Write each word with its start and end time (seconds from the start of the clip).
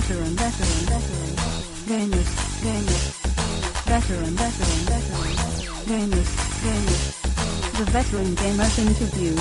veteran, 0.00 0.34
veteran, 0.34 0.86
veteran, 0.88 1.36
gamers, 1.84 2.30
gamers, 2.64 3.04
veteran, 3.84 4.34
veteran, 4.34 4.80
veteran, 4.88 5.34
gamers, 5.84 6.30
gamers, 6.64 7.78
the 7.78 7.84
veteran 7.90 8.34
gamers 8.36 8.78
interview. 8.78 9.36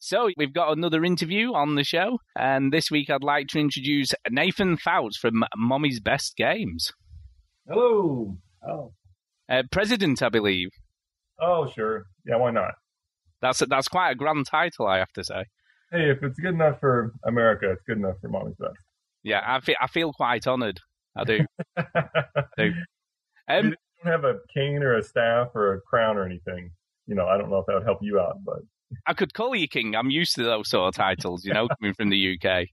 So 0.00 0.30
we've 0.36 0.54
got 0.54 0.72
another 0.72 1.04
interview 1.04 1.52
on 1.54 1.74
the 1.74 1.84
show, 1.84 2.18
and 2.36 2.72
this 2.72 2.90
week 2.90 3.10
I'd 3.10 3.22
like 3.22 3.46
to 3.48 3.58
introduce 3.58 4.12
Nathan 4.30 4.76
Fouts 4.78 5.18
from 5.18 5.44
Mommy's 5.56 6.00
Best 6.00 6.36
Games, 6.36 6.90
Hello. 7.68 8.38
Oh. 8.66 8.92
uh, 9.50 9.62
president, 9.70 10.22
I 10.22 10.30
believe. 10.30 10.70
Oh, 11.40 11.70
sure. 11.74 12.06
Yeah, 12.26 12.36
why 12.36 12.50
not? 12.50 12.72
That's 13.40 13.60
that's 13.68 13.88
quite 13.88 14.10
a 14.10 14.14
grand 14.14 14.46
title, 14.46 14.86
I 14.86 14.98
have 14.98 15.12
to 15.12 15.24
say. 15.24 15.44
Hey, 15.90 16.10
if 16.10 16.22
it's 16.22 16.38
good 16.38 16.54
enough 16.54 16.80
for 16.80 17.12
America, 17.24 17.70
it's 17.70 17.82
good 17.86 17.98
enough 17.98 18.16
for 18.20 18.28
Mommy's 18.28 18.56
Best. 18.58 18.74
Yeah, 19.22 19.42
I 19.46 19.60
feel 19.60 19.76
I 19.80 19.86
feel 19.86 20.12
quite 20.12 20.46
honoured. 20.46 20.80
I 21.16 21.24
do. 21.24 21.44
I 21.76 21.84
do. 22.56 22.64
you 22.64 22.72
Um, 23.48 23.74
don't 24.04 24.12
have 24.12 24.24
a 24.24 24.38
cane 24.54 24.82
or 24.82 24.96
a 24.96 25.02
staff 25.02 25.48
or 25.54 25.74
a 25.74 25.80
crown 25.80 26.16
or 26.16 26.24
anything. 26.24 26.70
You 27.06 27.14
know, 27.14 27.26
I 27.26 27.38
don't 27.38 27.50
know 27.50 27.58
if 27.58 27.66
that 27.66 27.74
would 27.74 27.84
help 27.84 27.98
you 28.02 28.20
out, 28.20 28.36
but 28.44 28.58
I 29.06 29.14
could 29.14 29.34
call 29.34 29.54
you 29.54 29.66
king. 29.66 29.94
I'm 29.96 30.10
used 30.10 30.34
to 30.36 30.44
those 30.44 30.68
sort 30.70 30.88
of 30.88 30.94
titles, 30.94 31.44
you 31.44 31.52
know, 31.52 31.68
coming 31.80 31.94
from 31.94 32.10
the 32.10 32.34
UK. 32.38 32.66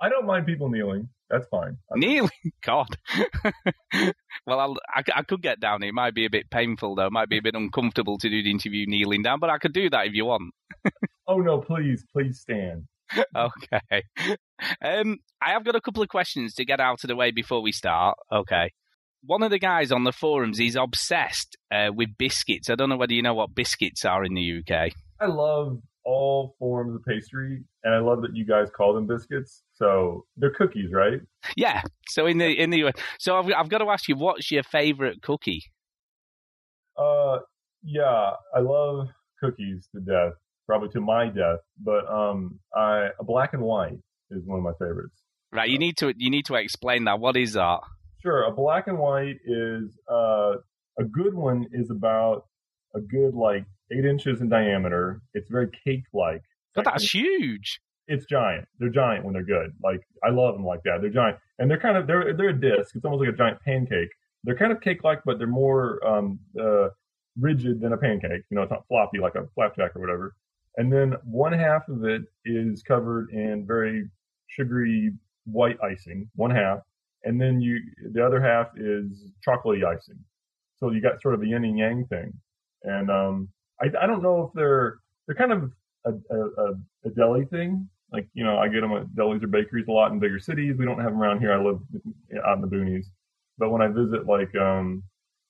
I 0.00 0.08
don't 0.08 0.26
mind 0.26 0.46
people 0.46 0.68
kneeling. 0.68 1.08
That's 1.32 1.48
fine. 1.48 1.78
Kneeling, 1.94 2.28
God. 2.62 2.94
well, 4.46 4.60
I'll, 4.60 4.76
I, 4.94 5.02
I 5.16 5.22
could 5.22 5.40
get 5.40 5.60
down. 5.60 5.82
It 5.82 5.94
might 5.94 6.14
be 6.14 6.26
a 6.26 6.30
bit 6.30 6.50
painful, 6.50 6.94
though. 6.94 7.06
It 7.06 7.12
might 7.12 7.30
be 7.30 7.38
a 7.38 7.42
bit 7.42 7.54
uncomfortable 7.54 8.18
to 8.18 8.28
do 8.28 8.42
the 8.42 8.50
interview 8.50 8.84
kneeling 8.86 9.22
down, 9.22 9.40
but 9.40 9.48
I 9.48 9.56
could 9.56 9.72
do 9.72 9.88
that 9.90 10.06
if 10.06 10.12
you 10.12 10.26
want. 10.26 10.54
Oh 11.28 11.38
no, 11.38 11.60
please, 11.60 12.04
please 12.12 12.40
stand. 12.40 12.88
Okay. 13.34 14.02
Um, 14.84 15.18
I 15.40 15.52
have 15.52 15.64
got 15.64 15.76
a 15.76 15.80
couple 15.80 16.02
of 16.02 16.08
questions 16.08 16.52
to 16.54 16.64
get 16.64 16.80
out 16.80 17.04
of 17.04 17.08
the 17.08 17.14
way 17.14 17.30
before 17.30 17.62
we 17.62 17.70
start. 17.70 18.18
Okay. 18.30 18.72
One 19.24 19.44
of 19.44 19.52
the 19.52 19.60
guys 19.60 19.92
on 19.92 20.02
the 20.02 20.12
forums 20.12 20.58
is 20.58 20.74
obsessed 20.74 21.56
uh, 21.70 21.90
with 21.94 22.18
biscuits. 22.18 22.68
I 22.68 22.74
don't 22.74 22.88
know 22.88 22.96
whether 22.96 23.14
you 23.14 23.22
know 23.22 23.34
what 23.34 23.54
biscuits 23.54 24.04
are 24.04 24.24
in 24.24 24.34
the 24.34 24.58
UK. 24.58 24.92
I 25.20 25.26
love 25.26 25.78
all 26.04 26.56
forms 26.58 26.94
of 26.94 27.04
pastry, 27.04 27.62
and 27.84 27.94
I 27.94 27.98
love 27.98 28.22
that 28.22 28.34
you 28.34 28.44
guys 28.44 28.68
call 28.70 28.94
them 28.94 29.06
biscuits. 29.06 29.62
So 29.72 30.26
they're 30.36 30.50
cookies, 30.52 30.92
right? 30.92 31.20
Yeah. 31.56 31.82
So 32.08 32.26
in 32.26 32.38
the 32.38 32.46
in 32.46 32.70
the 32.70 32.84
US, 32.84 32.94
so 33.18 33.36
I've 33.36 33.52
I've 33.56 33.68
got 33.68 33.78
to 33.78 33.86
ask 33.86 34.08
you, 34.08 34.16
what's 34.16 34.50
your 34.50 34.62
favourite 34.62 35.22
cookie? 35.22 35.64
Uh, 36.96 37.38
yeah, 37.82 38.32
I 38.54 38.60
love 38.60 39.08
cookies 39.42 39.88
to 39.94 40.00
death, 40.00 40.34
probably 40.66 40.88
to 40.90 41.00
my 41.00 41.26
death. 41.26 41.60
But 41.82 42.06
um, 42.08 42.58
I 42.74 43.08
a 43.18 43.24
black 43.24 43.54
and 43.54 43.62
white 43.62 43.98
is 44.30 44.44
one 44.46 44.58
of 44.58 44.64
my 44.64 44.72
favorites. 44.72 45.20
Right. 45.52 45.68
You 45.68 45.78
need 45.78 45.96
to 45.98 46.14
you 46.16 46.30
need 46.30 46.46
to 46.46 46.54
explain 46.54 47.04
that. 47.04 47.20
What 47.20 47.36
is 47.36 47.52
that? 47.54 47.80
Sure, 48.22 48.44
a 48.44 48.52
black 48.52 48.86
and 48.86 48.98
white 48.98 49.36
is 49.44 49.98
uh, 50.10 50.52
a 50.98 51.04
good 51.10 51.34
one 51.34 51.66
is 51.72 51.90
about 51.90 52.44
a 52.94 53.00
good 53.00 53.34
like 53.34 53.64
eight 53.96 54.04
inches 54.04 54.40
in 54.40 54.48
diameter. 54.48 55.20
It's 55.34 55.50
very 55.50 55.68
cake-like. 55.84 56.42
But 56.74 56.84
that's 56.84 57.12
huge. 57.12 57.80
It's 58.08 58.24
giant. 58.26 58.66
They're 58.78 58.88
giant 58.88 59.24
when 59.24 59.34
they're 59.34 59.44
good. 59.44 59.72
Like 59.82 60.00
I 60.24 60.30
love 60.30 60.54
them 60.54 60.64
like 60.64 60.80
that. 60.84 60.98
They're 61.00 61.10
giant, 61.10 61.36
and 61.58 61.70
they're 61.70 61.78
kind 61.78 61.96
of 61.96 62.06
they're 62.06 62.34
they're 62.36 62.48
a 62.48 62.60
disc. 62.60 62.96
It's 62.96 63.04
almost 63.04 63.20
like 63.20 63.34
a 63.34 63.36
giant 63.36 63.60
pancake. 63.60 64.08
They're 64.44 64.56
kind 64.56 64.72
of 64.72 64.80
cake-like, 64.80 65.20
but 65.24 65.38
they're 65.38 65.46
more 65.46 66.04
um, 66.06 66.40
uh, 66.60 66.88
rigid 67.38 67.80
than 67.80 67.92
a 67.92 67.96
pancake. 67.96 68.42
You 68.50 68.56
know, 68.56 68.62
it's 68.62 68.72
not 68.72 68.86
floppy 68.88 69.18
like 69.18 69.36
a 69.36 69.46
flapjack 69.54 69.94
or 69.94 70.00
whatever. 70.00 70.34
And 70.76 70.92
then 70.92 71.14
one 71.24 71.52
half 71.52 71.88
of 71.88 72.04
it 72.04 72.22
is 72.44 72.82
covered 72.82 73.30
in 73.30 73.64
very 73.66 74.08
sugary 74.48 75.12
white 75.44 75.76
icing. 75.82 76.28
One 76.34 76.50
half, 76.50 76.80
and 77.24 77.40
then 77.40 77.60
you 77.60 77.78
the 78.12 78.24
other 78.24 78.40
half 78.40 78.68
is 78.76 79.30
chocolatey 79.46 79.84
icing. 79.84 80.18
So 80.78 80.90
you 80.90 81.00
got 81.00 81.22
sort 81.22 81.34
of 81.34 81.42
a 81.42 81.46
yin 81.46 81.64
and 81.64 81.78
yang 81.78 82.06
thing. 82.06 82.32
And 82.82 83.10
um, 83.10 83.48
I, 83.82 83.86
I 84.02 84.06
don't 84.06 84.22
know 84.22 84.46
if 84.46 84.54
they're 84.54 84.98
they're 85.26 85.36
kind 85.36 85.52
of 85.52 85.72
a, 86.04 86.12
a, 86.34 86.72
a, 87.04 87.10
deli 87.10 87.44
thing. 87.46 87.88
Like 88.12 88.28
you 88.34 88.44
know, 88.44 88.58
I 88.58 88.68
get 88.68 88.80
them 88.80 88.92
at 88.92 89.06
delis 89.08 89.42
or 89.42 89.46
bakeries 89.46 89.86
a 89.88 89.92
lot 89.92 90.12
in 90.12 90.18
bigger 90.18 90.38
cities. 90.38 90.76
We 90.78 90.84
don't 90.84 91.00
have 91.00 91.12
them 91.12 91.20
around 91.20 91.40
here. 91.40 91.52
I 91.52 91.62
live 91.62 91.80
out 92.44 92.56
in 92.56 92.60
the 92.62 92.68
boonies. 92.68 93.06
But 93.58 93.70
when 93.70 93.82
I 93.82 93.88
visit 93.88 94.26
like 94.26 94.54
um, 94.54 95.02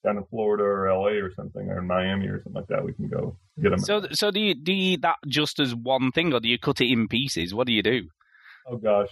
down 0.05 0.19
in 0.19 0.25
Florida 0.25 0.65
or 0.65 0.91
LA 0.91 1.21
or 1.21 1.33
something, 1.35 1.69
or 1.69 1.83
Miami 1.83 2.27
or 2.27 2.43
something 2.43 2.61
like 2.61 2.69
that, 2.69 2.85
we 2.85 2.93
can 2.93 3.09
go 3.09 3.37
get 3.61 3.71
them. 3.71 3.81
So 3.81 4.07
so 4.13 4.31
do 4.31 4.41
you 4.41 4.55
do 4.55 4.73
you 4.73 4.93
eat 4.95 5.03
that 5.03 5.17
just 5.27 5.61
as 5.61 5.75
one 5.75 6.13
thing, 6.13 6.33
or 6.33 6.41
do 6.41 6.49
you 6.49 6.59
cut 6.59 6.81
it 6.81 6.91
in 6.91 7.09
pieces? 7.09 7.55
What 7.55 7.67
do 7.67 7.73
you 7.73 7.83
do? 7.83 8.09
oh 8.67 8.77
gosh, 8.77 9.11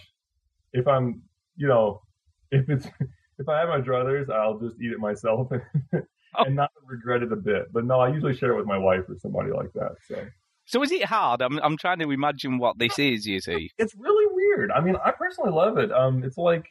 if 0.72 0.86
I'm 0.86 1.22
you 1.56 1.68
know 1.68 2.02
if 2.50 2.68
it's 2.68 2.86
if 3.38 3.48
I 3.48 3.60
have 3.60 3.68
my 3.68 3.80
druthers, 3.80 4.30
I'll 4.30 4.58
just 4.58 4.80
eat 4.80 4.92
it 4.92 4.98
myself 4.98 5.50
and 6.38 6.56
not 6.56 6.70
regret 6.86 7.22
it 7.22 7.32
a 7.32 7.36
bit. 7.36 7.72
But 7.72 7.84
no, 7.84 8.00
I 8.00 8.08
usually 8.08 8.36
share 8.36 8.52
it 8.52 8.56
with 8.56 8.66
my 8.66 8.78
wife 8.78 9.04
or 9.08 9.16
somebody 9.18 9.50
like 9.52 9.72
that. 9.74 9.96
So 10.06 10.26
So 10.66 10.82
is 10.82 10.92
it 10.92 11.04
hard? 11.04 11.42
I'm 11.42 11.58
I'm 11.60 11.76
trying 11.76 11.98
to 12.00 12.10
imagine 12.10 12.58
what 12.58 12.78
this 12.78 12.98
is. 12.98 13.26
You 13.26 13.40
see, 13.40 13.70
it's 13.78 13.94
really 13.96 14.26
weird. 14.32 14.70
I 14.70 14.80
mean, 14.80 14.96
I 15.04 15.10
personally 15.10 15.50
love 15.50 15.78
it. 15.78 15.92
Um, 15.92 16.22
it's 16.24 16.38
like 16.38 16.66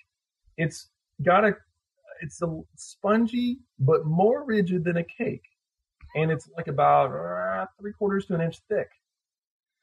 it's 0.57 0.89
got 1.23 1.43
a 1.45 1.55
it's 2.21 2.41
a 2.41 2.61
spongy 2.75 3.59
but 3.79 4.05
more 4.05 4.45
rigid 4.45 4.83
than 4.83 4.97
a 4.97 5.03
cake, 5.03 5.43
and 6.15 6.31
it's 6.31 6.49
like 6.55 6.67
about 6.67 7.11
uh, 7.11 7.65
three 7.79 7.93
quarters 7.93 8.25
to 8.27 8.35
an 8.35 8.41
inch 8.41 8.57
thick. 8.69 8.89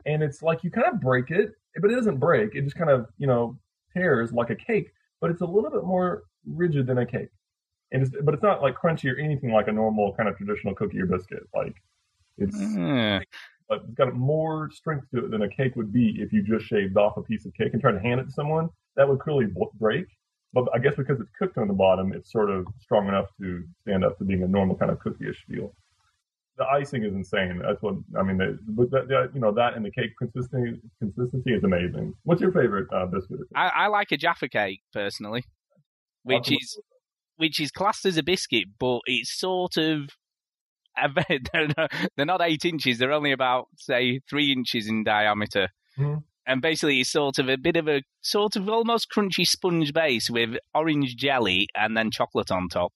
And 0.06 0.22
it's 0.22 0.40
like 0.42 0.62
you 0.62 0.70
kind 0.70 0.86
of 0.86 1.00
break 1.00 1.30
it, 1.30 1.50
but 1.80 1.90
it 1.90 1.94
doesn't 1.94 2.18
break. 2.18 2.54
It 2.54 2.62
just 2.62 2.76
kind 2.76 2.90
of 2.90 3.06
you 3.18 3.26
know 3.26 3.58
tears 3.92 4.32
like 4.32 4.50
a 4.50 4.56
cake, 4.56 4.92
but 5.20 5.30
it's 5.30 5.40
a 5.40 5.46
little 5.46 5.70
bit 5.70 5.84
more 5.84 6.24
rigid 6.46 6.86
than 6.86 6.98
a 6.98 7.06
cake. 7.06 7.28
And 7.92 8.02
it's, 8.02 8.14
but 8.22 8.34
it's 8.34 8.42
not 8.42 8.62
like 8.62 8.74
crunchy 8.74 9.12
or 9.12 9.18
anything 9.18 9.52
like 9.52 9.68
a 9.68 9.72
normal 9.72 10.14
kind 10.14 10.28
of 10.28 10.36
traditional 10.36 10.74
cookie 10.74 11.00
or 11.00 11.06
biscuit. 11.06 11.48
Like 11.54 11.74
it's 12.38 12.56
Hmm. 12.56 13.18
but 13.68 13.82
it's 13.84 13.94
got 13.94 14.14
more 14.14 14.70
strength 14.70 15.06
to 15.12 15.24
it 15.24 15.30
than 15.30 15.42
a 15.42 15.48
cake 15.48 15.76
would 15.76 15.92
be 15.92 16.16
if 16.20 16.32
you 16.32 16.42
just 16.42 16.66
shaved 16.66 16.96
off 16.96 17.16
a 17.16 17.22
piece 17.22 17.46
of 17.46 17.54
cake 17.54 17.72
and 17.72 17.80
tried 17.80 17.92
to 17.92 18.00
hand 18.00 18.20
it 18.20 18.24
to 18.24 18.32
someone. 18.32 18.68
That 18.96 19.08
would 19.08 19.20
clearly 19.20 19.46
break. 19.74 20.06
But 20.52 20.68
I 20.74 20.78
guess 20.78 20.94
because 20.96 21.20
it's 21.20 21.30
cooked 21.38 21.58
on 21.58 21.68
the 21.68 21.74
bottom, 21.74 22.12
it's 22.12 22.32
sort 22.32 22.50
of 22.50 22.66
strong 22.80 23.08
enough 23.08 23.26
to 23.40 23.62
stand 23.82 24.04
up 24.04 24.16
to 24.18 24.24
being 24.24 24.42
a 24.42 24.48
normal 24.48 24.76
kind 24.76 24.90
of 24.90 24.98
cookie-ish 25.00 25.44
feel. 25.46 25.74
The 26.56 26.64
icing 26.64 27.04
is 27.04 27.12
insane. 27.12 27.60
That's 27.62 27.82
what 27.82 27.96
I 28.18 28.22
mean. 28.22 28.38
They, 28.38 28.54
but 28.68 28.90
that, 28.90 29.08
that, 29.08 29.30
you 29.34 29.40
know 29.40 29.52
that 29.52 29.74
and 29.74 29.84
the 29.84 29.90
cake 29.90 30.12
consistency 30.18 30.80
consistency 30.98 31.52
is 31.52 31.64
amazing. 31.64 32.14
What's 32.22 32.40
your 32.40 32.52
favorite 32.52 32.88
uh, 32.90 33.04
biscuit? 33.04 33.40
I, 33.54 33.68
I 33.68 33.86
like 33.88 34.12
a 34.12 34.16
Jaffa 34.16 34.48
cake 34.48 34.80
personally, 34.94 35.44
which 36.22 36.50
is 36.50 36.80
which 37.36 37.60
is 37.60 37.70
classed 37.70 38.04
as 38.06 38.16
a 38.16 38.22
biscuit, 38.22 38.64
but 38.78 39.00
it's 39.06 39.38
sort 39.38 39.76
of 39.76 40.10
they're 42.16 42.24
not, 42.24 42.40
eight 42.42 42.64
inches. 42.64 42.98
They're 42.98 43.12
only 43.12 43.32
about 43.32 43.66
say 43.76 44.20
three 44.30 44.50
inches 44.52 44.88
in 44.88 45.04
diameter, 45.04 45.68
Mhm. 45.98 46.22
and 46.46 46.62
basically 46.62 47.00
it's 47.00 47.10
sort 47.10 47.38
of 47.38 47.48
a 47.50 47.56
bit 47.58 47.76
of 47.76 47.86
a 47.86 48.02
sort 48.22 48.56
of 48.56 48.68
almost 48.68 49.08
crunchy 49.14 49.46
sponge 49.46 49.92
base 49.92 50.30
with 50.30 50.56
orange 50.74 51.16
jelly 51.16 51.68
and 51.74 51.96
then 51.96 52.10
chocolate 52.10 52.50
on 52.50 52.68
top. 52.70 52.92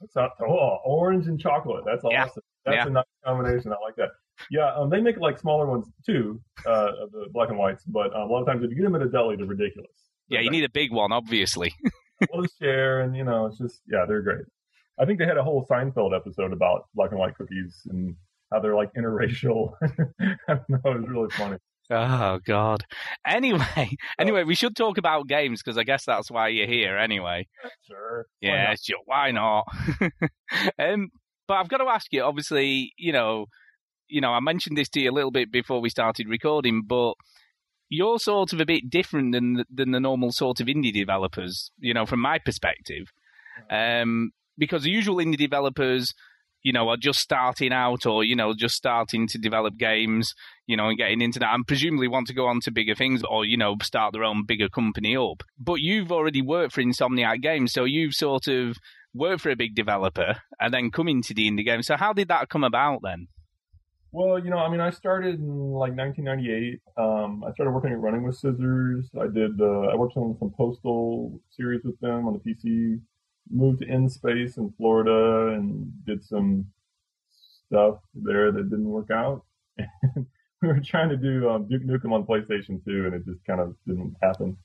That's 0.00 0.14
not, 0.14 0.30
oh, 0.40 0.78
orange 0.84 1.26
and 1.26 1.40
chocolate. 1.40 1.84
That's 1.84 2.02
Yeah. 2.08 2.24
awesome. 2.26 2.42
That's 2.64 2.76
Yeah. 2.76 2.86
a 2.86 2.90
nice 2.90 3.04
combination. 3.24 3.72
I 3.72 3.76
like 3.84 3.96
that. 3.96 4.10
Yeah, 4.50 4.72
um, 4.74 4.88
they 4.88 5.00
make 5.00 5.16
like 5.18 5.38
smaller 5.38 5.66
ones 5.66 5.86
too, 6.06 6.40
uh, 6.64 6.92
of 7.02 7.10
the 7.12 7.26
black 7.32 7.48
and 7.50 7.58
whites. 7.58 7.84
But 7.84 8.14
um, 8.14 8.22
a 8.22 8.32
lot 8.32 8.40
of 8.42 8.46
times, 8.46 8.62
if 8.62 8.70
you 8.70 8.76
get 8.76 8.84
them 8.84 8.94
at 8.94 9.02
a 9.02 9.08
deli, 9.08 9.36
they're 9.36 9.44
ridiculous. 9.46 9.90
Yeah, 10.28 10.40
you 10.40 10.50
need 10.50 10.64
a 10.64 10.68
big 10.70 10.92
one, 10.92 11.10
obviously. 11.12 11.74
Well, 12.32 12.44
share, 12.60 13.00
and 13.00 13.16
you 13.16 13.24
know, 13.24 13.46
it's 13.46 13.58
just 13.58 13.80
yeah, 13.90 14.04
they're 14.06 14.22
great. 14.22 14.44
I 14.98 15.04
think 15.06 15.18
they 15.18 15.26
had 15.26 15.38
a 15.38 15.42
whole 15.42 15.66
Seinfeld 15.66 16.14
episode 16.14 16.52
about 16.52 16.86
black 16.94 17.10
and 17.10 17.18
white 17.18 17.34
cookies 17.36 17.80
and 17.88 18.14
how 18.52 18.60
they're 18.60 18.76
like 18.76 18.90
interracial. 18.94 19.72
I 20.20 20.34
don't 20.48 20.68
know, 20.68 20.80
it 20.84 21.00
was 21.00 21.08
really 21.08 21.30
funny. 21.30 21.56
Oh 21.92 22.38
God. 22.46 22.84
Anyway, 23.26 23.96
anyway, 24.18 24.44
we 24.44 24.54
should 24.54 24.76
talk 24.76 24.96
about 24.98 25.26
games 25.26 25.60
because 25.62 25.76
I 25.78 25.82
guess 25.84 26.04
that's 26.04 26.30
why 26.30 26.48
you're 26.48 26.66
here. 26.68 26.96
Anyway. 26.96 27.48
Sure. 27.86 28.26
Why 28.40 28.48
Yeah, 28.48 28.68
not? 28.68 28.80
sure. 28.80 28.98
Why 29.06 29.30
not? 29.32 29.64
um, 30.78 31.08
but 31.48 31.54
I've 31.54 31.68
got 31.68 31.78
to 31.78 31.88
ask 31.88 32.06
you. 32.12 32.22
Obviously, 32.22 32.92
you 32.96 33.12
know, 33.12 33.46
you 34.08 34.20
know, 34.20 34.30
I 34.30 34.40
mentioned 34.40 34.76
this 34.76 34.88
to 34.90 35.00
you 35.00 35.10
a 35.10 35.12
little 35.14 35.32
bit 35.32 35.50
before 35.50 35.80
we 35.80 35.88
started 35.90 36.28
recording, 36.28 36.82
but 36.86 37.14
you're 37.90 38.18
sort 38.18 38.54
of 38.54 38.60
a 38.60 38.66
bit 38.66 38.88
different 38.88 39.32
than 39.32 39.54
the- 39.54 39.66
than 39.68 39.90
the 39.90 40.00
normal 40.00 40.30
sort 40.32 40.60
of 40.60 40.66
indie 40.68 40.92
developers. 40.92 41.70
You 41.78 41.92
know, 41.92 42.06
from 42.06 42.20
my 42.20 42.38
perspective, 42.38 43.12
um, 43.70 44.30
because 44.56 44.84
the 44.84 44.90
usual 44.90 45.16
indie 45.16 45.36
developers. 45.36 46.12
You 46.62 46.74
know, 46.74 46.90
are 46.90 46.98
just 46.98 47.20
starting 47.20 47.72
out, 47.72 48.04
or 48.04 48.22
you 48.22 48.36
know, 48.36 48.52
just 48.52 48.74
starting 48.74 49.26
to 49.28 49.38
develop 49.38 49.78
games, 49.78 50.34
you 50.66 50.76
know, 50.76 50.88
and 50.88 50.98
getting 50.98 51.22
into 51.22 51.38
that, 51.38 51.54
and 51.54 51.66
presumably 51.66 52.06
want 52.06 52.26
to 52.26 52.34
go 52.34 52.46
on 52.46 52.60
to 52.64 52.70
bigger 52.70 52.94
things, 52.94 53.22
or 53.26 53.46
you 53.46 53.56
know, 53.56 53.76
start 53.82 54.12
their 54.12 54.24
own 54.24 54.44
bigger 54.44 54.68
company 54.68 55.16
up. 55.16 55.42
But 55.58 55.80
you've 55.80 56.12
already 56.12 56.42
worked 56.42 56.74
for 56.74 56.82
Insomniac 56.82 57.40
Games, 57.40 57.72
so 57.72 57.84
you've 57.84 58.12
sort 58.12 58.46
of 58.46 58.76
worked 59.14 59.40
for 59.40 59.48
a 59.48 59.56
big 59.56 59.74
developer 59.74 60.42
and 60.60 60.74
then 60.74 60.90
come 60.90 61.08
into 61.08 61.32
the 61.32 61.50
indie 61.50 61.64
game. 61.64 61.82
So 61.82 61.96
how 61.96 62.12
did 62.12 62.28
that 62.28 62.50
come 62.50 62.62
about 62.62 63.00
then? 63.02 63.28
Well, 64.12 64.40
you 64.42 64.50
know, 64.50 64.58
I 64.58 64.68
mean, 64.68 64.80
I 64.80 64.90
started 64.90 65.38
in 65.38 65.72
like 65.72 65.94
1998. 65.96 66.80
Um, 66.96 67.44
I 67.44 67.52
started 67.52 67.70
working 67.70 67.92
at 67.92 68.00
Running 68.00 68.24
with 68.24 68.36
Scissors. 68.36 69.08
I 69.18 69.28
did. 69.28 69.60
Uh, 69.60 69.88
I 69.92 69.94
worked 69.94 70.16
on 70.16 70.36
some 70.38 70.52
Postal 70.56 71.40
series 71.50 71.84
with 71.84 71.98
them 72.00 72.26
on 72.26 72.32
the 72.32 72.40
PC. 72.40 73.00
Moved 73.48 73.80
to 73.80 73.88
n-Space 73.88 74.56
in 74.56 74.72
Florida 74.76 75.54
and 75.54 75.92
did 76.04 76.24
some 76.24 76.66
stuff 77.66 77.98
there 78.14 78.50
that 78.50 78.68
didn't 78.68 78.88
work 78.88 79.10
out. 79.12 79.44
we 80.16 80.68
were 80.68 80.80
trying 80.80 81.08
to 81.08 81.16
do 81.16 81.48
um, 81.48 81.68
Duke 81.68 81.84
Nukem 81.84 82.12
on 82.12 82.26
PlayStation 82.26 82.84
2, 82.84 83.06
and 83.06 83.14
it 83.14 83.24
just 83.24 83.44
kind 83.46 83.60
of 83.60 83.76
didn't 83.86 84.14
happen. 84.22 84.56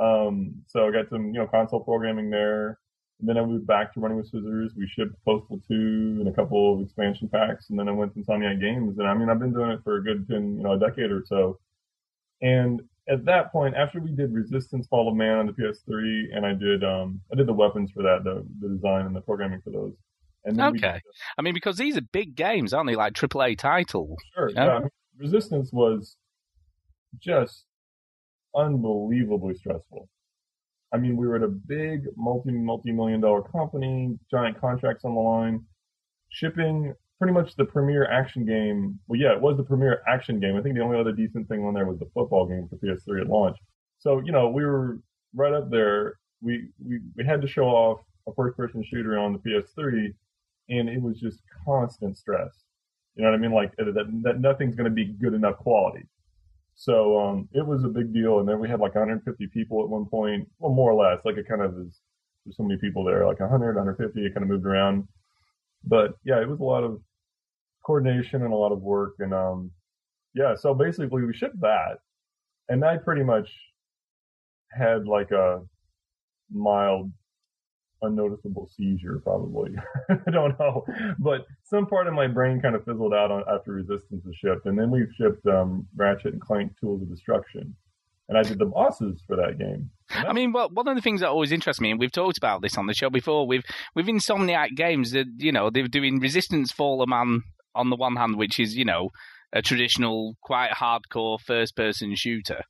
Um, 0.00 0.62
so 0.68 0.86
I 0.86 0.92
got 0.92 1.10
some, 1.10 1.26
you 1.26 1.40
know, 1.40 1.46
console 1.48 1.80
programming 1.80 2.30
there. 2.30 2.78
Then 3.26 3.38
I 3.38 3.44
moved 3.44 3.66
back 3.66 3.94
to 3.94 4.00
running 4.00 4.18
with 4.18 4.26
scissors. 4.26 4.72
We 4.76 4.86
shipped 4.88 5.14
Postal 5.24 5.60
2 5.68 5.74
and 6.20 6.28
a 6.28 6.32
couple 6.32 6.74
of 6.74 6.80
expansion 6.80 7.28
packs. 7.28 7.70
And 7.70 7.78
then 7.78 7.88
I 7.88 7.92
went 7.92 8.14
to 8.14 8.20
Insomniac 8.20 8.60
Games. 8.60 8.98
And 8.98 9.08
I 9.08 9.14
mean, 9.14 9.28
I've 9.28 9.38
been 9.38 9.52
doing 9.52 9.70
it 9.70 9.80
for 9.84 9.96
a 9.96 10.02
good 10.02 10.28
10, 10.28 10.56
you 10.56 10.62
know, 10.62 10.72
a 10.72 10.78
decade 10.78 11.10
or 11.10 11.22
so. 11.26 11.58
And 12.42 12.82
at 13.08 13.24
that 13.24 13.52
point, 13.52 13.74
after 13.74 14.00
we 14.00 14.12
did 14.12 14.32
Resistance 14.32 14.86
Fall 14.86 15.08
of 15.08 15.14
Man 15.14 15.38
on 15.38 15.46
the 15.46 15.52
PS3, 15.52 16.36
and 16.36 16.46
I 16.46 16.52
did, 16.52 16.84
um, 16.84 17.20
I 17.32 17.36
did 17.36 17.46
the 17.46 17.52
weapons 17.52 17.90
for 17.90 18.02
that, 18.02 18.24
the, 18.24 18.46
the 18.60 18.74
design 18.74 19.06
and 19.06 19.14
the 19.14 19.20
programming 19.20 19.60
for 19.62 19.70
those. 19.70 19.92
And 20.44 20.58
then 20.58 20.76
okay. 20.76 21.00
I 21.38 21.42
mean, 21.42 21.54
because 21.54 21.76
these 21.76 21.96
are 21.96 22.02
big 22.12 22.34
games, 22.34 22.74
aren't 22.74 22.88
they? 22.88 22.96
Like 22.96 23.14
AAA 23.14 23.58
titles. 23.58 24.18
Sure. 24.34 24.50
Yeah. 24.50 24.64
yeah. 24.64 24.80
Resistance 25.18 25.70
was 25.72 26.16
just 27.18 27.64
unbelievably 28.54 29.54
stressful. 29.54 30.08
I 30.94 30.96
mean, 30.96 31.16
we 31.16 31.26
were 31.26 31.34
at 31.34 31.42
a 31.42 31.48
big 31.48 32.06
multi 32.16 32.52
multi 32.52 32.92
million 32.92 33.20
dollar 33.20 33.42
company, 33.42 34.16
giant 34.30 34.60
contracts 34.60 35.04
on 35.04 35.14
the 35.16 35.20
line, 35.20 35.64
shipping 36.28 36.94
pretty 37.18 37.32
much 37.32 37.56
the 37.56 37.64
premier 37.64 38.08
action 38.10 38.46
game. 38.46 38.98
Well, 39.08 39.18
yeah, 39.20 39.32
it 39.32 39.40
was 39.40 39.56
the 39.56 39.64
premier 39.64 40.02
action 40.06 40.38
game. 40.38 40.56
I 40.56 40.62
think 40.62 40.76
the 40.76 40.82
only 40.82 40.98
other 40.98 41.10
decent 41.12 41.48
thing 41.48 41.64
on 41.64 41.74
there 41.74 41.86
was 41.86 41.98
the 41.98 42.08
football 42.14 42.46
game 42.46 42.68
for 42.68 42.76
PS3 42.76 43.22
at 43.22 43.26
launch. 43.28 43.56
So 43.98 44.20
you 44.24 44.30
know, 44.30 44.48
we 44.48 44.64
were 44.64 45.00
right 45.34 45.52
up 45.52 45.68
there. 45.68 46.14
We 46.40 46.68
we 46.78 47.00
we 47.16 47.24
had 47.24 47.42
to 47.42 47.48
show 47.48 47.66
off 47.66 48.00
a 48.28 48.32
first 48.34 48.56
person 48.56 48.84
shooter 48.84 49.18
on 49.18 49.32
the 49.32 49.38
PS3, 49.40 50.14
and 50.68 50.88
it 50.88 51.02
was 51.02 51.18
just 51.18 51.40
constant 51.64 52.16
stress. 52.16 52.64
You 53.16 53.24
know 53.24 53.30
what 53.30 53.36
I 53.36 53.40
mean? 53.40 53.52
Like 53.52 53.74
that, 53.76 54.20
that 54.22 54.40
nothing's 54.40 54.76
going 54.76 54.88
to 54.88 54.94
be 54.94 55.06
good 55.06 55.34
enough 55.34 55.56
quality. 55.56 56.06
So 56.74 57.18
um, 57.20 57.48
it 57.52 57.64
was 57.64 57.84
a 57.84 57.88
big 57.88 58.12
deal, 58.12 58.40
and 58.40 58.48
then 58.48 58.58
we 58.58 58.68
had 58.68 58.80
like 58.80 58.94
150 58.94 59.46
people 59.48 59.82
at 59.82 59.88
one 59.88 60.06
point, 60.06 60.48
well, 60.58 60.72
more 60.72 60.92
or 60.92 61.10
less. 61.10 61.24
Like 61.24 61.36
it 61.36 61.48
kind 61.48 61.62
of 61.62 61.72
is. 61.78 62.00
There's 62.44 62.56
so 62.56 62.62
many 62.62 62.78
people 62.78 63.04
there, 63.04 63.26
like 63.26 63.40
100, 63.40 63.76
150. 63.76 64.20
It 64.20 64.34
kind 64.34 64.42
of 64.42 64.50
moved 64.50 64.66
around, 64.66 65.08
but 65.84 66.14
yeah, 66.24 66.42
it 66.42 66.48
was 66.48 66.60
a 66.60 66.64
lot 66.64 66.84
of 66.84 67.00
coordination 67.86 68.42
and 68.42 68.52
a 68.52 68.56
lot 68.56 68.72
of 68.72 68.82
work, 68.82 69.14
and 69.20 69.32
um, 69.32 69.70
yeah. 70.34 70.54
So 70.54 70.74
basically, 70.74 71.24
we 71.24 71.32
shipped 71.32 71.60
that, 71.60 71.98
and 72.68 72.84
I 72.84 72.98
pretty 72.98 73.22
much 73.22 73.50
had 74.70 75.06
like 75.06 75.30
a 75.30 75.62
mild 76.50 77.10
unnoticeable 78.04 78.68
seizure, 78.76 79.20
probably. 79.22 79.72
I 80.10 80.30
don't 80.30 80.58
know, 80.58 80.84
but 81.18 81.46
some 81.62 81.86
part 81.86 82.06
of 82.06 82.14
my 82.14 82.26
brain 82.26 82.60
kind 82.60 82.74
of 82.74 82.84
fizzled 82.84 83.14
out 83.14 83.30
on, 83.30 83.44
after 83.52 83.72
Resistance 83.72 84.24
was 84.24 84.36
shipped, 84.36 84.66
and 84.66 84.78
then 84.78 84.90
we 84.90 85.06
shipped 85.16 85.46
um, 85.46 85.86
Ratchet 85.96 86.32
and 86.32 86.40
Clank: 86.40 86.72
Tools 86.80 87.02
of 87.02 87.10
Destruction, 87.10 87.74
and 88.28 88.38
I 88.38 88.42
did 88.42 88.58
the 88.58 88.66
bosses 88.66 89.22
for 89.26 89.36
that 89.36 89.58
game. 89.58 89.90
I 90.10 90.32
mean, 90.32 90.52
well, 90.52 90.68
one 90.70 90.88
of 90.88 90.96
the 90.96 91.02
things 91.02 91.20
that 91.20 91.30
always 91.30 91.52
interests 91.52 91.80
me, 91.80 91.90
and 91.90 92.00
we've 92.00 92.12
talked 92.12 92.38
about 92.38 92.62
this 92.62 92.78
on 92.78 92.86
the 92.86 92.94
show 92.94 93.10
before, 93.10 93.46
with 93.46 93.64
with 93.94 94.06
Insomniac 94.06 94.76
Games, 94.76 95.12
that 95.12 95.26
you 95.38 95.52
know 95.52 95.70
they're 95.70 95.88
doing 95.88 96.20
Resistance: 96.20 96.72
Fall 96.72 97.02
of 97.02 97.08
Man 97.08 97.42
on 97.74 97.90
the 97.90 97.96
one 97.96 98.16
hand, 98.16 98.36
which 98.36 98.60
is 98.60 98.76
you 98.76 98.84
know 98.84 99.10
a 99.52 99.62
traditional, 99.62 100.34
quite 100.42 100.70
hardcore 100.72 101.38
first-person 101.40 102.14
shooter 102.16 102.64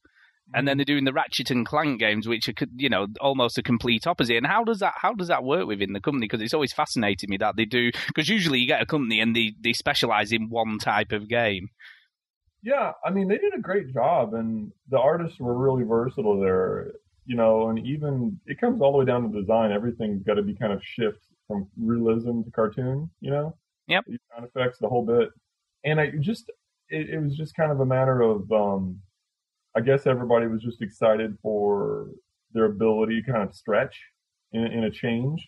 and 0.52 0.68
then 0.68 0.76
they're 0.76 0.84
doing 0.84 1.04
the 1.04 1.12
Ratchet 1.12 1.50
and 1.50 1.66
Clank 1.66 2.00
games, 2.00 2.28
which 2.28 2.48
are 2.48 2.54
you 2.76 2.88
know 2.88 3.06
almost 3.20 3.56
a 3.58 3.62
complete 3.62 4.06
opposite. 4.06 4.36
And 4.36 4.46
how 4.46 4.64
does 4.64 4.80
that 4.80 4.94
how 4.96 5.14
does 5.14 5.28
that 5.28 5.44
work 5.44 5.66
within 5.66 5.92
the 5.92 6.00
company? 6.00 6.26
Because 6.26 6.42
it's 6.42 6.54
always 6.54 6.72
fascinated 6.72 7.28
me 7.28 7.36
that 7.38 7.56
they 7.56 7.64
do. 7.64 7.90
Because 8.08 8.28
usually 8.28 8.58
you 8.58 8.66
get 8.66 8.82
a 8.82 8.86
company 8.86 9.20
and 9.20 9.34
they 9.34 9.54
they 9.62 9.72
specialize 9.72 10.32
in 10.32 10.50
one 10.50 10.78
type 10.78 11.12
of 11.12 11.28
game. 11.28 11.68
Yeah, 12.62 12.92
I 13.04 13.10
mean 13.10 13.28
they 13.28 13.38
did 13.38 13.54
a 13.54 13.60
great 13.60 13.92
job, 13.92 14.34
and 14.34 14.72
the 14.88 14.98
artists 14.98 15.38
were 15.38 15.56
really 15.56 15.84
versatile 15.84 16.40
there. 16.40 16.92
You 17.26 17.36
know, 17.36 17.68
and 17.68 17.78
even 17.86 18.38
it 18.46 18.60
comes 18.60 18.82
all 18.82 18.92
the 18.92 18.98
way 18.98 19.04
down 19.06 19.30
to 19.30 19.40
design. 19.40 19.72
Everything's 19.72 20.22
got 20.24 20.34
to 20.34 20.42
be 20.42 20.54
kind 20.54 20.72
of 20.72 20.82
shift 20.82 21.20
from 21.48 21.68
realism 21.78 22.42
to 22.42 22.50
cartoon. 22.50 23.10
You 23.20 23.30
know, 23.30 23.56
yep, 23.86 24.04
sound 24.06 24.46
effects, 24.46 24.78
the 24.78 24.88
whole 24.88 25.06
bit. 25.06 25.30
And 25.84 26.00
I 26.00 26.12
just 26.20 26.50
it, 26.90 27.10
it 27.10 27.18
was 27.18 27.36
just 27.36 27.54
kind 27.54 27.72
of 27.72 27.80
a 27.80 27.86
matter 27.86 28.20
of 28.20 28.50
um, 28.52 29.00
I 29.76 29.80
guess 29.80 30.06
everybody 30.06 30.46
was 30.46 30.62
just 30.62 30.82
excited 30.82 31.36
for 31.42 32.08
their 32.52 32.66
ability 32.66 33.22
to 33.22 33.32
kind 33.32 33.42
of 33.42 33.54
stretch 33.54 34.00
in, 34.52 34.66
in 34.66 34.84
a 34.84 34.90
change. 34.90 35.46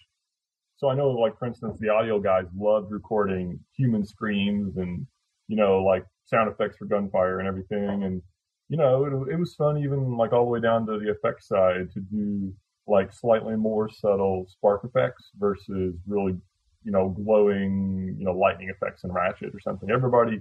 So 0.78 0.88
I 0.88 0.94
know, 0.94 1.10
like 1.10 1.38
for 1.38 1.46
instance, 1.46 1.78
the 1.80 1.88
audio 1.88 2.18
guys 2.18 2.46
loved 2.56 2.90
recording 2.90 3.60
human 3.76 4.04
screams 4.04 4.76
and 4.76 5.06
you 5.48 5.56
know, 5.56 5.78
like 5.78 6.04
sound 6.24 6.50
effects 6.50 6.76
for 6.76 6.86
gunfire 6.86 7.38
and 7.38 7.48
everything. 7.48 8.02
And 8.02 8.20
you 8.68 8.76
know, 8.76 9.04
it, 9.04 9.34
it 9.34 9.38
was 9.38 9.54
fun 9.54 9.78
even 9.78 10.16
like 10.16 10.32
all 10.32 10.44
the 10.44 10.50
way 10.50 10.60
down 10.60 10.86
to 10.86 10.98
the 10.98 11.10
effects 11.10 11.46
side 11.46 11.92
to 11.94 12.00
do 12.00 12.52
like 12.88 13.12
slightly 13.12 13.54
more 13.54 13.88
subtle 13.88 14.46
spark 14.48 14.82
effects 14.84 15.30
versus 15.38 15.94
really, 16.06 16.36
you 16.82 16.90
know, 16.92 17.10
glowing, 17.10 18.16
you 18.18 18.24
know, 18.24 18.32
lightning 18.32 18.70
effects 18.70 19.04
and 19.04 19.14
Ratchet 19.14 19.54
or 19.54 19.60
something. 19.60 19.88
Everybody, 19.90 20.40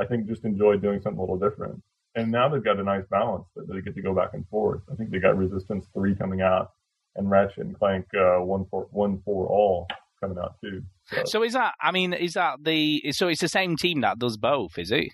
I 0.00 0.04
think, 0.04 0.26
just 0.26 0.44
enjoyed 0.44 0.82
doing 0.82 1.00
something 1.00 1.18
a 1.18 1.20
little 1.20 1.38
different 1.38 1.80
and 2.14 2.30
now 2.30 2.48
they've 2.48 2.64
got 2.64 2.78
a 2.78 2.84
nice 2.84 3.04
balance 3.10 3.46
that 3.56 3.68
they 3.68 3.80
get 3.80 3.94
to 3.94 4.02
go 4.02 4.14
back 4.14 4.30
and 4.34 4.46
forth. 4.48 4.82
I 4.90 4.94
think 4.94 5.10
they 5.10 5.18
got 5.18 5.36
Resistance 5.36 5.86
three 5.92 6.14
coming 6.14 6.40
out, 6.40 6.72
and 7.16 7.30
Ratchet 7.30 7.58
and 7.64 7.78
Clank 7.78 8.06
uh, 8.14 8.38
one 8.38 8.66
for 8.70 8.86
one 8.90 9.20
for 9.24 9.46
all 9.46 9.86
coming 10.20 10.38
out 10.38 10.54
too. 10.62 10.82
So. 11.06 11.22
so. 11.24 11.42
is 11.42 11.54
that? 11.54 11.74
I 11.80 11.92
mean, 11.92 12.12
is 12.12 12.34
that 12.34 12.62
the? 12.62 13.12
So 13.12 13.28
it's 13.28 13.40
the 13.40 13.48
same 13.48 13.76
team 13.76 14.00
that 14.02 14.18
does 14.18 14.36
both, 14.36 14.78
is 14.78 14.90
it? 14.90 15.08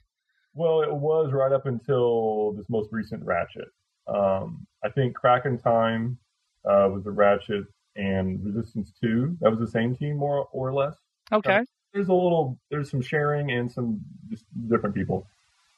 Well, 0.55 0.83
it 0.83 0.93
was 0.93 1.33
right 1.33 1.53
up 1.53 1.67
until 1.67 2.53
this 2.53 2.67
most 2.69 2.89
recent 2.93 3.25
Ratchet. 3.25 3.69
Um, 4.09 4.67
I 4.85 4.89
think 4.89 5.15
Crack 5.15 5.47
in 5.47 5.59
Time 5.59 6.19
uh, 6.65 6.89
was 6.91 7.05
the 7.05 7.13
Ratchet 7.13 7.65
and 7.97 8.45
Resistance 8.45 8.93
two. 9.01 9.37
That 9.41 9.51
was 9.51 9.61
the 9.61 9.69
same 9.69 9.95
team, 9.97 10.17
more 10.17 10.49
or 10.53 10.73
less. 10.73 10.97
Okay. 11.33 11.65
There's 11.93 12.09
a 12.09 12.13
little, 12.13 12.59
there's 12.71 12.91
some 12.91 13.03
sharing 13.03 13.51
and 13.51 13.71
some 13.71 14.01
just 14.29 14.45
different 14.69 14.95
people. 14.95 15.27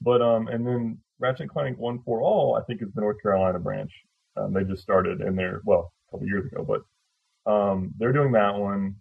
But 0.01 0.21
um, 0.21 0.49
and 0.49 0.67
then 0.67 0.99
Ratchet 1.23 1.49
Clank 1.49 1.79
One 1.79 2.01
for 2.05 2.21
All, 2.21 2.57
I 2.57 2.63
think 2.63 2.83
is 2.83 2.93
the 2.93 3.01
North 3.01 3.23
Carolina 3.23 3.61
branch. 3.61 3.93
Um, 4.37 4.53
they 4.53 4.65
just 4.65 4.83
started 4.83 5.21
in 5.21 5.37
there, 5.37 5.63
well, 5.65 5.93
a 6.09 6.11
couple 6.11 6.27
years 6.27 6.47
ago, 6.47 6.67
but 6.67 7.51
um, 7.51 7.93
they're 7.97 8.13
doing 8.13 8.33
that 8.33 8.57
one, 8.57 8.97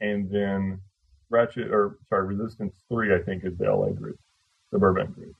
and 0.00 0.30
then 0.30 0.80
Ratchet 1.30 1.72
or 1.72 1.98
sorry, 2.08 2.26
Resistance 2.28 2.76
Three, 2.88 3.12
I 3.12 3.18
think, 3.18 3.44
is 3.44 3.58
the 3.58 3.64
LA 3.64 3.90
group, 3.90 4.18
the 4.70 4.78
Burbank 4.78 5.14
group, 5.14 5.34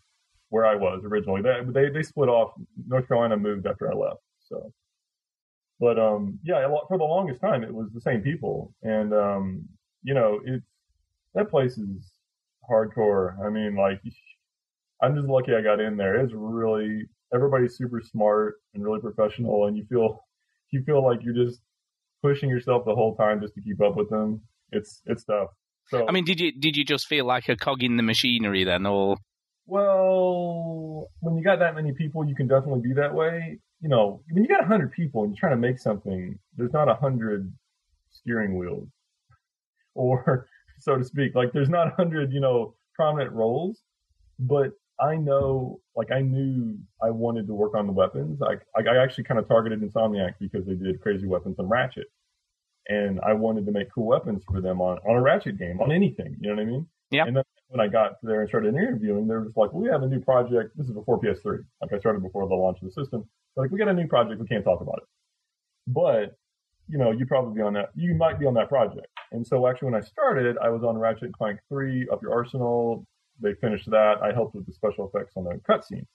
where 0.48 0.66
I 0.66 0.74
was 0.74 1.02
originally. 1.04 1.40
They 1.40 1.60
they 1.66 1.88
they 1.88 2.02
split 2.02 2.28
off. 2.28 2.52
North 2.88 3.06
Carolina 3.06 3.36
moved 3.36 3.66
after 3.66 3.90
I 3.90 3.94
left, 3.94 4.20
so. 4.40 4.72
But 5.78 6.00
um, 6.00 6.40
yeah, 6.42 6.66
for 6.88 6.98
the 6.98 7.04
longest 7.04 7.40
time, 7.40 7.62
it 7.62 7.72
was 7.72 7.90
the 7.94 8.00
same 8.00 8.22
people, 8.22 8.74
and 8.82 9.14
um, 9.14 9.68
you 10.02 10.14
know, 10.14 10.40
it's 10.44 10.66
that 11.34 11.48
place 11.48 11.78
is 11.78 12.10
hardcore. 12.68 13.38
I 13.44 13.50
mean, 13.50 13.76
like 13.76 14.00
I'm 15.02 15.14
just 15.14 15.28
lucky 15.28 15.54
I 15.54 15.62
got 15.62 15.80
in 15.80 15.96
there. 15.96 16.16
It's 16.20 16.32
really 16.34 17.06
everybody's 17.32 17.76
super 17.76 18.00
smart 18.00 18.56
and 18.74 18.84
really 18.84 19.00
professional, 19.00 19.66
and 19.66 19.76
you 19.76 19.84
feel 19.88 20.24
you 20.70 20.82
feel 20.84 21.04
like 21.04 21.20
you're 21.22 21.34
just 21.34 21.60
pushing 22.22 22.50
yourself 22.50 22.84
the 22.84 22.94
whole 22.94 23.14
time 23.14 23.40
just 23.40 23.54
to 23.54 23.60
keep 23.60 23.80
up 23.80 23.96
with 23.96 24.10
them. 24.10 24.40
It's 24.72 25.02
it's 25.06 25.24
tough. 25.24 25.48
So 25.88 26.06
I 26.06 26.12
mean, 26.12 26.24
did 26.24 26.40
you 26.40 26.52
did 26.52 26.76
you 26.76 26.84
just 26.84 27.06
feel 27.06 27.24
like 27.24 27.48
a 27.48 27.56
cog 27.56 27.82
in 27.82 27.96
the 27.96 28.02
machinery 28.02 28.64
then, 28.64 28.86
or? 28.86 29.16
Well, 29.66 31.08
when 31.20 31.36
you 31.36 31.44
got 31.44 31.58
that 31.58 31.74
many 31.74 31.92
people, 31.92 32.26
you 32.26 32.34
can 32.34 32.48
definitely 32.48 32.80
be 32.80 32.94
that 32.94 33.14
way. 33.14 33.58
You 33.80 33.88
know, 33.88 34.22
when 34.30 34.42
you 34.42 34.48
got 34.48 34.62
a 34.62 34.66
hundred 34.66 34.92
people 34.92 35.22
and 35.22 35.32
you're 35.32 35.38
trying 35.38 35.60
to 35.60 35.68
make 35.68 35.78
something, 35.78 36.38
there's 36.56 36.72
not 36.72 36.88
a 36.88 36.94
hundred 36.94 37.52
steering 38.10 38.56
wheels, 38.58 38.88
or 39.94 40.48
so 40.80 40.96
to 40.96 41.04
speak. 41.04 41.34
Like 41.34 41.52
there's 41.52 41.68
not 41.68 41.88
a 41.88 41.94
hundred, 41.94 42.32
you 42.32 42.40
know, 42.40 42.74
prominent 42.94 43.32
roles, 43.32 43.82
but 44.38 44.72
I 45.00 45.16
know, 45.16 45.80
like, 45.94 46.10
I 46.10 46.20
knew 46.20 46.76
I 47.02 47.10
wanted 47.10 47.46
to 47.46 47.54
work 47.54 47.74
on 47.74 47.86
the 47.86 47.92
weapons. 47.92 48.40
I, 48.42 48.54
I 48.76 49.02
actually 49.02 49.24
kind 49.24 49.38
of 49.38 49.46
targeted 49.46 49.80
Insomniac 49.80 50.34
because 50.40 50.66
they 50.66 50.74
did 50.74 51.00
Crazy 51.00 51.26
Weapons 51.26 51.56
and 51.58 51.70
Ratchet. 51.70 52.06
And 52.88 53.20
I 53.20 53.34
wanted 53.34 53.66
to 53.66 53.72
make 53.72 53.92
cool 53.92 54.06
weapons 54.06 54.42
for 54.50 54.60
them 54.60 54.80
on, 54.80 54.98
on 55.08 55.16
a 55.16 55.20
Ratchet 55.20 55.58
game, 55.58 55.80
on 55.80 55.92
anything. 55.92 56.36
You 56.40 56.48
know 56.48 56.56
what 56.56 56.62
I 56.62 56.64
mean? 56.64 56.86
Yeah. 57.10 57.24
And 57.26 57.36
then 57.36 57.44
when 57.68 57.80
I 57.80 57.88
got 57.88 58.12
there 58.22 58.40
and 58.40 58.48
started 58.48 58.74
interviewing, 58.74 59.28
they 59.28 59.34
were 59.34 59.44
just 59.44 59.56
like, 59.56 59.72
well, 59.72 59.82
we 59.82 59.88
have 59.88 60.02
a 60.02 60.08
new 60.08 60.20
project. 60.20 60.76
This 60.76 60.86
is 60.86 60.92
before 60.92 61.20
PS3. 61.20 61.64
Like, 61.82 61.92
I 61.92 61.98
started 61.98 62.22
before 62.22 62.48
the 62.48 62.54
launch 62.54 62.78
of 62.82 62.88
the 62.88 62.92
system. 62.92 63.28
They're 63.54 63.64
like, 63.64 63.70
we 63.70 63.78
got 63.78 63.88
a 63.88 63.94
new 63.94 64.08
project. 64.08 64.40
We 64.40 64.46
can't 64.46 64.64
talk 64.64 64.80
about 64.80 64.98
it. 64.98 65.08
But, 65.86 66.36
you 66.88 66.98
know, 66.98 67.12
you 67.12 67.26
probably 67.26 67.54
be 67.54 67.62
on 67.62 67.74
that. 67.74 67.90
You 67.94 68.14
might 68.14 68.38
be 68.40 68.46
on 68.46 68.54
that 68.54 68.68
project. 68.68 69.06
And 69.32 69.46
so 69.46 69.66
actually, 69.66 69.90
when 69.90 70.02
I 70.02 70.04
started, 70.04 70.56
I 70.62 70.70
was 70.70 70.82
on 70.82 70.96
Ratchet 70.96 71.32
Clank 71.32 71.60
3, 71.68 72.08
Up 72.10 72.22
Your 72.22 72.32
Arsenal, 72.32 73.06
they 73.40 73.54
finished 73.54 73.90
that. 73.90 74.22
I 74.22 74.32
helped 74.32 74.54
with 74.54 74.66
the 74.66 74.72
special 74.72 75.08
effects 75.08 75.34
on 75.36 75.44
the 75.44 75.60
cutscenes, 75.68 76.06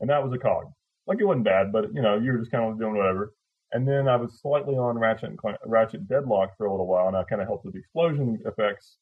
and 0.00 0.10
that 0.10 0.22
was 0.22 0.32
a 0.32 0.38
cog. 0.38 0.72
Like 1.06 1.18
it 1.20 1.24
wasn't 1.24 1.44
bad, 1.44 1.72
but 1.72 1.94
you 1.94 2.02
know, 2.02 2.18
you 2.18 2.32
were 2.32 2.38
just 2.38 2.50
kind 2.50 2.70
of 2.70 2.78
doing 2.78 2.96
whatever. 2.96 3.34
And 3.72 3.86
then 3.86 4.08
I 4.08 4.16
was 4.16 4.40
slightly 4.40 4.74
on 4.74 4.98
Ratchet 4.98 5.30
and 5.30 5.38
Clank, 5.38 5.58
Ratchet 5.64 6.08
Deadlock 6.08 6.56
for 6.56 6.66
a 6.66 6.70
little 6.70 6.86
while, 6.86 7.08
and 7.08 7.16
I 7.16 7.22
kind 7.24 7.40
of 7.40 7.48
helped 7.48 7.64
with 7.64 7.74
the 7.74 7.80
explosion 7.80 8.40
effects. 8.44 8.96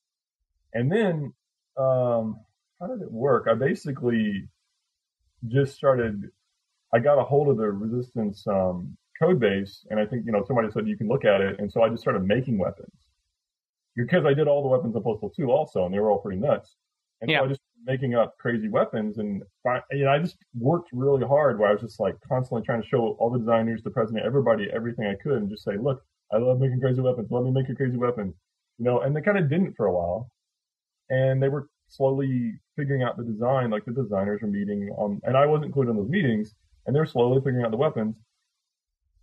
And 0.74 0.92
then, 0.92 1.32
um, 1.78 2.40
how 2.78 2.86
did 2.86 3.00
it 3.00 3.10
work? 3.10 3.46
I 3.50 3.54
basically 3.54 4.48
just 5.46 5.76
started. 5.76 6.30
I 6.92 6.98
got 6.98 7.18
a 7.18 7.24
hold 7.24 7.48
of 7.48 7.56
the 7.56 7.70
Resistance 7.70 8.46
um, 8.46 8.96
code 9.18 9.40
base, 9.40 9.86
and 9.90 9.98
I 9.98 10.06
think 10.06 10.26
you 10.26 10.32
know 10.32 10.44
somebody 10.46 10.68
said 10.70 10.86
you 10.86 10.96
can 10.96 11.08
look 11.08 11.24
at 11.24 11.40
it, 11.40 11.58
and 11.58 11.72
so 11.72 11.82
I 11.82 11.88
just 11.88 12.02
started 12.02 12.24
making 12.24 12.58
weapons 12.58 12.92
because 13.96 14.24
I 14.24 14.32
did 14.32 14.46
all 14.46 14.62
the 14.62 14.68
weapons 14.68 14.94
in 14.94 15.02
Postal 15.02 15.30
2 15.30 15.50
also, 15.50 15.84
and 15.84 15.92
they 15.92 15.98
were 15.98 16.10
all 16.10 16.20
pretty 16.20 16.40
nuts. 16.40 16.76
And 17.20 17.30
Yeah. 17.30 17.40
so 17.40 17.44
I 17.44 17.48
just 17.48 17.60
making 17.84 18.14
up 18.14 18.36
crazy 18.38 18.68
weapons, 18.68 19.18
and 19.18 19.42
fi- 19.62 19.82
you 19.92 20.04
know 20.04 20.10
I 20.10 20.18
just 20.18 20.36
worked 20.58 20.90
really 20.92 21.26
hard 21.26 21.58
where 21.58 21.68
I 21.68 21.72
was 21.72 21.80
just 21.82 22.00
like 22.00 22.16
constantly 22.28 22.64
trying 22.64 22.82
to 22.82 22.88
show 22.88 23.16
all 23.18 23.30
the 23.30 23.38
designers, 23.38 23.82
the 23.82 23.90
president, 23.90 24.26
everybody, 24.26 24.68
everything 24.72 25.06
I 25.06 25.14
could, 25.22 25.38
and 25.38 25.50
just 25.50 25.64
say, 25.64 25.76
look, 25.76 26.02
I 26.32 26.38
love 26.38 26.60
making 26.60 26.80
crazy 26.80 27.00
weapons. 27.00 27.28
Let 27.30 27.44
me 27.44 27.50
make 27.50 27.68
a 27.68 27.74
crazy 27.74 27.96
weapon, 27.96 28.34
you 28.78 28.84
know. 28.84 29.00
And 29.00 29.16
they 29.16 29.20
kind 29.22 29.38
of 29.38 29.48
didn't 29.48 29.74
for 29.76 29.86
a 29.86 29.92
while, 29.92 30.30
and 31.10 31.42
they 31.42 31.48
were 31.48 31.68
slowly 31.88 32.54
figuring 32.76 33.02
out 33.02 33.16
the 33.16 33.24
design. 33.24 33.70
Like 33.70 33.84
the 33.84 33.92
designers 33.92 34.42
were 34.42 34.48
meeting 34.48 34.90
on, 34.96 35.20
and 35.24 35.36
I 35.36 35.46
wasn't 35.46 35.66
included 35.66 35.90
in 35.92 35.96
those 35.96 36.10
meetings, 36.10 36.54
and 36.86 36.94
they 36.94 37.00
were 37.00 37.06
slowly 37.06 37.40
figuring 37.40 37.64
out 37.64 37.70
the 37.70 37.76
weapons. 37.76 38.16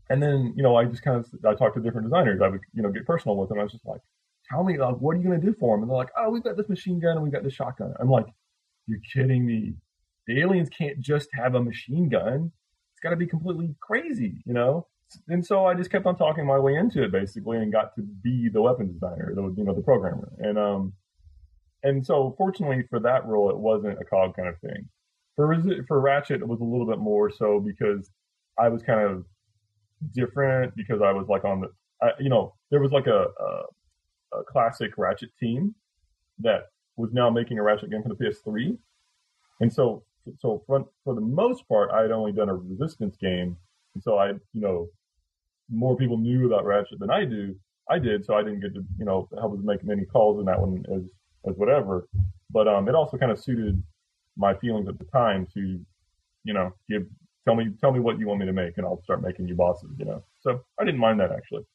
And 0.09 0.21
then, 0.21 0.53
you 0.55 0.61
know, 0.61 0.75
I 0.75 0.85
just 0.85 1.01
kind 1.03 1.17
of, 1.17 1.27
I 1.45 1.55
talked 1.55 1.75
to 1.75 1.81
different 1.81 2.05
designers. 2.07 2.39
I 2.41 2.47
would, 2.47 2.61
you 2.73 2.83
know, 2.83 2.91
get 2.91 3.07
personal 3.07 3.37
with 3.37 3.49
them. 3.49 3.59
I 3.59 3.63
was 3.63 3.71
just 3.71 3.85
like, 3.85 4.01
tell 4.49 4.63
me, 4.63 4.77
like, 4.77 4.95
what 4.97 5.15
are 5.15 5.19
you 5.19 5.27
going 5.27 5.39
to 5.39 5.45
do 5.45 5.55
for 5.59 5.75
them? 5.75 5.83
And 5.83 5.89
they're 5.89 5.97
like, 5.97 6.11
oh, 6.17 6.29
we've 6.29 6.43
got 6.43 6.57
this 6.57 6.69
machine 6.69 6.99
gun 6.99 7.13
and 7.13 7.23
we've 7.23 7.33
got 7.33 7.43
this 7.43 7.53
shotgun. 7.53 7.93
I'm 7.99 8.09
like, 8.09 8.25
you're 8.87 8.99
kidding 9.13 9.45
me. 9.45 9.73
The 10.27 10.41
aliens 10.41 10.69
can't 10.69 10.99
just 10.99 11.29
have 11.33 11.55
a 11.55 11.61
machine 11.61 12.09
gun. 12.09 12.51
It's 12.93 12.99
got 13.01 13.11
to 13.11 13.15
be 13.15 13.27
completely 13.27 13.75
crazy, 13.81 14.41
you 14.45 14.53
know? 14.53 14.87
And 15.27 15.45
so 15.45 15.65
I 15.65 15.75
just 15.75 15.91
kept 15.91 16.05
on 16.05 16.17
talking 16.17 16.45
my 16.45 16.57
way 16.57 16.75
into 16.75 17.03
it 17.03 17.11
basically 17.11 17.57
and 17.57 17.71
got 17.71 17.95
to 17.95 18.01
be 18.01 18.49
the 18.49 18.61
weapons 18.61 18.93
designer, 18.93 19.33
the, 19.35 19.53
you 19.55 19.63
know, 19.63 19.73
the 19.73 19.81
programmer. 19.81 20.31
And, 20.39 20.57
um, 20.57 20.93
and 21.83 22.05
so 22.05 22.33
fortunately 22.37 22.85
for 22.89 22.99
that 23.01 23.25
role, 23.25 23.49
it 23.51 23.57
wasn't 23.57 23.99
a 24.01 24.05
cog 24.05 24.35
kind 24.35 24.47
of 24.47 24.59
thing. 24.59 24.89
For, 25.35 25.55
for 25.87 25.99
Ratchet, 25.99 26.41
it 26.41 26.47
was 26.47 26.61
a 26.61 26.63
little 26.63 26.87
bit 26.87 26.97
more 26.97 27.29
so 27.29 27.59
because 27.59 28.09
I 28.57 28.69
was 28.69 28.81
kind 28.81 29.01
of 29.01 29.25
different 30.13 30.75
because 30.75 31.01
I 31.01 31.11
was 31.11 31.27
like 31.27 31.43
on 31.43 31.61
the, 31.61 31.67
I, 32.01 32.11
you 32.19 32.29
know, 32.29 32.55
there 32.71 32.79
was 32.79 32.91
like 32.91 33.07
a, 33.07 33.25
a, 33.39 33.61
a 34.39 34.43
classic 34.43 34.91
Ratchet 34.97 35.29
team 35.39 35.75
that 36.39 36.67
was 36.97 37.11
now 37.13 37.29
making 37.29 37.59
a 37.59 37.63
Ratchet 37.63 37.89
game 37.89 38.03
for 38.03 38.09
the 38.09 38.15
PS3. 38.15 38.77
And 39.61 39.71
so, 39.71 40.03
so 40.39 40.63
for, 40.67 40.85
for 41.03 41.15
the 41.15 41.21
most 41.21 41.67
part, 41.67 41.91
I 41.91 42.01
had 42.01 42.11
only 42.11 42.31
done 42.31 42.49
a 42.49 42.55
Resistance 42.55 43.15
game. 43.17 43.57
And 43.93 44.03
so 44.03 44.17
I, 44.17 44.29
you 44.29 44.61
know, 44.61 44.87
more 45.69 45.95
people 45.95 46.17
knew 46.17 46.45
about 46.45 46.65
Ratchet 46.65 46.99
than 46.99 47.09
I 47.09 47.25
do. 47.25 47.55
I 47.89 47.99
did, 47.99 48.25
so 48.25 48.33
I 48.33 48.43
didn't 48.43 48.61
get 48.61 48.73
to, 48.73 48.83
you 48.97 49.05
know, 49.05 49.27
help 49.39 49.51
with 49.51 49.63
making 49.63 49.91
any 49.91 50.05
calls 50.05 50.39
in 50.39 50.45
that 50.45 50.59
one 50.59 50.83
as, 50.93 51.03
as 51.47 51.55
whatever. 51.57 52.07
But, 52.49 52.67
um, 52.67 52.87
it 52.87 52.95
also 52.95 53.17
kind 53.17 53.31
of 53.31 53.39
suited 53.39 53.81
my 54.37 54.53
feelings 54.55 54.87
at 54.87 54.97
the 54.97 55.05
time 55.05 55.47
to, 55.53 55.79
you 56.43 56.53
know, 56.53 56.73
give, 56.89 57.05
tell 57.45 57.55
me, 57.55 57.71
tell 57.79 57.91
me 57.91 57.99
what 57.99 58.19
you 58.19 58.27
want 58.27 58.39
me 58.39 58.45
to 58.47 58.53
make 58.53 58.77
and 58.77 58.85
I'll 58.85 59.01
start 59.03 59.21
making 59.21 59.47
you 59.47 59.55
bosses, 59.55 59.91
you 59.97 60.05
know. 60.05 60.23
So 60.41 60.61
I 60.79 60.83
didn't 60.83 60.99
mind 60.99 61.19
that 61.19 61.31
actually. 61.31 61.65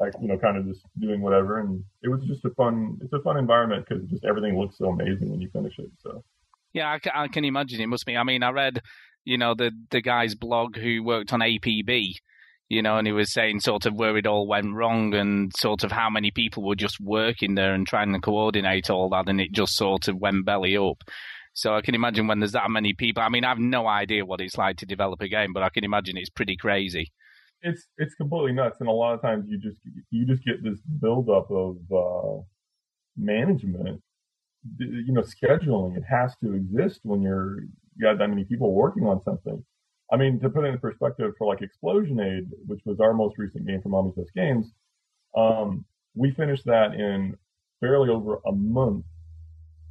I, 0.00 0.06
you 0.20 0.28
know, 0.28 0.38
kind 0.38 0.56
of 0.56 0.66
just 0.66 0.82
doing 0.98 1.20
whatever. 1.20 1.58
And 1.58 1.82
it 2.02 2.08
was 2.08 2.22
just 2.24 2.44
a 2.44 2.50
fun, 2.50 2.98
it's 3.02 3.12
a 3.12 3.20
fun 3.20 3.36
environment 3.36 3.86
because 3.88 4.04
just 4.08 4.24
everything 4.24 4.58
looks 4.58 4.78
so 4.78 4.86
amazing 4.86 5.30
when 5.30 5.40
you 5.40 5.48
finish 5.52 5.74
it. 5.78 5.90
So. 6.02 6.22
Yeah, 6.72 6.92
I, 6.92 6.98
ca- 6.98 7.12
I 7.14 7.28
can 7.28 7.44
imagine 7.44 7.80
it 7.80 7.86
must 7.86 8.06
be. 8.06 8.16
I 8.16 8.22
mean, 8.24 8.42
I 8.42 8.50
read, 8.50 8.80
you 9.24 9.38
know, 9.38 9.54
the 9.54 9.72
the 9.90 10.00
guy's 10.00 10.34
blog 10.34 10.76
who 10.76 11.02
worked 11.02 11.32
on 11.32 11.40
APB, 11.40 12.12
you 12.68 12.82
know, 12.82 12.98
and 12.98 13.06
he 13.06 13.12
was 13.12 13.32
saying 13.32 13.60
sort 13.60 13.86
of 13.86 13.94
where 13.94 14.16
it 14.16 14.26
all 14.26 14.46
went 14.46 14.74
wrong 14.74 15.14
and 15.14 15.52
sort 15.56 15.84
of 15.84 15.92
how 15.92 16.10
many 16.10 16.30
people 16.30 16.66
were 16.66 16.76
just 16.76 16.98
working 17.00 17.54
there 17.54 17.74
and 17.74 17.86
trying 17.86 18.12
to 18.12 18.20
coordinate 18.20 18.90
all 18.90 19.08
that, 19.10 19.28
and 19.28 19.40
it 19.40 19.52
just 19.52 19.74
sort 19.74 20.08
of 20.08 20.16
went 20.16 20.44
belly 20.44 20.76
up. 20.76 21.02
So 21.54 21.74
I 21.74 21.80
can 21.80 21.96
imagine 21.96 22.28
when 22.28 22.38
there's 22.38 22.52
that 22.52 22.70
many 22.70 22.92
people. 22.92 23.22
I 23.22 23.30
mean, 23.30 23.44
I've 23.44 23.58
no 23.58 23.88
idea 23.88 24.24
what 24.24 24.40
it's 24.40 24.56
like 24.56 24.76
to 24.76 24.86
develop 24.86 25.20
a 25.20 25.28
game, 25.28 25.52
but 25.52 25.64
I 25.64 25.70
can 25.70 25.82
imagine 25.82 26.16
it's 26.16 26.30
pretty 26.30 26.56
crazy. 26.56 27.10
It's 27.62 27.88
it's 27.98 28.14
completely 28.14 28.52
nuts. 28.52 28.76
And 28.80 28.88
a 28.88 28.92
lot 28.92 29.14
of 29.14 29.22
times 29.22 29.46
you 29.48 29.58
just 29.58 29.80
you 30.10 30.24
just 30.26 30.44
get 30.44 30.62
this 30.62 30.80
buildup 31.00 31.50
of 31.50 31.76
uh 31.92 32.42
management 33.16 34.02
you 34.78 35.12
know 35.12 35.22
scheduling. 35.22 35.96
It 35.96 36.04
has 36.04 36.36
to 36.42 36.54
exist 36.54 37.00
when 37.04 37.22
you're 37.22 37.62
you 37.62 38.02
got 38.02 38.18
that 38.18 38.28
many 38.28 38.44
people 38.44 38.72
working 38.74 39.04
on 39.06 39.22
something. 39.24 39.64
I 40.12 40.16
mean 40.16 40.40
to 40.40 40.50
put 40.50 40.64
it 40.64 40.68
in 40.68 40.78
perspective 40.78 41.34
for 41.38 41.46
like 41.48 41.60
Explosionade 41.60 42.48
which 42.66 42.80
was 42.86 43.00
our 43.00 43.14
most 43.14 43.38
recent 43.38 43.66
game 43.66 43.82
from 43.82 44.12
Best 44.16 44.34
Games 44.34 44.72
um 45.36 45.84
we 46.14 46.32
finished 46.32 46.64
that 46.66 46.94
in 46.94 47.36
barely 47.80 48.10
over 48.10 48.40
a 48.46 48.52
month. 48.52 49.04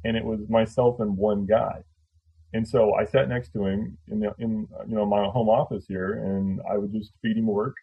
And 0.04 0.16
it 0.16 0.24
was 0.24 0.40
myself 0.48 1.00
and 1.00 1.16
one 1.16 1.46
guy 1.46 1.82
and 2.54 2.66
so 2.66 2.94
I 2.94 3.04
sat 3.04 3.28
next 3.28 3.52
to 3.52 3.66
him 3.66 3.98
in 4.08 4.20
the, 4.20 4.34
in 4.38 4.66
you 4.88 4.94
know 4.94 5.06
my 5.06 5.24
home 5.26 5.48
office 5.48 5.84
here, 5.86 6.14
and 6.24 6.60
I 6.70 6.78
would 6.78 6.92
just 6.92 7.12
feed 7.22 7.36
him 7.36 7.46
work, 7.46 7.76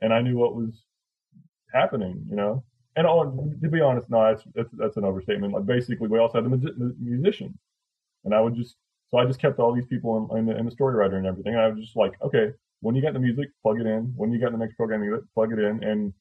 and 0.00 0.12
I 0.12 0.20
knew 0.20 0.36
what 0.36 0.54
was 0.54 0.84
happening, 1.72 2.24
you 2.28 2.36
know. 2.36 2.64
And 2.96 3.06
all, 3.06 3.24
to 3.60 3.68
be 3.68 3.80
honest, 3.80 4.08
no, 4.08 4.22
that's 4.22 4.44
that's, 4.54 4.70
that's 4.72 4.96
an 4.96 5.04
overstatement. 5.04 5.52
Like 5.52 5.66
basically, 5.66 6.08
we 6.08 6.18
also 6.18 6.40
had 6.40 6.50
the, 6.50 6.56
musi- 6.56 6.78
the 6.78 6.94
musicians, 7.00 7.56
and 8.24 8.34
I 8.34 8.40
would 8.40 8.54
just 8.54 8.76
so 9.10 9.18
I 9.18 9.26
just 9.26 9.40
kept 9.40 9.58
all 9.58 9.72
these 9.72 9.86
people 9.86 10.28
in, 10.30 10.38
in, 10.38 10.46
the, 10.46 10.56
in 10.58 10.64
the 10.64 10.70
story 10.70 10.94
writer 10.94 11.16
and 11.16 11.26
everything. 11.26 11.54
And 11.54 11.62
I 11.62 11.68
was 11.68 11.80
just 11.80 11.96
like, 11.96 12.14
okay, 12.22 12.48
when 12.80 12.94
you 12.94 13.02
got 13.02 13.12
the 13.12 13.20
music, 13.20 13.48
plug 13.62 13.80
it 13.80 13.86
in. 13.86 14.12
When 14.16 14.32
you 14.32 14.40
got 14.40 14.52
the 14.52 14.58
next 14.58 14.74
programming, 14.76 15.20
plug 15.34 15.52
it 15.52 15.58
in. 15.58 15.84
And 15.84 16.12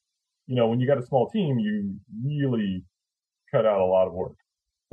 you 0.48 0.56
know, 0.56 0.68
when 0.68 0.80
you 0.80 0.88
got 0.88 0.98
a 0.98 1.06
small 1.06 1.30
team, 1.30 1.60
you 1.60 1.96
really 2.24 2.84
cut 3.52 3.66
out 3.66 3.82
a 3.82 3.86
lot 3.86 4.08
of 4.08 4.14
work. 4.14 4.36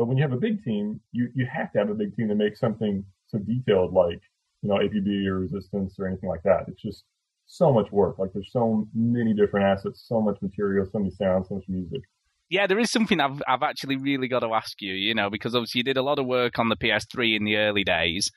But 0.00 0.06
when 0.06 0.16
you 0.16 0.22
have 0.22 0.32
a 0.32 0.38
big 0.38 0.64
team, 0.64 0.98
you, 1.12 1.28
you 1.34 1.46
have 1.52 1.70
to 1.72 1.78
have 1.78 1.90
a 1.90 1.94
big 1.94 2.16
team 2.16 2.28
to 2.28 2.34
make 2.34 2.56
something 2.56 3.04
so 3.26 3.36
detailed 3.36 3.92
like, 3.92 4.22
you 4.62 4.70
know, 4.70 4.76
APB 4.76 5.26
or 5.26 5.40
resistance 5.40 5.96
or 5.98 6.08
anything 6.08 6.30
like 6.30 6.42
that. 6.44 6.64
It's 6.68 6.80
just 6.80 7.04
so 7.44 7.70
much 7.70 7.92
work. 7.92 8.18
Like 8.18 8.30
there's 8.32 8.50
so 8.50 8.88
many 8.94 9.34
different 9.34 9.66
assets, 9.66 10.02
so 10.08 10.22
much 10.22 10.38
material, 10.40 10.86
so 10.90 11.00
many 11.00 11.10
sounds, 11.10 11.50
so 11.50 11.56
much 11.56 11.64
music. 11.68 12.00
Yeah, 12.48 12.66
there 12.66 12.78
is 12.78 12.90
something 12.90 13.20
I've 13.20 13.42
I've 13.46 13.62
actually 13.62 13.98
really 13.98 14.26
got 14.26 14.40
to 14.40 14.54
ask 14.54 14.80
you, 14.80 14.94
you 14.94 15.14
know, 15.14 15.28
because 15.28 15.54
obviously 15.54 15.80
you 15.80 15.84
did 15.84 15.98
a 15.98 16.02
lot 16.02 16.18
of 16.18 16.24
work 16.24 16.58
on 16.58 16.70
the 16.70 16.76
PS3 16.76 17.36
in 17.36 17.44
the 17.44 17.58
early 17.58 17.84
days, 17.84 18.30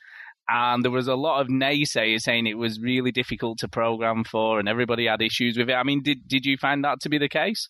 and 0.49 0.83
there 0.83 0.91
was 0.91 1.07
a 1.07 1.15
lot 1.15 1.39
of 1.39 1.47
naysayers 1.47 2.23
saying 2.23 2.45
it 2.45 2.57
was 2.57 2.81
really 2.81 3.13
difficult 3.13 3.59
to 3.59 3.69
program 3.69 4.25
for, 4.25 4.59
and 4.59 4.67
everybody 4.67 5.05
had 5.05 5.21
issues 5.21 5.57
with 5.57 5.69
it. 5.69 5.75
I 5.75 5.83
mean, 5.83 6.03
did 6.03 6.27
did 6.27 6.45
you 6.45 6.57
find 6.57 6.83
that 6.83 6.99
to 7.03 7.09
be 7.09 7.17
the 7.17 7.29
case? 7.29 7.69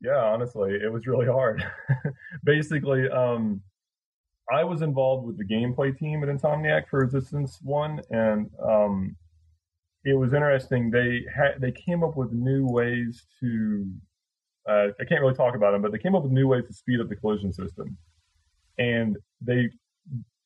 Yeah, 0.00 0.22
honestly, 0.24 0.74
it 0.74 0.92
was 0.92 1.06
really 1.06 1.26
hard. 1.26 1.64
Basically, 2.44 3.08
um, 3.08 3.60
I 4.50 4.64
was 4.64 4.82
involved 4.82 5.26
with 5.26 5.36
the 5.36 5.44
gameplay 5.44 5.96
team 5.96 6.22
at 6.22 6.28
Insomniac 6.28 6.88
for 6.88 7.00
Resistance 7.00 7.58
One, 7.62 8.00
and 8.10 8.48
um, 8.64 9.16
it 10.04 10.14
was 10.14 10.32
interesting. 10.32 10.90
They 10.90 11.24
had 11.34 11.60
they 11.60 11.72
came 11.72 12.02
up 12.02 12.16
with 12.16 12.32
new 12.32 12.66
ways 12.66 13.26
to. 13.40 13.86
Uh, 14.68 14.88
I 15.00 15.04
can't 15.04 15.20
really 15.22 15.34
talk 15.34 15.54
about 15.54 15.72
them, 15.72 15.82
but 15.82 15.92
they 15.92 15.98
came 15.98 16.14
up 16.14 16.22
with 16.22 16.32
new 16.32 16.46
ways 16.46 16.64
to 16.66 16.74
speed 16.74 17.00
up 17.00 17.08
the 17.08 17.16
collision 17.16 17.52
system, 17.52 17.96
and 18.78 19.16
they 19.40 19.70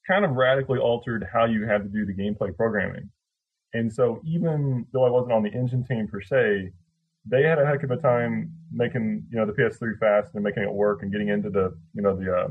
kind 0.07 0.25
of 0.25 0.33
radically 0.33 0.79
altered 0.79 1.27
how 1.33 1.45
you 1.45 1.67
had 1.67 1.83
to 1.83 1.89
do 1.89 2.07
the 2.07 2.15
gameplay 2.15 2.57
programming. 2.57 3.11
And 3.75 3.93
so, 3.93 4.21
even 4.25 4.87
though 4.93 5.05
I 5.05 5.11
wasn't 5.11 5.33
on 5.33 5.43
the 5.43 5.51
engine 5.53 5.85
team 5.85 6.09
per 6.09 6.21
se, 6.21 6.73
they 7.25 7.43
had 7.43 7.59
a 7.59 7.67
heck 7.67 7.83
of 7.83 7.91
a 7.91 7.97
time 7.97 8.53
making 8.73 9.25
you 9.31 9.39
know 9.39 9.47
the 9.47 9.53
PS3 9.53 9.99
fast 9.99 10.35
and 10.35 10.43
making 10.43 10.63
it 10.63 10.73
work 10.73 11.03
and 11.03 11.13
getting 11.13 11.29
into 11.29 11.51
the 11.51 11.77
you 11.95 12.03
know 12.03 12.17
the 12.17 12.35
uh, 12.35 12.49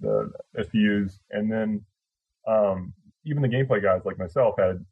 the 0.00 0.30
SPUs, 0.58 1.18
and 1.30 1.50
then 1.50 1.84
um, 2.46 2.92
even 3.24 3.42
the 3.42 3.48
gameplay 3.48 3.82
guys 3.82 4.02
like 4.04 4.18
myself 4.18 4.54
had 4.58 4.84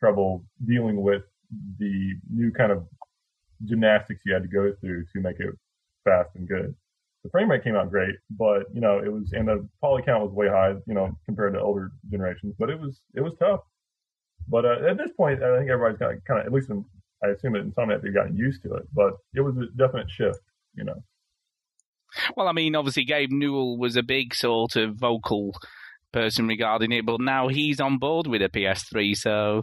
trouble 0.00 0.44
dealing 0.66 1.02
with 1.02 1.22
the 1.78 2.14
new 2.30 2.50
kind 2.50 2.72
of 2.72 2.86
gymnastics 3.64 4.20
you 4.24 4.32
had 4.32 4.42
to 4.42 4.48
go 4.48 4.72
through 4.80 5.04
to 5.12 5.20
make 5.20 5.38
it 5.40 5.54
fast 6.04 6.30
and 6.34 6.48
good. 6.48 6.74
The 7.24 7.30
frame 7.30 7.50
rate 7.50 7.64
came 7.64 7.74
out 7.74 7.90
great, 7.90 8.14
but 8.30 8.64
you 8.72 8.80
know 8.80 8.98
it 8.98 9.12
was 9.12 9.32
and 9.32 9.48
the 9.48 9.68
poly 9.80 10.02
count 10.02 10.24
was 10.24 10.32
way 10.32 10.48
high, 10.48 10.74
you 10.86 10.94
know, 10.94 11.16
compared 11.26 11.54
to 11.54 11.60
older 11.60 11.92
generations. 12.10 12.54
But 12.58 12.70
it 12.70 12.80
was 12.80 13.02
it 13.14 13.20
was 13.20 13.34
tough. 13.38 13.60
But 14.48 14.64
uh, 14.64 14.88
at 14.88 14.96
this 14.96 15.10
point, 15.12 15.42
I 15.42 15.58
think 15.58 15.70
everybody's 15.70 15.98
got 15.98 16.14
kind 16.24 16.40
of 16.40 16.46
at 16.46 16.52
least 16.52 16.70
in, 16.70 16.84
I 17.24 17.28
assume 17.28 17.54
that 17.54 17.60
in 17.60 17.72
some 17.72 17.88
that 17.88 18.02
they've 18.02 18.14
gotten 18.14 18.36
used 18.36 18.62
to 18.64 18.74
it. 18.74 18.86
But 18.94 19.14
it 19.34 19.40
was 19.40 19.56
a 19.56 19.66
definite 19.76 20.10
shift, 20.10 20.40
you 20.74 20.84
know. 20.84 21.02
Well, 22.36 22.48
I 22.48 22.52
mean, 22.52 22.74
obviously 22.74 23.04
Gabe 23.04 23.30
Newell 23.30 23.78
was 23.78 23.96
a 23.96 24.02
big 24.02 24.34
sort 24.34 24.76
of 24.76 24.96
vocal 24.96 25.54
person 26.12 26.46
regarding 26.46 26.92
it, 26.92 27.04
but 27.04 27.20
now 27.20 27.48
he's 27.48 27.80
on 27.80 27.98
board 27.98 28.26
with 28.26 28.42
a 28.42 28.48
PS3, 28.48 29.16
so 29.16 29.62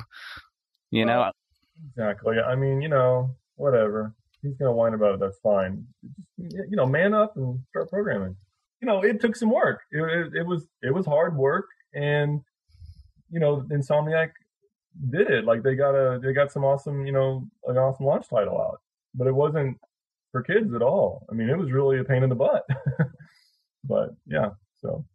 you 0.92 1.06
know. 1.06 1.32
Exactly. 1.90 2.38
I 2.40 2.56
mean, 2.56 2.82
you 2.82 2.90
know, 2.90 3.36
whatever. 3.56 4.14
He's 4.42 4.56
gonna 4.58 4.74
whine 4.74 4.94
about 4.94 5.16
it. 5.16 5.20
That's 5.20 5.40
fine. 5.40 5.86
Just, 6.40 6.56
you 6.70 6.76
know, 6.76 6.86
man 6.86 7.14
up 7.14 7.36
and 7.38 7.60
start 7.70 7.90
programming. 7.90 8.36
you 8.82 8.88
know, 8.88 9.02
it 9.02 9.22
took 9.22 9.36
some 9.36 9.50
work. 9.50 9.82
It, 9.92 10.02
it, 10.02 10.34
it 10.42 10.46
was 10.46 10.68
it 10.82 10.94
was 10.94 11.06
hard 11.06 11.36
work, 11.36 11.66
and 11.94 12.42
you 13.32 13.40
know, 13.40 13.66
Insomniac 13.72 14.32
did 15.12 15.30
it. 15.30 15.46
Like 15.46 15.64
they 15.64 15.76
got 15.76 15.96
a 15.96 16.20
they 16.20 16.34
got 16.34 16.52
some 16.52 16.64
awesome, 16.64 17.06
you 17.06 17.12
know, 17.14 17.48
an 17.66 17.78
awesome 17.78 18.06
launch 18.06 18.28
title 18.30 18.60
out, 18.60 18.82
but 19.16 19.28
it 19.28 19.34
wasn't 19.36 19.78
for 20.32 20.42
kids 20.44 20.74
at 20.74 20.82
all. 20.82 21.26
I 21.32 21.34
mean, 21.36 21.50
it 21.50 21.58
was 21.58 21.72
really 21.72 22.00
a 22.00 22.04
pain 22.04 22.24
in 22.24 22.30
the 22.30 22.36
butt. 22.36 22.64
but 23.84 24.10
yeah, 24.26 24.50
so 24.82 25.06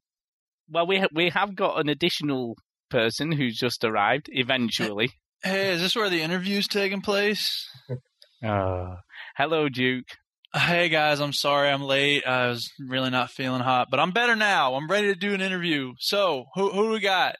Well, 0.70 0.86
we 0.86 0.98
ha- 1.00 1.08
we 1.12 1.30
have 1.30 1.54
got 1.56 1.80
an 1.80 1.88
additional 1.88 2.56
person 2.90 3.32
who's 3.32 3.56
just 3.56 3.84
arrived. 3.84 4.28
Eventually. 4.32 5.10
Hey, 5.44 5.70
is 5.70 5.80
this 5.80 5.94
where 5.94 6.10
the 6.10 6.20
interview's 6.22 6.66
taking 6.68 7.00
place? 7.00 7.68
Uh, 8.44 8.94
hello, 9.36 9.68
Duke. 9.68 10.06
Hey 10.54 10.88
guys, 10.88 11.18
I'm 11.20 11.32
sorry 11.32 11.68
I'm 11.70 11.82
late. 11.82 12.24
I 12.24 12.46
was 12.48 12.70
really 12.78 13.10
not 13.10 13.30
feeling 13.30 13.60
hot, 13.62 13.88
but 13.90 13.98
I'm 13.98 14.12
better 14.12 14.36
now. 14.36 14.74
I'm 14.76 14.88
ready 14.88 15.08
to 15.08 15.18
do 15.18 15.34
an 15.34 15.40
interview. 15.40 15.92
So, 15.98 16.44
who 16.54 16.70
who 16.70 16.90
we 16.90 17.00
got? 17.00 17.34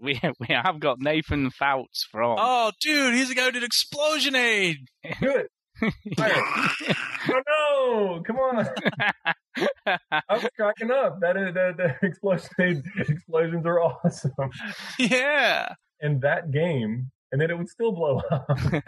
We 0.00 0.20
we 0.40 0.46
have 0.48 0.80
got 0.80 0.98
Nathan 1.00 1.50
Fouts 1.50 2.06
from. 2.10 2.36
Oh, 2.38 2.72
dude, 2.80 3.14
he's 3.14 3.28
the 3.28 3.34
guy 3.34 3.44
who 3.46 3.52
did 3.52 3.64
Explosion 3.64 4.34
Aid. 4.34 4.78
good. 5.20 5.46
oh 6.18 7.40
no! 7.48 8.22
Come 8.26 8.36
on! 8.36 8.66
I 9.86 10.20
was 10.30 10.46
cracking 10.56 10.90
up. 10.90 11.20
That 11.20 11.36
is 11.36 11.54
the, 11.54 11.72
the 11.76 12.06
explosion 12.06 12.82
explosions 13.08 13.64
are 13.66 13.80
awesome. 13.80 14.30
Yeah, 14.98 15.72
And 16.00 16.20
that 16.22 16.50
game, 16.50 17.10
and 17.32 17.40
then 17.40 17.50
it 17.50 17.56
would 17.56 17.68
still 17.68 17.92
blow 17.92 18.20
up. 18.30 18.46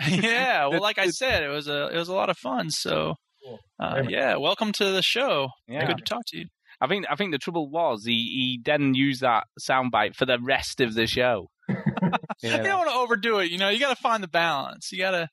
yeah. 0.09 0.67
Well, 0.67 0.83
like 0.83 0.99
I 0.99 1.09
said, 1.09 1.43
it 1.43 1.49
was 1.49 1.67
a 1.69 1.87
it 1.89 1.97
was 1.97 2.09
a 2.09 2.15
lot 2.15 2.29
of 2.31 2.37
fun. 2.37 2.69
So, 2.71 3.15
Cool. 3.45 3.59
uh, 3.81 4.03
yeah, 4.09 4.37
welcome 4.37 4.73
to 4.73 4.91
the 4.91 5.03
show. 5.03 5.49
yeah. 5.67 5.87
Good 5.87 5.99
to 5.99 6.05
talk 6.05 6.23
to 6.29 6.39
you. 6.39 6.47
I 6.83 6.89
think 6.89 7.07
I 7.09 7.15
think 7.15 7.31
the 7.33 7.39
trouble 7.39 7.71
was 7.71 8.05
he, 8.05 8.13
he 8.13 8.61
then 8.65 8.95
used 8.95 9.21
that 9.21 9.45
soundbite 9.61 10.17
for 10.17 10.27
the 10.27 10.39
rest 10.43 10.81
of 10.81 10.95
the 10.95 11.07
show. 11.07 11.49
You 12.43 12.51
don't 12.51 12.79
want 12.79 12.91
to 12.91 12.97
overdo 12.97 13.39
it. 13.39 13.51
You 13.51 13.59
know, 13.59 13.69
you 13.69 13.79
got 13.79 13.95
to 13.95 14.03
find 14.03 14.23
the 14.23 14.29
balance. 14.29 14.91
You 14.91 14.99
got 14.99 15.13
to. 15.13 15.29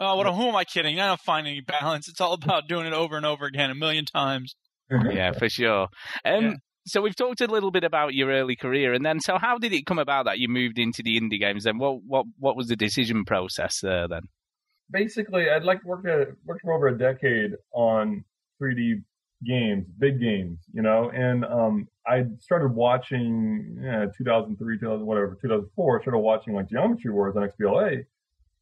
Oh, 0.00 0.16
what? 0.16 0.26
Who 0.26 0.48
am 0.48 0.56
I 0.56 0.64
kidding? 0.64 0.98
I 0.98 1.08
don't 1.08 1.20
find 1.20 1.46
any 1.46 1.60
balance. 1.60 2.08
It's 2.08 2.20
all 2.20 2.32
about 2.32 2.68
doing 2.68 2.86
it 2.86 2.94
over 2.94 3.16
and 3.16 3.26
over 3.26 3.44
again, 3.44 3.70
a 3.70 3.74
million 3.74 4.06
times. 4.06 4.56
yeah, 4.90 5.32
for 5.32 5.48
sure. 5.48 5.88
Um, 6.24 6.44
Yeah. 6.44 6.54
So 6.88 7.02
we've 7.02 7.16
talked 7.16 7.40
a 7.40 7.48
little 7.48 7.72
bit 7.72 7.82
about 7.82 8.14
your 8.14 8.30
early 8.30 8.54
career, 8.54 8.92
and 8.92 9.04
then 9.04 9.18
so 9.18 9.38
how 9.38 9.58
did 9.58 9.72
it 9.72 9.86
come 9.86 9.98
about 9.98 10.26
that 10.26 10.38
you 10.38 10.48
moved 10.48 10.78
into 10.78 11.02
the 11.02 11.20
indie 11.20 11.40
games? 11.40 11.64
Then 11.64 11.78
what 11.78 12.04
what 12.06 12.26
what 12.38 12.56
was 12.56 12.68
the 12.68 12.76
decision 12.76 13.24
process 13.24 13.80
there? 13.80 14.06
Then 14.06 14.22
Basically, 14.88 15.50
I'd 15.50 15.64
like 15.64 15.82
to 15.82 15.88
work 15.88 16.04
a, 16.04 16.26
worked 16.44 16.62
for 16.62 16.72
over 16.74 16.86
a 16.86 16.96
decade 16.96 17.54
on 17.72 18.24
3D 18.62 19.02
games, 19.44 19.86
big 19.98 20.20
games, 20.20 20.60
you 20.72 20.82
know, 20.82 21.10
and 21.10 21.44
um, 21.44 21.88
I 22.06 22.24
started 22.40 22.72
watching 22.72 23.78
yeah, 23.82 24.06
2003, 24.16 24.78
2000, 24.78 25.04
whatever, 25.04 25.38
2004. 25.40 25.98
I 25.98 26.02
started 26.02 26.18
watching 26.18 26.54
like 26.54 26.68
Geometry 26.68 27.12
Wars 27.12 27.36
on 27.36 27.48
XBLA, 27.48 28.04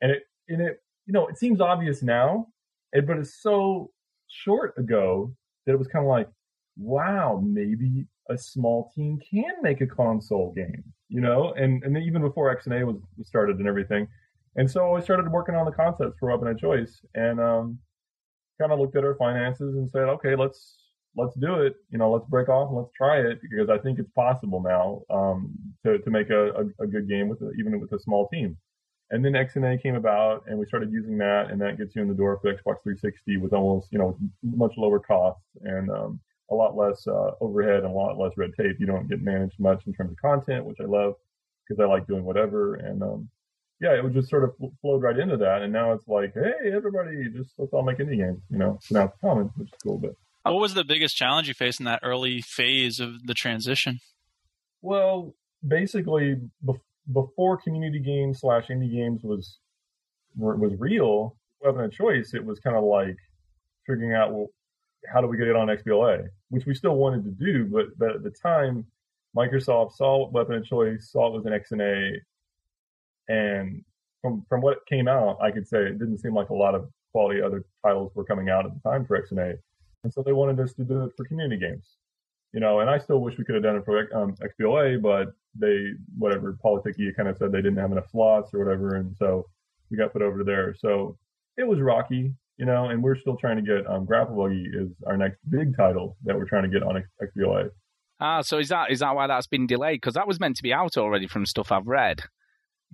and 0.00 0.10
it 0.10 0.22
and 0.48 0.60
it 0.60 0.82
you 1.06 1.12
know 1.12 1.26
it 1.28 1.38
seems 1.38 1.60
obvious 1.60 2.02
now, 2.02 2.48
eh, 2.94 3.00
but 3.00 3.18
it's 3.18 3.40
so 3.42 3.90
short 4.28 4.76
ago 4.78 5.34
that 5.66 5.72
it 5.72 5.78
was 5.78 5.88
kind 5.88 6.04
of 6.04 6.08
like, 6.08 6.28
wow, 6.76 7.40
maybe 7.44 8.06
a 8.30 8.38
small 8.38 8.90
team 8.94 9.20
can 9.30 9.54
make 9.62 9.80
a 9.80 9.86
console 9.86 10.52
game, 10.54 10.82
you 11.08 11.20
know, 11.20 11.52
and 11.52 11.82
and 11.84 11.96
even 11.98 12.22
before 12.22 12.54
XNA 12.56 12.84
was 12.86 12.96
started 13.22 13.58
and 13.58 13.68
everything, 13.68 14.08
and 14.56 14.68
so 14.68 14.96
I 14.96 15.00
started 15.00 15.30
working 15.30 15.54
on 15.54 15.66
the 15.66 15.72
concepts 15.72 16.18
for 16.18 16.30
Weapon 16.30 16.48
of 16.48 16.58
Choice, 16.58 17.00
and 17.14 17.38
um, 17.38 17.78
kind 18.58 18.72
of 18.72 18.78
looked 18.78 18.96
at 18.96 19.04
our 19.04 19.16
finances 19.16 19.76
and 19.76 19.90
said, 19.90 20.08
okay, 20.08 20.36
let's 20.36 20.76
let's 21.16 21.34
do 21.36 21.54
it. 21.54 21.76
You 21.90 21.98
know, 21.98 22.10
let's 22.10 22.26
break 22.26 22.48
off 22.48 22.68
and 22.68 22.78
let's 22.78 22.90
try 22.96 23.18
it 23.18 23.40
because 23.42 23.68
I 23.70 23.78
think 23.78 23.98
it's 23.98 24.10
possible 24.10 24.62
now 24.62 25.02
um, 25.10 25.52
to 25.84 25.98
to 25.98 26.10
make 26.10 26.30
a, 26.30 26.50
a, 26.50 26.84
a 26.84 26.86
good 26.86 27.08
game 27.08 27.28
with 27.28 27.40
a, 27.42 27.50
even 27.58 27.80
with 27.80 27.92
a 27.92 27.98
small 27.98 28.28
team. 28.28 28.56
And 29.10 29.24
then 29.24 29.32
XNA 29.32 29.82
came 29.82 29.96
about, 29.96 30.44
and 30.48 30.58
we 30.58 30.64
started 30.66 30.90
using 30.90 31.18
that, 31.18 31.50
and 31.50 31.60
that 31.60 31.76
gets 31.78 31.94
you 31.94 32.02
in 32.02 32.08
the 32.08 32.14
door 32.14 32.38
for 32.40 32.50
Xbox 32.50 32.82
360 32.82 33.36
with 33.36 33.52
almost 33.52 33.88
you 33.92 33.98
know 33.98 34.16
much 34.42 34.72
lower 34.76 34.98
costs 34.98 35.44
and 35.62 35.90
um, 35.90 36.20
a 36.50 36.54
lot 36.54 36.76
less 36.76 37.06
uh, 37.06 37.32
overhead 37.40 37.84
and 37.84 37.92
a 37.92 37.96
lot 37.96 38.18
less 38.18 38.32
red 38.36 38.50
tape. 38.58 38.76
You 38.78 38.86
don't 38.86 39.08
get 39.08 39.22
managed 39.22 39.58
much 39.58 39.86
in 39.86 39.92
terms 39.92 40.12
of 40.12 40.16
content, 40.18 40.64
which 40.64 40.78
I 40.80 40.84
love 40.84 41.14
because 41.66 41.80
I 41.82 41.86
like 41.86 42.06
doing 42.06 42.24
whatever. 42.24 42.76
And 42.76 43.02
um, 43.02 43.28
yeah, 43.80 43.96
it 43.96 44.02
would 44.04 44.14
just 44.14 44.28
sort 44.28 44.44
of 44.44 44.56
fl- 44.58 44.66
flowed 44.80 45.02
right 45.02 45.18
into 45.18 45.36
that. 45.38 45.62
And 45.62 45.72
now 45.72 45.92
it's 45.92 46.06
like, 46.08 46.32
hey, 46.34 46.72
everybody, 46.72 47.28
just 47.34 47.50
let's 47.58 47.72
all 47.72 47.82
make 47.82 47.98
indie 47.98 48.18
games. 48.18 48.40
You 48.50 48.58
know, 48.58 48.78
so 48.82 48.94
now 48.98 49.04
it's 49.06 49.16
common, 49.20 49.50
which 49.56 49.68
is 49.68 49.74
cool. 49.82 49.98
But 49.98 50.12
What 50.44 50.60
was 50.60 50.74
the 50.74 50.84
biggest 50.84 51.16
challenge 51.16 51.48
you 51.48 51.54
faced 51.54 51.80
in 51.80 51.86
that 51.86 52.00
early 52.02 52.40
phase 52.40 53.00
of 53.00 53.26
the 53.26 53.34
transition? 53.34 53.98
well, 54.82 55.34
basically, 55.66 56.36
bef- 56.64 56.80
before 57.12 57.56
community 57.56 57.98
games 58.00 58.40
slash 58.40 58.68
indie 58.68 58.92
games 58.92 59.22
was 59.22 59.58
was 60.36 60.72
real, 60.78 61.36
weapon 61.60 61.84
of 61.84 61.92
choice, 61.92 62.34
it 62.34 62.44
was 62.44 62.58
kind 62.60 62.76
of 62.76 62.84
like 62.84 63.16
figuring 63.86 64.12
out 64.14 64.32
well, 64.32 64.48
how 65.12 65.20
do 65.20 65.26
we 65.26 65.36
get 65.36 65.46
it 65.48 65.54
on 65.56 65.68
XBLA, 65.68 66.24
which 66.48 66.66
we 66.66 66.74
still 66.74 66.96
wanted 66.96 67.24
to 67.24 67.30
do, 67.30 67.64
but 67.66 67.86
but 67.98 68.16
at 68.16 68.22
the 68.22 68.30
time, 68.42 68.84
Microsoft 69.36 69.92
saw 69.92 70.28
weapon 70.30 70.56
of 70.56 70.64
choice, 70.64 71.10
saw 71.12 71.28
it 71.28 71.32
was 71.32 71.46
an 71.46 71.52
XNA, 71.52 72.12
and 73.28 73.82
from 74.22 74.44
from 74.48 74.60
what 74.60 74.86
came 74.86 75.08
out, 75.08 75.38
I 75.42 75.50
could 75.50 75.68
say 75.68 75.78
it 75.82 75.98
didn't 75.98 76.18
seem 76.18 76.34
like 76.34 76.50
a 76.50 76.54
lot 76.54 76.74
of 76.74 76.88
quality 77.12 77.42
other 77.42 77.64
titles 77.84 78.12
were 78.14 78.24
coming 78.24 78.48
out 78.48 78.66
at 78.66 78.72
the 78.74 78.88
time 78.88 79.04
for 79.04 79.20
XNA, 79.20 79.58
and 80.02 80.12
so 80.12 80.22
they 80.22 80.32
wanted 80.32 80.58
us 80.60 80.72
to 80.74 80.84
do 80.84 81.04
it 81.04 81.12
for 81.16 81.24
community 81.26 81.60
games. 81.60 81.96
You 82.52 82.60
know, 82.60 82.80
and 82.80 82.88
I 82.88 82.98
still 82.98 83.20
wish 83.20 83.36
we 83.36 83.44
could 83.44 83.56
have 83.56 83.64
done 83.64 83.76
it 83.76 83.84
for 83.84 83.98
um, 84.16 84.36
XBLA, 84.36 85.02
but 85.02 85.34
they, 85.58 85.90
whatever, 86.16 86.56
Politicky 86.64 87.14
kind 87.16 87.28
of 87.28 87.36
said 87.36 87.50
they 87.50 87.58
didn't 87.58 87.78
have 87.78 87.90
enough 87.90 88.08
slots 88.10 88.54
or 88.54 88.64
whatever, 88.64 88.94
and 88.94 89.14
so 89.16 89.46
we 89.90 89.96
got 89.96 90.12
put 90.12 90.22
over 90.22 90.44
there. 90.44 90.74
So 90.78 91.18
it 91.56 91.66
was 91.66 91.80
rocky, 91.80 92.32
you 92.56 92.64
know, 92.64 92.86
and 92.90 93.02
we're 93.02 93.18
still 93.18 93.36
trying 93.36 93.56
to 93.56 93.62
get 93.62 93.86
um, 93.90 94.04
Grapple 94.04 94.36
Buggy 94.36 94.68
is 94.72 94.90
our 95.06 95.16
next 95.16 95.38
big 95.50 95.76
title 95.76 96.16
that 96.24 96.36
we're 96.36 96.48
trying 96.48 96.62
to 96.62 96.68
get 96.68 96.82
on 96.82 96.96
X- 96.96 97.08
XBLA. 97.36 97.70
ah, 98.20 98.40
so 98.40 98.58
is 98.58 98.68
that 98.68 98.90
is 98.90 99.00
that 99.00 99.14
why 99.14 99.26
that's 99.26 99.46
been 99.46 99.66
delayed? 99.66 100.00
Because 100.00 100.14
that 100.14 100.28
was 100.28 100.40
meant 100.40 100.56
to 100.56 100.62
be 100.62 100.72
out 100.72 100.96
already 100.96 101.26
from 101.26 101.46
stuff 101.46 101.72
I've 101.72 101.86
read. 101.86 102.22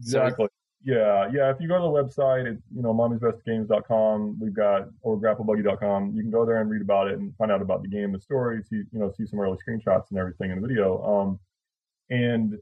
So- 0.00 0.22
Exactly. 0.22 0.48
yeah, 0.84 1.28
yeah. 1.32 1.50
If 1.50 1.60
you 1.60 1.68
go 1.68 1.76
to 1.76 1.82
the 1.82 1.88
website, 1.88 2.46
it's 2.46 2.62
you 2.74 2.82
know 2.82 2.94
mommysbestgames.com. 2.94 4.38
We've 4.40 4.54
got 4.54 4.88
or 5.02 5.18
grapplebuggy.com. 5.18 6.12
You 6.14 6.22
can 6.22 6.30
go 6.30 6.46
there 6.46 6.60
and 6.60 6.70
read 6.70 6.82
about 6.82 7.08
it 7.08 7.18
and 7.18 7.34
find 7.36 7.50
out 7.52 7.60
about 7.62 7.82
the 7.82 7.88
game, 7.88 8.12
the 8.12 8.20
story, 8.20 8.62
see 8.62 8.76
you 8.92 8.98
know 8.98 9.12
see 9.16 9.26
some 9.26 9.40
early 9.40 9.58
screenshots 9.66 10.10
and 10.10 10.18
everything 10.18 10.50
in 10.50 10.60
the 10.60 10.66
video. 10.66 11.02
Um, 11.04 11.38
and 12.10 12.58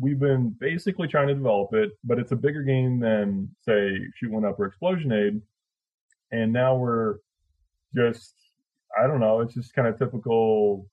we've 0.00 0.18
been 0.18 0.50
basically 0.58 1.06
trying 1.06 1.28
to 1.28 1.34
develop 1.34 1.72
it, 1.74 1.92
but 2.02 2.18
it's 2.18 2.32
a 2.32 2.36
bigger 2.36 2.62
game 2.62 2.98
than 2.98 3.54
say 3.60 3.98
Shoot 4.16 4.32
One 4.32 4.44
Up 4.44 4.58
or 4.58 4.68
Explosionade. 4.70 5.40
And 6.32 6.52
now 6.52 6.74
we're 6.76 7.18
just 7.94 8.34
I 8.98 9.06
don't 9.06 9.20
know. 9.20 9.40
It's 9.40 9.54
just 9.54 9.74
kind 9.74 9.86
of 9.88 9.98
typical. 9.98 10.88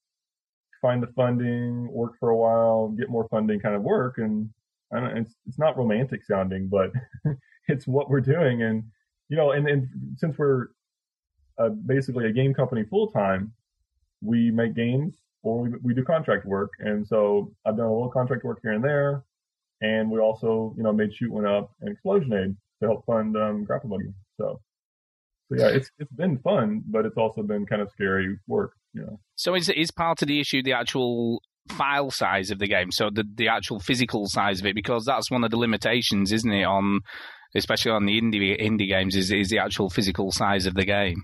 Find 0.82 1.02
the 1.04 1.08
funding, 1.16 1.92
work 1.92 2.14
for 2.20 2.30
a 2.30 2.36
while, 2.38 2.90
get 2.90 3.08
more 3.10 3.28
funding, 3.30 3.60
kind 3.60 3.76
of 3.76 3.84
work, 3.84 4.18
and 4.18 4.50
I 4.94 5.00
don't, 5.00 5.18
it's 5.18 5.36
it's 5.48 5.60
not 5.60 5.78
romantic 5.78 6.24
sounding, 6.24 6.68
but 6.68 6.92
it's 7.68 7.88
what 7.88 8.10
we're 8.10 8.22
doing. 8.22 8.64
And 8.64 8.84
you 9.30 9.38
know, 9.38 9.52
and, 9.52 9.68
and 9.68 9.88
since 10.18 10.38
we're 10.38 10.68
uh, 11.58 11.70
basically 11.70 12.26
a 12.28 12.32
game 12.32 12.54
company 12.54 12.84
full 12.84 13.08
time, 13.08 13.54
we 14.22 14.52
make 14.52 14.76
games 14.76 15.16
or 15.44 15.62
we, 15.62 15.70
we 15.82 15.94
do 15.94 16.04
contract 16.04 16.46
work. 16.46 16.74
And 16.80 17.08
so 17.08 17.54
I've 17.66 17.78
done 17.78 17.88
a 17.88 17.94
little 17.94 18.12
contract 18.12 18.44
work 18.44 18.60
here 18.62 18.74
and 18.74 18.84
there, 18.84 19.24
and 19.82 20.12
we 20.12 20.20
also 20.20 20.74
you 20.78 20.84
know 20.84 20.94
made 20.94 21.14
Shoot 21.14 21.32
One 21.32 21.46
Up 21.46 21.72
and 21.82 21.96
Explosionade 21.96 22.56
to 22.82 22.88
help 22.88 23.06
fund 23.06 23.36
um, 23.38 23.64
Grapple 23.64 23.90
Buggy. 23.90 24.14
So. 24.40 24.62
So 25.50 25.58
yeah, 25.58 25.68
it's 25.68 25.92
it's 26.00 26.14
been 26.14 26.38
fun, 26.38 26.82
but 26.88 27.06
it's 27.06 27.18
also 27.18 27.44
been 27.44 27.66
kind 27.66 27.82
of 27.82 27.92
scary 27.92 28.40
work, 28.48 28.72
know. 29.02 29.20
So 29.36 29.54
is 29.54 29.68
is 29.68 29.92
part 29.92 30.22
of 30.22 30.30
the 30.30 30.40
issue 30.40 30.64
the 30.64 30.72
actual 30.72 31.44
file 31.70 32.12
size 32.12 32.52
of 32.52 32.60
the 32.60 32.68
game? 32.68 32.92
So 32.92 33.10
the 33.12 33.24
the 33.36 33.48
actual 33.48 33.80
physical 33.80 34.28
size 34.28 34.60
of 34.60 34.66
it, 34.66 34.76
because 34.76 35.06
that's 35.06 35.32
one 35.32 35.44
of 35.44 35.52
the 35.52 35.58
limitations, 35.58 36.32
isn't 36.32 36.52
it? 36.52 36.64
On 36.64 37.02
especially 37.56 37.92
on 37.92 38.06
the 38.06 38.20
indie 38.20 38.60
indie 38.62 38.90
games, 38.90 39.16
is 39.16 39.32
is 39.32 39.50
the 39.50 39.60
actual 39.60 39.90
physical 39.90 40.32
size 40.32 40.66
of 40.66 40.74
the 40.74 40.86
game. 40.86 41.24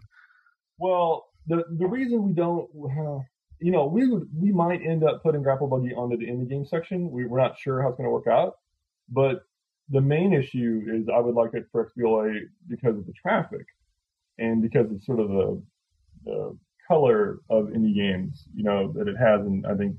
Well, 0.77 1.25
the 1.47 1.63
the 1.77 1.87
reason 1.87 2.23
we 2.23 2.33
don't, 2.33 2.69
uh, 2.75 3.23
you 3.59 3.71
know, 3.71 3.85
we 3.87 4.07
we 4.35 4.51
might 4.51 4.81
end 4.81 5.03
up 5.03 5.23
putting 5.23 5.43
Grapple 5.43 5.67
Buggy 5.67 5.93
onto 5.93 6.17
the 6.17 6.25
indie 6.25 6.49
game 6.49 6.65
section. 6.65 7.09
We, 7.11 7.25
we're 7.25 7.41
not 7.41 7.57
sure 7.57 7.81
how 7.81 7.89
it's 7.89 7.97
going 7.97 8.07
to 8.07 8.11
work 8.11 8.27
out, 8.27 8.57
but 9.09 9.43
the 9.89 10.01
main 10.01 10.33
issue 10.33 10.83
is 10.87 11.07
I 11.13 11.19
would 11.19 11.35
like 11.35 11.53
it 11.53 11.67
for 11.71 11.89
XBLA 11.89 12.41
because 12.67 12.97
of 12.97 13.05
the 13.05 13.13
traffic 13.13 13.65
and 14.37 14.61
because 14.61 14.91
of 14.91 15.01
sort 15.03 15.19
of 15.19 15.29
the 15.29 15.63
the 16.25 16.57
color 16.87 17.39
of 17.49 17.65
indie 17.65 17.95
games, 17.95 18.45
you 18.53 18.63
know, 18.63 18.91
that 18.93 19.07
it 19.07 19.15
has, 19.17 19.41
and 19.41 19.65
I 19.65 19.75
think 19.75 19.95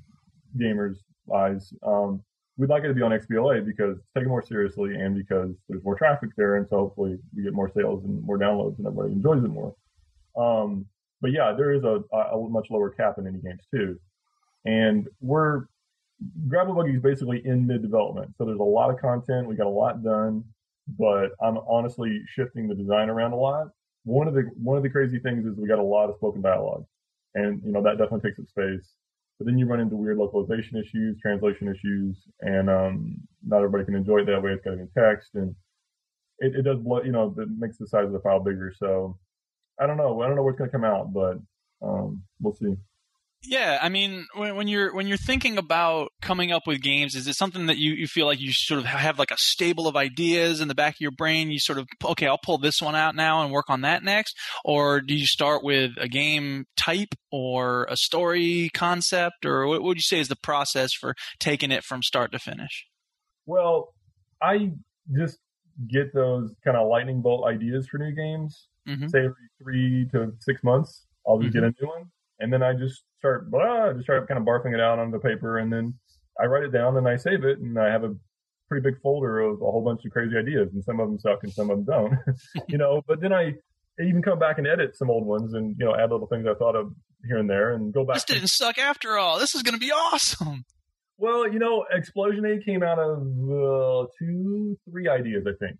gamers' 0.56 0.98
eyes. 1.34 1.72
Um, 1.82 2.22
we'd 2.56 2.70
like 2.70 2.84
it 2.84 2.88
to 2.88 2.94
be 2.94 3.02
on 3.02 3.12
XBLA 3.12 3.64
because 3.64 3.98
it's 3.98 4.12
taken 4.14 4.28
more 4.28 4.42
seriously 4.42 4.94
and 4.94 5.14
because 5.14 5.54
there's 5.68 5.84
more 5.84 5.96
traffic 5.96 6.30
there, 6.36 6.56
and 6.56 6.68
so 6.68 6.76
hopefully 6.76 7.18
we 7.34 7.42
get 7.42 7.54
more 7.54 7.70
sales 7.70 8.04
and 8.04 8.22
more 8.24 8.38
downloads 8.38 8.78
and 8.78 8.86
everybody 8.86 9.12
enjoys 9.12 9.42
it 9.44 9.48
more. 9.48 9.74
Um, 10.36 10.86
but 11.20 11.32
yeah, 11.32 11.52
there 11.56 11.72
is 11.72 11.84
a, 11.84 12.00
a 12.14 12.48
much 12.48 12.68
lower 12.70 12.90
cap 12.90 13.18
in 13.18 13.24
indie 13.24 13.42
games 13.42 13.62
too. 13.72 13.98
And 14.64 15.08
we're, 15.20 15.64
Grapple 16.48 16.74
Buggy 16.74 16.94
is 16.94 17.02
basically 17.02 17.42
in 17.44 17.66
mid 17.66 17.82
development. 17.82 18.34
So 18.36 18.44
there's 18.44 18.58
a 18.58 18.62
lot 18.62 18.90
of 18.90 19.00
content. 19.00 19.48
We 19.48 19.56
got 19.56 19.66
a 19.66 19.70
lot 19.70 20.02
done, 20.02 20.44
but 20.98 21.30
I'm 21.40 21.58
honestly 21.68 22.22
shifting 22.26 22.68
the 22.68 22.74
design 22.74 23.08
around 23.08 23.32
a 23.32 23.36
lot. 23.36 23.68
One 24.04 24.26
of 24.26 24.34
the, 24.34 24.42
one 24.62 24.76
of 24.76 24.82
the 24.82 24.90
crazy 24.90 25.18
things 25.18 25.46
is 25.46 25.56
we 25.56 25.68
got 25.68 25.78
a 25.78 25.82
lot 25.82 26.08
of 26.08 26.16
spoken 26.16 26.42
dialogue 26.42 26.84
and, 27.34 27.60
you 27.64 27.72
know, 27.72 27.82
that 27.82 27.98
definitely 27.98 28.30
takes 28.30 28.40
up 28.40 28.48
space. 28.48 28.94
But 29.38 29.46
then 29.46 29.58
you 29.58 29.66
run 29.66 29.80
into 29.80 29.96
weird 29.96 30.18
localization 30.18 30.76
issues, 30.78 31.18
translation 31.20 31.68
issues, 31.68 32.16
and, 32.40 32.68
um, 32.68 33.16
not 33.46 33.58
everybody 33.58 33.84
can 33.84 33.94
enjoy 33.94 34.18
it 34.18 34.26
that 34.26 34.42
way. 34.42 34.50
It's 34.50 34.64
got 34.64 34.72
to 34.72 34.76
be 34.78 34.86
text 34.98 35.30
and 35.34 35.54
it, 36.40 36.54
it 36.56 36.62
does 36.62 36.78
blow, 36.80 37.02
you 37.02 37.12
know, 37.12 37.34
it 37.38 37.48
makes 37.56 37.78
the 37.78 37.86
size 37.86 38.06
of 38.06 38.12
the 38.12 38.20
file 38.20 38.40
bigger. 38.40 38.72
So 38.76 39.16
I 39.80 39.86
don't 39.86 39.96
know. 39.96 40.20
I 40.22 40.26
don't 40.26 40.36
know 40.36 40.42
what's 40.42 40.58
going 40.58 40.70
to 40.70 40.76
come 40.76 40.84
out, 40.84 41.12
but, 41.12 41.38
um, 41.82 42.22
we'll 42.40 42.54
see. 42.54 42.74
Yeah, 43.44 43.78
I 43.80 43.88
mean, 43.88 44.26
when, 44.34 44.56
when, 44.56 44.68
you're 44.68 44.92
when 44.92 45.06
you're 45.06 45.16
thinking 45.16 45.58
about 45.58 46.08
coming 46.20 46.50
up 46.50 46.62
with 46.66 46.82
games, 46.82 47.14
is 47.14 47.28
it 47.28 47.34
something 47.34 47.66
that 47.66 47.78
you, 47.78 47.92
you 47.92 48.08
feel 48.08 48.26
like 48.26 48.40
you 48.40 48.52
sort 48.52 48.80
of 48.80 48.86
have 48.86 49.18
like 49.18 49.30
a 49.30 49.36
stable 49.38 49.86
of 49.86 49.96
ideas 49.96 50.60
in 50.60 50.66
the 50.66 50.74
back 50.74 50.94
of 50.94 51.00
your 51.00 51.12
brain? 51.12 51.50
You 51.50 51.60
sort 51.60 51.78
of 51.78 51.86
okay, 52.04 52.26
I'll 52.26 52.40
pull 52.42 52.58
this 52.58 52.82
one 52.82 52.96
out 52.96 53.14
now 53.14 53.42
and 53.42 53.52
work 53.52 53.66
on 53.68 53.82
that 53.82 54.02
next, 54.02 54.36
or 54.64 55.00
do 55.00 55.14
you 55.14 55.26
start 55.26 55.62
with 55.62 55.92
a 55.98 56.08
game 56.08 56.64
type 56.76 57.14
or 57.30 57.86
a 57.88 57.96
story 57.96 58.70
concept, 58.74 59.46
or 59.46 59.68
what 59.68 59.82
would 59.82 59.98
you 59.98 60.02
say 60.02 60.18
is 60.18 60.28
the 60.28 60.36
process 60.36 60.92
for 60.92 61.14
taking 61.38 61.70
it 61.70 61.84
from 61.84 62.02
start 62.02 62.32
to 62.32 62.40
finish? 62.40 62.86
Well, 63.46 63.94
I 64.42 64.72
just 65.16 65.38
get 65.88 66.12
those 66.12 66.52
kind 66.64 66.76
of 66.76 66.88
lightning 66.88 67.22
bolt 67.22 67.46
ideas 67.46 67.86
for 67.86 67.98
new 67.98 68.12
games. 68.12 68.66
Mm-hmm. 68.88 69.06
Say 69.08 69.18
every 69.20 69.34
three 69.62 70.08
to 70.12 70.32
six 70.40 70.64
months, 70.64 71.06
I'll 71.26 71.38
just 71.38 71.54
mm-hmm. 71.54 71.66
get 71.66 71.74
a 71.78 71.84
new 71.84 71.88
one 71.88 72.10
and 72.40 72.52
then 72.52 72.62
I 72.62 72.72
just 72.72 73.02
start 73.18 73.50
blah, 73.50 73.92
just 73.92 74.04
start 74.04 74.28
kind 74.28 74.38
of 74.38 74.46
barfing 74.46 74.74
it 74.74 74.80
out 74.80 74.98
on 74.98 75.10
the 75.10 75.18
paper, 75.18 75.58
and 75.58 75.72
then 75.72 75.94
I 76.40 76.46
write 76.46 76.64
it 76.64 76.72
down 76.72 76.96
and 76.96 77.08
I 77.08 77.16
save 77.16 77.44
it, 77.44 77.58
and 77.58 77.78
I 77.78 77.90
have 77.90 78.04
a 78.04 78.14
pretty 78.68 78.88
big 78.88 79.00
folder 79.00 79.40
of 79.40 79.60
a 79.60 79.70
whole 79.70 79.82
bunch 79.84 80.04
of 80.04 80.12
crazy 80.12 80.36
ideas, 80.36 80.70
and 80.72 80.84
some 80.84 81.00
of 81.00 81.08
them 81.08 81.18
suck 81.18 81.40
and 81.42 81.52
some 81.52 81.70
of 81.70 81.84
them 81.84 81.84
don't, 81.84 82.14
you 82.68 82.78
know. 82.78 83.02
But 83.06 83.20
then 83.20 83.32
I 83.32 83.54
even 84.00 84.22
come 84.22 84.38
back 84.38 84.58
and 84.58 84.66
edit 84.66 84.96
some 84.96 85.10
old 85.10 85.26
ones, 85.26 85.54
and 85.54 85.76
you 85.78 85.84
know, 85.84 85.94
add 85.94 86.10
little 86.10 86.26
things 86.26 86.46
I 86.46 86.54
thought 86.54 86.76
of 86.76 86.92
here 87.26 87.38
and 87.38 87.50
there, 87.50 87.74
and 87.74 87.92
go 87.92 88.04
back. 88.04 88.16
This 88.16 88.24
didn't 88.24 88.48
suck 88.48 88.78
after 88.78 89.18
all. 89.18 89.38
This 89.38 89.54
is 89.54 89.62
going 89.62 89.74
to 89.74 89.80
be 89.80 89.92
awesome. 89.92 90.64
Well, 91.20 91.52
you 91.52 91.58
know, 91.58 91.84
Explosionade 91.92 92.64
came 92.64 92.84
out 92.84 93.00
of 93.00 93.18
uh, 93.18 94.06
two, 94.16 94.78
three 94.88 95.08
ideas, 95.08 95.44
I 95.48 95.52
think. 95.58 95.76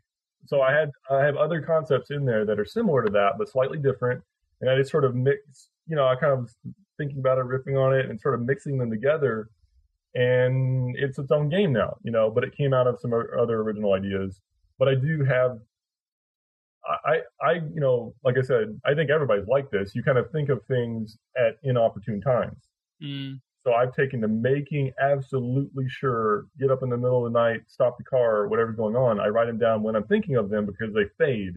So 0.46 0.62
I 0.62 0.72
had 0.72 0.90
I 1.10 1.24
have 1.24 1.36
other 1.36 1.60
concepts 1.60 2.10
in 2.10 2.24
there 2.24 2.44
that 2.44 2.58
are 2.58 2.64
similar 2.64 3.04
to 3.04 3.12
that, 3.12 3.32
but 3.38 3.48
slightly 3.48 3.78
different, 3.78 4.22
and 4.60 4.68
I 4.68 4.76
just 4.76 4.90
sort 4.90 5.04
of 5.04 5.14
mix 5.14 5.68
you 5.88 5.96
know, 5.96 6.06
I 6.06 6.14
kind 6.16 6.32
of 6.32 6.50
thinking 6.98 7.18
about 7.18 7.38
it, 7.38 7.46
riffing 7.46 7.78
on 7.78 7.94
it, 7.98 8.10
and 8.10 8.20
sort 8.20 8.34
of 8.34 8.42
mixing 8.42 8.76
them 8.78 8.90
together. 8.90 9.48
And 10.14 10.96
it's 10.98 11.18
its 11.18 11.30
own 11.30 11.48
game 11.48 11.72
now, 11.72 11.96
you 12.02 12.10
know. 12.10 12.30
But 12.30 12.44
it 12.44 12.56
came 12.56 12.74
out 12.74 12.86
of 12.86 12.98
some 13.00 13.12
other 13.12 13.60
original 13.60 13.94
ideas. 13.94 14.40
But 14.78 14.88
I 14.88 14.94
do 14.94 15.24
have, 15.24 15.58
I, 17.04 17.20
I, 17.42 17.52
you 17.54 17.80
know, 17.80 18.14
like 18.24 18.36
I 18.38 18.42
said, 18.42 18.80
I 18.84 18.94
think 18.94 19.10
everybody's 19.10 19.48
like 19.48 19.70
this. 19.70 19.94
You 19.94 20.02
kind 20.02 20.18
of 20.18 20.30
think 20.30 20.48
of 20.48 20.64
things 20.66 21.18
at 21.36 21.56
inopportune 21.62 22.20
times. 22.20 22.58
Mm. 23.02 23.40
So 23.64 23.74
I've 23.74 23.94
taken 23.94 24.20
to 24.22 24.28
making 24.28 24.92
absolutely 25.00 25.86
sure, 25.88 26.46
get 26.58 26.70
up 26.70 26.82
in 26.82 26.88
the 26.88 26.96
middle 26.96 27.26
of 27.26 27.32
the 27.32 27.38
night, 27.38 27.62
stop 27.66 27.98
the 27.98 28.04
car, 28.04 28.48
whatever's 28.48 28.76
going 28.76 28.96
on. 28.96 29.20
I 29.20 29.28
write 29.28 29.46
them 29.46 29.58
down 29.58 29.82
when 29.82 29.96
I'm 29.96 30.04
thinking 30.04 30.36
of 30.36 30.48
them 30.48 30.64
because 30.64 30.94
they 30.94 31.04
fade 31.18 31.54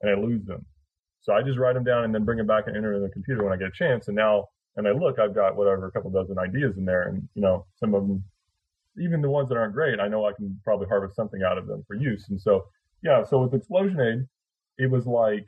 and 0.00 0.10
I 0.10 0.14
lose 0.14 0.44
them. 0.46 0.64
So 1.20 1.32
I 1.32 1.42
just 1.42 1.58
write 1.58 1.74
them 1.74 1.84
down 1.84 2.04
and 2.04 2.14
then 2.14 2.24
bring 2.24 2.38
them 2.38 2.46
back 2.46 2.64
and 2.66 2.76
enter 2.76 2.94
in 2.94 3.02
the 3.02 3.08
computer 3.10 3.44
when 3.44 3.52
I 3.52 3.56
get 3.56 3.68
a 3.68 3.72
chance. 3.72 4.08
And 4.08 4.16
now, 4.16 4.46
and 4.76 4.88
I 4.88 4.92
look, 4.92 5.18
I've 5.18 5.34
got 5.34 5.56
whatever, 5.56 5.86
a 5.86 5.90
couple 5.92 6.10
dozen 6.10 6.38
ideas 6.38 6.76
in 6.76 6.84
there. 6.84 7.08
And, 7.08 7.28
you 7.34 7.42
know, 7.42 7.66
some 7.76 7.94
of 7.94 8.06
them, 8.06 8.24
even 8.98 9.20
the 9.20 9.30
ones 9.30 9.48
that 9.48 9.56
aren't 9.56 9.74
great, 9.74 10.00
I 10.00 10.08
know 10.08 10.26
I 10.26 10.32
can 10.32 10.58
probably 10.64 10.86
harvest 10.86 11.16
something 11.16 11.42
out 11.42 11.58
of 11.58 11.66
them 11.66 11.84
for 11.86 11.94
use. 11.94 12.28
And 12.30 12.40
so, 12.40 12.64
yeah, 13.02 13.24
so 13.24 13.42
with 13.42 13.52
Explosionade, 13.52 14.26
it 14.78 14.90
was 14.90 15.06
like, 15.06 15.46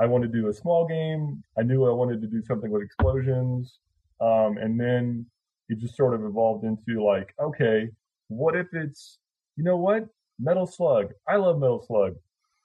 I 0.00 0.06
wanted 0.06 0.32
to 0.32 0.40
do 0.40 0.48
a 0.48 0.54
small 0.54 0.86
game. 0.86 1.42
I 1.58 1.62
knew 1.62 1.84
I 1.84 1.92
wanted 1.92 2.20
to 2.20 2.28
do 2.28 2.42
something 2.42 2.70
with 2.70 2.82
explosions. 2.82 3.78
Um, 4.20 4.56
and 4.58 4.78
then 4.78 5.26
it 5.68 5.78
just 5.78 5.96
sort 5.96 6.14
of 6.14 6.24
evolved 6.24 6.64
into 6.64 7.04
like, 7.04 7.34
okay, 7.40 7.88
what 8.28 8.54
if 8.54 8.66
it's, 8.72 9.18
you 9.56 9.64
know 9.64 9.76
what? 9.76 10.06
Metal 10.38 10.66
Slug. 10.66 11.12
I 11.28 11.36
love 11.36 11.58
Metal 11.58 11.84
Slug. 11.84 12.14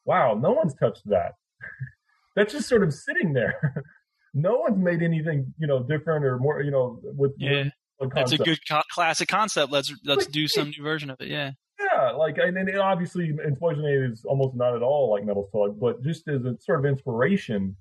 Wow, 0.05 0.35
no 0.35 0.51
one's 0.51 0.75
touched 0.75 1.07
that. 1.09 1.33
that's 2.35 2.53
just 2.53 2.69
sort 2.69 2.83
of 2.83 2.93
sitting 2.93 3.33
there. 3.33 3.83
no 4.33 4.57
one's 4.57 4.83
made 4.83 5.01
anything, 5.01 5.53
you 5.57 5.67
know, 5.67 5.83
different 5.83 6.25
or 6.25 6.37
more, 6.39 6.61
you 6.61 6.71
know, 6.71 6.99
with 7.03 7.33
yeah. 7.37 7.69
That's 8.13 8.33
a 8.33 8.37
good 8.37 8.59
co- 8.67 8.81
classic 8.91 9.29
concept. 9.29 9.71
Let's 9.71 9.93
let's 10.03 10.27
do 10.27 10.47
some 10.47 10.71
new 10.71 10.83
version 10.83 11.09
of 11.09 11.21
it. 11.21 11.29
Yeah. 11.29 11.51
Yeah, 11.79 12.11
like 12.11 12.37
and 12.37 12.55
then 12.55 12.75
obviously 12.77 13.31
Explosionade 13.31 14.11
is 14.11 14.25
almost 14.25 14.55
not 14.55 14.75
at 14.75 14.81
all 14.81 15.11
like 15.11 15.25
Metal 15.25 15.47
Slug, 15.51 15.79
but 15.79 16.03
just 16.03 16.27
as 16.27 16.43
a 16.43 16.57
sort 16.59 16.79
of 16.79 16.85
inspiration, 16.85 17.75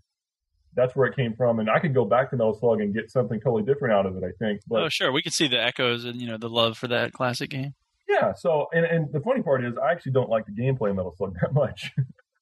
that's 0.75 0.95
where 0.95 1.07
it 1.07 1.17
came 1.17 1.35
from. 1.35 1.61
And 1.61 1.71
I 1.71 1.79
could 1.79 1.95
go 1.95 2.05
back 2.05 2.31
to 2.31 2.37
Metal 2.37 2.55
Slug 2.55 2.81
and 2.81 2.95
get 2.95 3.11
something 3.11 3.41
totally 3.41 3.63
different 3.63 3.95
out 3.95 4.07
of 4.07 4.17
it. 4.17 4.23
I 4.23 4.33
think. 4.39 4.61
But, 4.67 4.83
oh, 4.83 4.89
sure, 4.89 5.13
we 5.13 5.23
could 5.23 5.33
see 5.33 5.49
the 5.49 5.61
echoes 5.61 6.05
and 6.05 6.21
you 6.21 6.29
know 6.29 6.37
the 6.37 6.49
love 6.49 6.79
for 6.79 6.89
that 6.89 7.13
classic 7.13 7.51
game. 7.51 7.75
Yeah. 8.09 8.35
So 8.35 8.69
and 8.73 8.85
and 8.85 9.13
the 9.13 9.21
funny 9.21 9.43
part 9.43 9.65
is 9.65 9.75
I 9.83 9.93
actually 9.93 10.13
don't 10.13 10.31
like 10.31 10.47
the 10.47 10.53
gameplay 10.53 10.91
of 10.91 10.97
Metal 10.97 11.15
Slug 11.17 11.35
that 11.41 11.55
much. 11.55 11.93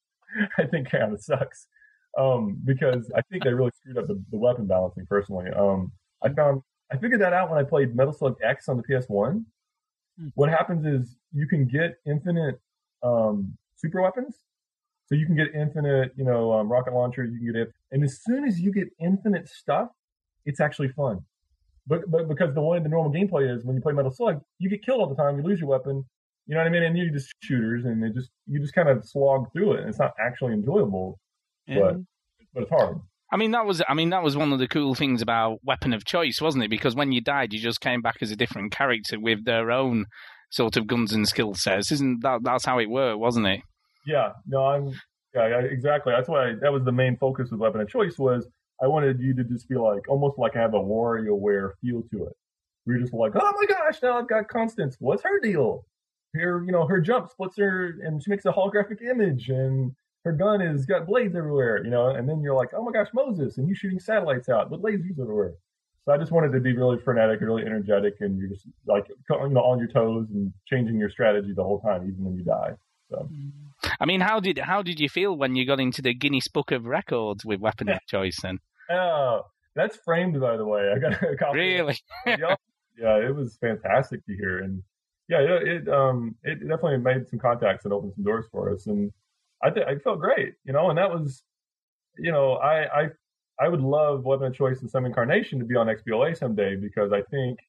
I 0.57 0.65
think 0.65 0.89
kind 0.89 1.13
of 1.13 1.21
sucks 1.21 1.67
um, 2.17 2.59
because 2.65 3.11
I 3.15 3.21
think 3.21 3.43
they 3.43 3.53
really 3.53 3.71
screwed 3.75 3.97
up 3.97 4.07
the, 4.07 4.21
the 4.31 4.37
weapon 4.37 4.67
balancing. 4.67 5.05
Personally, 5.05 5.49
um, 5.51 5.91
I 6.23 6.29
found 6.29 6.61
I 6.91 6.97
figured 6.97 7.21
that 7.21 7.33
out 7.33 7.49
when 7.49 7.59
I 7.59 7.63
played 7.63 7.95
Metal 7.95 8.13
Slug 8.13 8.35
X 8.43 8.67
on 8.67 8.77
the 8.77 8.83
PS1. 8.83 9.43
Hmm. 10.19 10.27
What 10.35 10.49
happens 10.49 10.85
is 10.85 11.15
you 11.31 11.47
can 11.47 11.65
get 11.65 11.97
infinite 12.05 12.59
um, 13.03 13.57
super 13.77 14.01
weapons. 14.01 14.35
So 15.07 15.15
you 15.15 15.25
can 15.25 15.35
get 15.35 15.53
infinite, 15.53 16.13
you 16.15 16.23
know, 16.23 16.53
um, 16.53 16.71
rocket 16.71 16.93
launcher. 16.93 17.25
You 17.25 17.37
can 17.37 17.47
get 17.47 17.55
it, 17.63 17.73
and 17.91 18.01
as 18.01 18.21
soon 18.23 18.45
as 18.45 18.61
you 18.61 18.71
get 18.71 18.87
infinite 18.97 19.49
stuff, 19.49 19.89
it's 20.45 20.61
actually 20.61 20.87
fun. 20.87 21.19
But 21.85 22.09
but 22.09 22.29
because 22.29 22.53
the 22.53 22.61
way 22.61 22.79
the 22.79 22.87
normal 22.87 23.11
gameplay 23.11 23.53
is 23.53 23.65
when 23.65 23.75
you 23.75 23.81
play 23.81 23.91
Metal 23.91 24.11
Slug, 24.11 24.39
you 24.59 24.69
get 24.69 24.85
killed 24.85 25.01
all 25.01 25.09
the 25.09 25.15
time. 25.15 25.37
You 25.37 25.43
lose 25.43 25.59
your 25.59 25.67
weapon. 25.67 26.05
You 26.47 26.55
know 26.55 26.61
what 26.61 26.67
I 26.67 26.69
mean? 26.69 26.83
And 26.83 26.97
you 26.97 27.11
just 27.11 27.33
shooters, 27.43 27.83
and 27.83 28.01
they 28.01 28.09
just 28.09 28.29
you 28.47 28.59
just 28.59 28.73
kind 28.73 28.87
of 28.87 29.03
slog 29.03 29.51
through 29.51 29.73
it, 29.73 29.79
and 29.81 29.89
it's 29.89 29.99
not 29.99 30.13
actually 30.17 30.53
enjoyable 30.53 31.19
but 31.67 31.95
but 32.53 32.63
it's 32.63 32.71
hard. 32.71 32.99
I 33.31 33.37
mean 33.37 33.51
that 33.51 33.65
was 33.65 33.81
I 33.87 33.93
mean 33.93 34.09
that 34.09 34.23
was 34.23 34.35
one 34.35 34.51
of 34.51 34.59
the 34.59 34.67
cool 34.67 34.93
things 34.93 35.21
about 35.21 35.59
Weapon 35.63 35.93
of 35.93 36.05
Choice, 36.05 36.41
wasn't 36.41 36.63
it? 36.63 36.69
Because 36.69 36.95
when 36.95 37.11
you 37.11 37.21
died, 37.21 37.53
you 37.53 37.59
just 37.59 37.81
came 37.81 38.01
back 38.01 38.17
as 38.21 38.31
a 38.31 38.35
different 38.35 38.71
character 38.71 39.19
with 39.19 39.45
their 39.45 39.71
own 39.71 40.05
sort 40.49 40.75
of 40.75 40.87
guns 40.87 41.13
and 41.13 41.27
skill 41.27 41.53
sets. 41.53 41.91
Isn't 41.91 42.21
that 42.23 42.41
that's 42.43 42.65
how 42.65 42.79
it 42.79 42.89
worked, 42.89 43.19
wasn't 43.19 43.47
it? 43.47 43.61
Yeah, 44.05 44.33
no, 44.45 44.65
I'm 44.65 44.93
yeah, 45.33 45.59
exactly. 45.59 46.13
That's 46.15 46.27
why 46.27 46.49
I, 46.49 46.53
that 46.61 46.73
was 46.73 46.83
the 46.83 46.91
main 46.91 47.15
focus 47.17 47.51
of 47.51 47.59
Weapon 47.59 47.81
of 47.81 47.87
Choice 47.87 48.17
was 48.17 48.47
I 48.81 48.87
wanted 48.87 49.19
you 49.19 49.33
to 49.35 49.43
just 49.43 49.69
be 49.69 49.75
like 49.75 50.09
almost 50.09 50.37
like 50.37 50.55
I 50.55 50.59
have 50.59 50.73
a 50.73 50.81
warrior 50.81 51.31
WarioWare 51.31 51.71
feel 51.81 52.03
to 52.11 52.25
it. 52.25 52.33
We 52.85 52.95
are 52.95 52.99
just 52.99 53.13
like, 53.13 53.33
oh 53.35 53.53
my 53.59 53.65
gosh, 53.65 54.01
now 54.01 54.17
I've 54.17 54.27
got 54.27 54.47
Constance. 54.47 54.97
What's 54.99 55.23
her 55.23 55.39
deal? 55.39 55.85
Here, 56.33 56.63
you 56.65 56.71
know, 56.71 56.87
her 56.87 56.99
jump 56.99 57.29
splits 57.29 57.57
her 57.57 57.99
and 58.03 58.23
she 58.23 58.29
makes 58.29 58.45
a 58.45 58.51
holographic 58.51 59.01
image 59.01 59.49
and 59.49 59.93
her 60.23 60.31
gun 60.31 60.61
is 60.61 60.85
got 60.85 61.07
blades 61.07 61.35
everywhere, 61.35 61.83
you 61.83 61.89
know, 61.89 62.09
and 62.09 62.29
then 62.29 62.41
you're 62.41 62.55
like, 62.55 62.69
oh 62.75 62.83
my 62.83 62.91
gosh, 62.91 63.07
Moses, 63.13 63.57
and 63.57 63.67
you 63.67 63.75
shooting 63.75 63.99
satellites 63.99 64.49
out 64.49 64.69
with 64.69 64.81
lasers 64.81 65.19
everywhere. 65.19 65.53
So 66.05 66.11
I 66.11 66.17
just 66.17 66.31
wanted 66.31 66.51
to 66.53 66.59
be 66.59 66.75
really 66.75 66.97
frenetic, 66.97 67.41
really 67.41 67.63
energetic, 67.63 68.15
and 68.21 68.39
you're 68.39 68.49
just 68.49 68.65
like, 68.87 69.07
you 69.09 69.49
know, 69.49 69.61
on 69.61 69.77
your 69.77 69.87
toes 69.87 70.27
and 70.33 70.51
changing 70.67 70.97
your 70.97 71.09
strategy 71.09 71.53
the 71.53 71.63
whole 71.63 71.79
time, 71.79 72.07
even 72.07 72.23
when 72.23 72.35
you 72.35 72.43
die. 72.43 72.73
So. 73.09 73.29
I 73.99 74.05
mean, 74.05 74.21
how 74.21 74.39
did 74.39 74.57
how 74.57 74.81
did 74.81 74.99
you 74.99 75.09
feel 75.09 75.35
when 75.35 75.55
you 75.55 75.65
got 75.65 75.79
into 75.79 76.01
the 76.01 76.13
Guinness 76.13 76.47
Book 76.47 76.71
of 76.71 76.85
Records 76.85 77.45
with 77.45 77.59
Weapon 77.59 77.89
of 77.89 77.99
Choice? 78.07 78.39
Then, 78.41 78.59
oh, 78.89 79.41
that's 79.75 79.97
framed, 79.97 80.39
by 80.39 80.57
the 80.57 80.65
way. 80.65 80.91
I 80.91 80.97
got 80.97 81.21
a 81.21 81.35
copy. 81.35 81.59
Really? 81.59 81.99
yeah, 82.25 83.17
it 83.17 83.35
was 83.35 83.57
fantastic 83.57 84.25
to 84.25 84.35
hear, 84.35 84.59
and 84.59 84.81
yeah, 85.27 85.39
it, 85.39 85.67
it 85.67 85.89
um 85.89 86.35
it 86.43 86.61
definitely 86.61 86.97
made 86.97 87.27
some 87.27 87.39
contacts 87.39 87.85
and 87.85 87.93
opened 87.93 88.13
some 88.15 88.23
doors 88.23 88.45
for 88.51 88.73
us, 88.73 88.87
and 88.87 89.11
I 89.63 89.69
th- 89.69 89.85
I 89.87 89.97
felt 89.97 90.19
great, 90.19 90.55
you 90.65 90.73
know, 90.73 90.89
and 90.89 90.97
that 90.97 91.11
was, 91.11 91.43
you 92.17 92.31
know, 92.31 92.53
I 92.55 93.03
I 93.03 93.09
I 93.59 93.67
would 93.69 93.81
love 93.81 94.25
Weapon 94.25 94.47
of 94.47 94.55
Choice 94.55 94.81
and 94.81 94.89
some 94.89 95.05
incarnation 95.05 95.59
to 95.59 95.65
be 95.65 95.75
on 95.75 95.87
XBLA 95.87 96.35
someday 96.37 96.75
because 96.75 97.11
I 97.13 97.21
think 97.23 97.59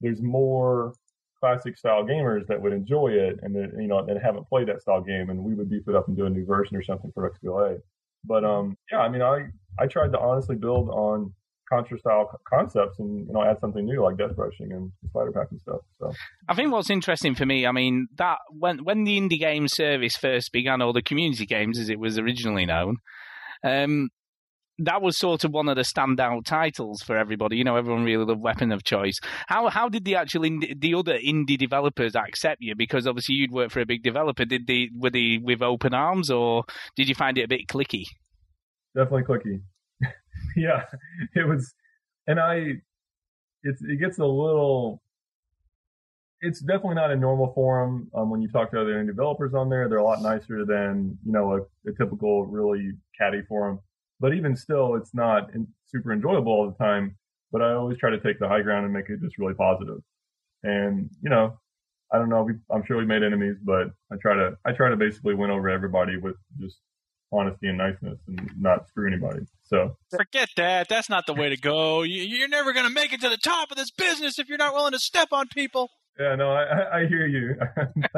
there's 0.00 0.22
more 0.22 0.94
classic 1.38 1.76
style 1.76 2.04
gamers 2.04 2.46
that 2.46 2.60
would 2.60 2.72
enjoy 2.72 3.08
it 3.08 3.40
and 3.42 3.54
that, 3.56 3.72
you 3.80 3.88
know 3.88 4.04
that 4.06 4.22
haven't 4.22 4.48
played 4.48 4.68
that 4.68 4.80
style 4.80 5.00
game 5.02 5.30
and 5.30 5.42
we 5.42 5.54
would 5.54 5.68
beef 5.68 5.88
it 5.88 5.94
up 5.96 6.08
and 6.08 6.16
do 6.16 6.26
a 6.26 6.30
new 6.30 6.44
version 6.44 6.76
or 6.76 6.82
something 6.82 7.10
for 7.12 7.28
XBLA. 7.30 7.80
But 8.24 8.44
um 8.44 8.76
yeah, 8.90 9.00
I 9.00 9.08
mean 9.08 9.22
I 9.22 9.48
I 9.78 9.86
tried 9.86 10.12
to 10.12 10.20
honestly 10.20 10.56
build 10.56 10.88
on 10.90 11.34
contra 11.72 11.98
style 11.98 12.30
concepts 12.46 12.98
and 12.98 13.26
you 13.26 13.32
know 13.32 13.42
add 13.42 13.58
something 13.60 13.84
new 13.84 14.02
like 14.02 14.18
death 14.18 14.36
brushing 14.36 14.72
and 14.72 14.92
spider 15.08 15.32
pack 15.32 15.48
and 15.50 15.60
stuff. 15.60 15.80
So 15.98 16.12
I 16.48 16.54
think 16.54 16.70
what's 16.70 16.90
interesting 16.90 17.34
for 17.34 17.46
me, 17.46 17.66
I 17.66 17.72
mean 17.72 18.08
that 18.16 18.38
when 18.50 18.84
when 18.84 19.04
the 19.04 19.18
indie 19.18 19.38
game 19.38 19.68
service 19.68 20.16
first 20.16 20.52
began, 20.52 20.82
or 20.82 20.92
the 20.92 21.02
community 21.02 21.46
games 21.46 21.78
as 21.78 21.88
it 21.88 21.98
was 21.98 22.18
originally 22.18 22.66
known, 22.66 22.96
um, 23.64 24.10
that 24.78 25.00
was 25.00 25.16
sort 25.16 25.44
of 25.44 25.52
one 25.52 25.68
of 25.68 25.76
the 25.76 25.82
standout 25.82 26.44
titles 26.44 27.02
for 27.02 27.16
everybody. 27.16 27.56
You 27.56 27.64
know, 27.64 27.76
everyone 27.76 28.04
really 28.04 28.24
loved 28.24 28.40
Weapon 28.40 28.72
of 28.72 28.84
Choice. 28.84 29.18
How 29.46 29.68
how 29.70 29.88
did 29.88 30.04
the 30.04 30.16
actual 30.16 30.42
indie, 30.42 30.78
the 30.78 30.94
other 30.94 31.18
indie 31.18 31.58
developers 31.58 32.14
accept 32.14 32.58
you? 32.60 32.74
Because 32.76 33.06
obviously 33.06 33.36
you'd 33.36 33.52
worked 33.52 33.72
for 33.72 33.80
a 33.80 33.86
big 33.86 34.02
developer. 34.02 34.44
Did 34.44 34.66
they 34.66 34.90
were 34.94 35.10
they 35.10 35.38
with 35.42 35.62
open 35.62 35.94
arms, 35.94 36.30
or 36.30 36.64
did 36.96 37.08
you 37.08 37.14
find 37.14 37.38
it 37.38 37.44
a 37.44 37.48
bit 37.48 37.66
clicky? 37.66 38.04
Definitely 38.94 39.22
clicky. 39.22 39.62
yeah, 40.56 40.82
it 41.34 41.46
was, 41.46 41.74
and 42.26 42.40
I, 42.40 42.74
it's 43.62 43.82
it 43.82 44.00
gets 44.00 44.18
a 44.18 44.26
little. 44.26 45.02
It's 46.44 46.58
definitely 46.60 46.96
not 46.96 47.12
a 47.12 47.16
normal 47.16 47.52
forum. 47.54 48.10
Um, 48.14 48.28
when 48.28 48.42
you 48.42 48.48
talk 48.48 48.72
to 48.72 48.80
other 48.80 49.04
developers 49.04 49.54
on 49.54 49.68
there, 49.68 49.88
they're 49.88 49.98
a 49.98 50.04
lot 50.04 50.22
nicer 50.22 50.64
than 50.64 51.16
you 51.24 51.32
know 51.32 51.52
a, 51.52 51.90
a 51.90 51.94
typical 51.96 52.46
really 52.46 52.92
catty 53.18 53.42
forum 53.48 53.78
but 54.22 54.32
even 54.34 54.54
still, 54.54 54.94
it's 54.94 55.12
not 55.14 55.52
in, 55.52 55.66
super 55.84 56.12
enjoyable 56.12 56.52
all 56.52 56.70
the 56.70 56.82
time. 56.82 57.16
But 57.50 57.60
I 57.60 57.72
always 57.72 57.98
try 57.98 58.10
to 58.10 58.20
take 58.20 58.38
the 58.38 58.48
high 58.48 58.62
ground 58.62 58.84
and 58.84 58.94
make 58.94 59.10
it 59.10 59.20
just 59.20 59.36
really 59.36 59.52
positive. 59.52 59.98
And 60.62 61.10
you 61.20 61.28
know, 61.28 61.58
I 62.12 62.18
don't 62.18 62.30
know. 62.30 62.44
We, 62.44 62.54
I'm 62.70 62.84
sure 62.86 62.96
we 62.96 63.04
made 63.04 63.24
enemies, 63.24 63.56
but 63.62 63.88
I 64.10 64.16
try 64.22 64.34
to 64.34 64.56
I 64.64 64.72
try 64.72 64.88
to 64.88 64.96
basically 64.96 65.34
win 65.34 65.50
over 65.50 65.68
everybody 65.68 66.16
with 66.16 66.36
just 66.60 66.78
honesty 67.32 67.68
and 67.68 67.78
niceness 67.78 68.18
and 68.26 68.50
not 68.60 68.88
screw 68.88 69.06
anybody. 69.06 69.46
So 69.64 69.96
forget 70.10 70.48
that. 70.56 70.88
That's 70.88 71.08
not 71.08 71.26
the 71.26 71.34
way 71.34 71.48
to 71.48 71.56
go. 71.56 72.02
You, 72.02 72.44
are 72.44 72.48
never 72.48 72.72
going 72.72 72.86
to 72.86 72.92
make 72.92 73.12
it 73.12 73.20
to 73.22 73.28
the 73.28 73.38
top 73.38 73.70
of 73.70 73.76
this 73.76 73.90
business 73.90 74.38
if 74.38 74.48
you're 74.48 74.58
not 74.58 74.74
willing 74.74 74.92
to 74.92 74.98
step 74.98 75.28
on 75.32 75.48
people. 75.48 75.88
Yeah, 76.18 76.34
no, 76.34 76.50
I, 76.50 77.00
I 77.00 77.06
hear 77.06 77.26
you. 77.26 77.54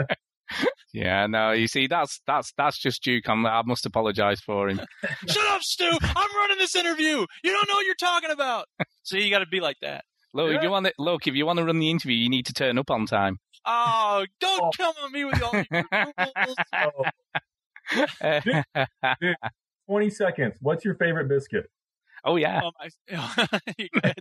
yeah, 0.93 1.27
no, 1.27 1.53
you 1.53 1.69
see, 1.69 1.87
that's 1.87 2.21
that's 2.27 2.53
that's 2.57 2.79
just 2.79 3.03
Duke. 3.03 3.29
I'm, 3.29 3.47
i 3.47 3.63
must 3.65 3.87
apologize 3.87 4.41
for 4.41 4.69
him. 4.69 4.81
Shut 5.29 5.47
up, 5.49 5.63
Stu. 5.63 5.89
I'm 6.03 6.37
running 6.37 6.59
this 6.59 6.75
interview. 6.75 7.25
You 7.45 7.53
don't 7.53 7.69
know 7.69 7.75
what 7.75 7.87
you're 7.87 7.95
talking 7.95 8.31
about. 8.31 8.67
So 9.07 9.19
you 9.19 9.29
got 9.29 9.41
to 9.41 9.47
be 9.47 9.61
like 9.61 9.77
that. 9.83 10.03
Look, 10.33 10.49
yeah. 10.49 10.57
if 10.57 10.63
you 10.63 10.71
want 10.71 10.87
to 10.87 10.95
look, 10.99 11.27
if 11.27 11.35
you 11.35 11.45
want 11.45 11.59
to 11.59 11.65
run 11.67 11.79
the 11.79 11.91
interview, 11.91 12.17
you 12.17 12.31
need 12.31 12.47
to 12.47 12.55
turn 12.55 12.79
up 12.79 12.91
on 12.91 13.05
time. 13.05 13.37
Oh, 13.67 14.25
don't 14.41 14.63
oh. 14.63 14.71
come 14.75 14.95
at 15.05 15.11
me 15.11 15.27
with 15.27 15.43
all 15.43 15.53
your 15.53 15.85
rules. 15.93 16.57
Twenty 19.87 20.11
seconds. 20.11 20.57
What's 20.61 20.85
your 20.85 20.95
favorite 20.95 21.29
biscuit? 21.29 21.71
Oh 22.25 22.37
yeah. 22.37 22.63
Um, 22.65 22.73
I, 23.13 24.15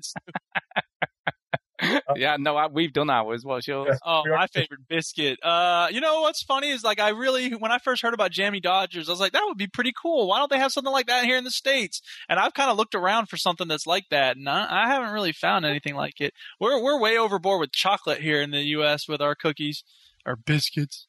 yeah, 2.15 2.37
no, 2.39 2.55
I, 2.55 2.67
we've 2.67 2.93
done 2.93 3.09
ours. 3.09 3.43
What's 3.43 3.67
yours? 3.67 3.97
Oh, 4.05 4.23
my 4.27 4.47
favorite 4.47 4.87
biscuit. 4.87 5.39
Uh, 5.43 5.87
you 5.91 6.01
know 6.01 6.21
what's 6.21 6.43
funny 6.43 6.69
is 6.69 6.83
like 6.83 6.99
I 6.99 7.09
really, 7.09 7.51
when 7.51 7.71
I 7.71 7.77
first 7.77 8.01
heard 8.01 8.13
about 8.13 8.31
Jammy 8.31 8.59
Dodgers, 8.59 9.09
I 9.09 9.11
was 9.11 9.19
like, 9.19 9.33
that 9.33 9.43
would 9.45 9.57
be 9.57 9.67
pretty 9.67 9.93
cool. 9.99 10.27
Why 10.27 10.39
don't 10.39 10.51
they 10.51 10.59
have 10.59 10.71
something 10.71 10.91
like 10.91 11.07
that 11.07 11.25
here 11.25 11.37
in 11.37 11.43
the 11.43 11.51
states? 11.51 12.01
And 12.29 12.39
I've 12.39 12.53
kind 12.53 12.69
of 12.69 12.77
looked 12.77 12.95
around 12.95 13.27
for 13.27 13.37
something 13.37 13.67
that's 13.67 13.87
like 13.87 14.05
that, 14.11 14.37
and 14.37 14.47
I, 14.47 14.83
I 14.83 14.87
haven't 14.87 15.11
really 15.11 15.33
found 15.33 15.65
anything 15.65 15.95
like 15.95 16.19
it. 16.19 16.33
We're 16.59 16.81
we're 16.81 16.99
way 16.99 17.17
overboard 17.17 17.59
with 17.59 17.71
chocolate 17.71 18.21
here 18.21 18.41
in 18.41 18.51
the 18.51 18.61
U.S. 18.61 19.07
with 19.07 19.21
our 19.21 19.35
cookies, 19.35 19.83
our 20.25 20.35
biscuits. 20.35 21.07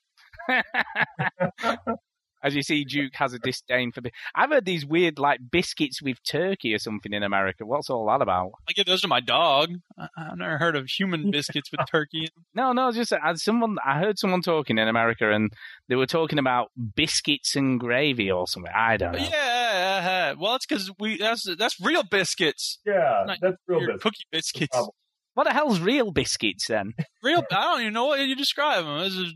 As 2.45 2.55
you 2.55 2.63
see, 2.63 2.85
Duke 2.85 3.15
has 3.15 3.33
a 3.33 3.39
disdain 3.39 3.91
for. 3.91 4.03
I've 4.35 4.51
heard 4.51 4.67
these 4.67 4.85
weird 4.85 5.19
like 5.19 5.41
biscuits 5.51 6.03
with 6.03 6.23
turkey 6.23 6.75
or 6.75 6.79
something 6.79 7.15
in 7.15 7.23
America. 7.23 7.65
What's 7.65 7.89
all 7.89 8.07
that 8.09 8.21
about? 8.21 8.53
I 8.69 8.73
give 8.73 8.85
those 8.85 9.01
to 9.01 9.09
my 9.09 9.21
dog. 9.21 9.71
I've 9.99 10.37
never 10.37 10.59
heard 10.59 10.77
of 10.77 10.87
human 10.87 11.31
biscuits 11.33 11.71
with 11.73 11.81
turkey. 11.91 12.29
No, 12.55 12.73
no, 12.73 12.93
just 12.93 13.15
uh, 13.15 13.35
someone. 13.37 13.77
I 13.85 13.99
heard 13.99 14.19
someone 14.19 14.43
talking 14.43 14.77
in 14.77 14.89
America, 14.89 15.33
and 15.33 15.53
they 15.89 15.97
were 15.97 16.07
talking 16.07 16.39
about 16.39 16.71
biscuits 16.95 17.57
and 17.57 17.81
gravy 17.81 18.31
or 18.31 18.47
something. 18.47 18.73
I 18.77 18.99
don't 18.99 19.13
know. 19.13 19.19
Yeah, 19.19 20.35
well, 20.39 20.57
it's 20.57 20.67
because 20.67 20.93
we 21.01 21.17
that's 21.17 21.47
that's 21.57 21.81
real 21.81 22.03
biscuits. 22.03 22.79
Yeah, 22.85 23.25
that's 23.41 23.57
real 23.67 23.81
biscuits. 23.81 24.03
Cookie 24.03 24.27
biscuits. 24.31 24.89
What 25.35 25.45
the 25.45 25.53
hell's 25.53 25.81
real 25.81 26.13
biscuits 26.13 26.69
then? 26.69 26.93
Real? 27.23 27.43
I 27.51 27.55
don't 27.55 27.81
even 27.81 27.93
know 27.93 28.07
what 28.07 28.21
you 28.21 28.37
describe 28.37 28.85
them. 28.85 28.99
It's 28.99 29.35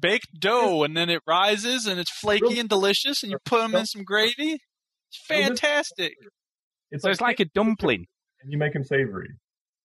baked 0.00 0.38
dough, 0.38 0.82
and 0.84 0.96
then 0.96 1.10
it 1.10 1.22
rises, 1.26 1.86
and 1.86 1.98
it's 1.98 2.10
flaky 2.10 2.58
and 2.58 2.68
delicious, 2.68 3.22
and 3.22 3.32
you 3.32 3.38
put 3.44 3.60
them 3.62 3.74
in 3.74 3.86
some 3.86 4.04
gravy. 4.04 4.58
It's 5.10 5.26
fantastic. 5.26 6.14
It's 6.90 7.02
so 7.02 7.08
like, 7.08 7.12
it's 7.12 7.20
like 7.20 7.40
a 7.40 7.44
dumpling, 7.46 8.06
and 8.42 8.52
you 8.52 8.58
make 8.58 8.72
them 8.72 8.84
savory. 8.84 9.30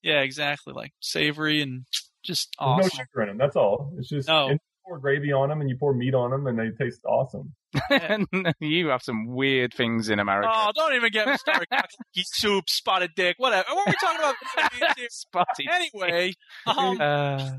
Yeah, 0.01 0.21
exactly, 0.21 0.73
like 0.73 0.91
savory 0.99 1.61
and 1.61 1.85
just 2.23 2.49
awesome. 2.59 2.83
no 2.83 2.89
sugar 2.89 3.21
in 3.21 3.27
them. 3.29 3.37
That's 3.37 3.55
all. 3.55 3.93
It's 3.97 4.09
just 4.09 4.27
no. 4.27 4.49
you 4.49 4.57
pour 4.85 4.99
gravy 4.99 5.31
on 5.31 5.49
them, 5.49 5.61
and 5.61 5.69
you 5.69 5.77
pour 5.77 5.93
meat 5.93 6.13
on 6.13 6.31
them, 6.31 6.47
and 6.47 6.57
they 6.57 6.69
taste 6.83 7.01
awesome. 7.05 7.53
you 8.59 8.87
have 8.87 9.01
some 9.01 9.27
weird 9.27 9.73
things 9.73 10.09
in 10.09 10.19
America. 10.19 10.49
Oh, 10.51 10.71
don't 10.75 10.93
even 10.93 11.11
get 11.11 11.27
me 11.27 11.37
started. 11.37 11.67
soup, 12.15 12.69
spotted 12.69 13.11
dick, 13.15 13.35
whatever. 13.37 13.65
What 13.69 13.87
are 13.87 13.91
we 13.91 13.95
talking 13.99 14.19
about? 14.19 14.99
spotted. 15.09 15.67
Anyway, 15.71 16.33
um, 16.67 17.01
uh... 17.01 17.51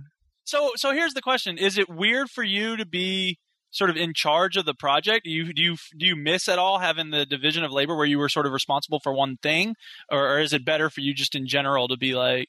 So 0.44 0.72
so 0.76 0.92
here's 0.92 1.14
the 1.14 1.22
question: 1.22 1.58
Is 1.58 1.78
it 1.78 1.88
weird 1.88 2.30
for 2.30 2.42
you 2.44 2.76
to 2.76 2.86
be 2.86 3.38
sort 3.70 3.90
of 3.90 3.96
in 3.96 4.14
charge 4.14 4.56
of 4.56 4.64
the 4.64 4.74
project? 4.74 5.24
Do 5.24 5.30
you 5.30 5.52
do 5.52 5.62
you 5.62 5.76
do 5.98 6.06
you 6.06 6.16
miss 6.16 6.48
at 6.48 6.58
all 6.58 6.78
having 6.78 7.10
the 7.10 7.26
division 7.26 7.64
of 7.64 7.72
labor 7.72 7.96
where 7.96 8.06
you 8.06 8.18
were 8.18 8.28
sort 8.28 8.46
of 8.46 8.52
responsible 8.52 9.00
for 9.00 9.12
one 9.12 9.36
thing, 9.42 9.74
or, 10.10 10.34
or 10.34 10.40
is 10.40 10.52
it 10.52 10.64
better 10.64 10.90
for 10.90 11.00
you 11.00 11.14
just 11.14 11.34
in 11.34 11.46
general 11.46 11.88
to 11.88 11.96
be 11.96 12.14
like 12.14 12.48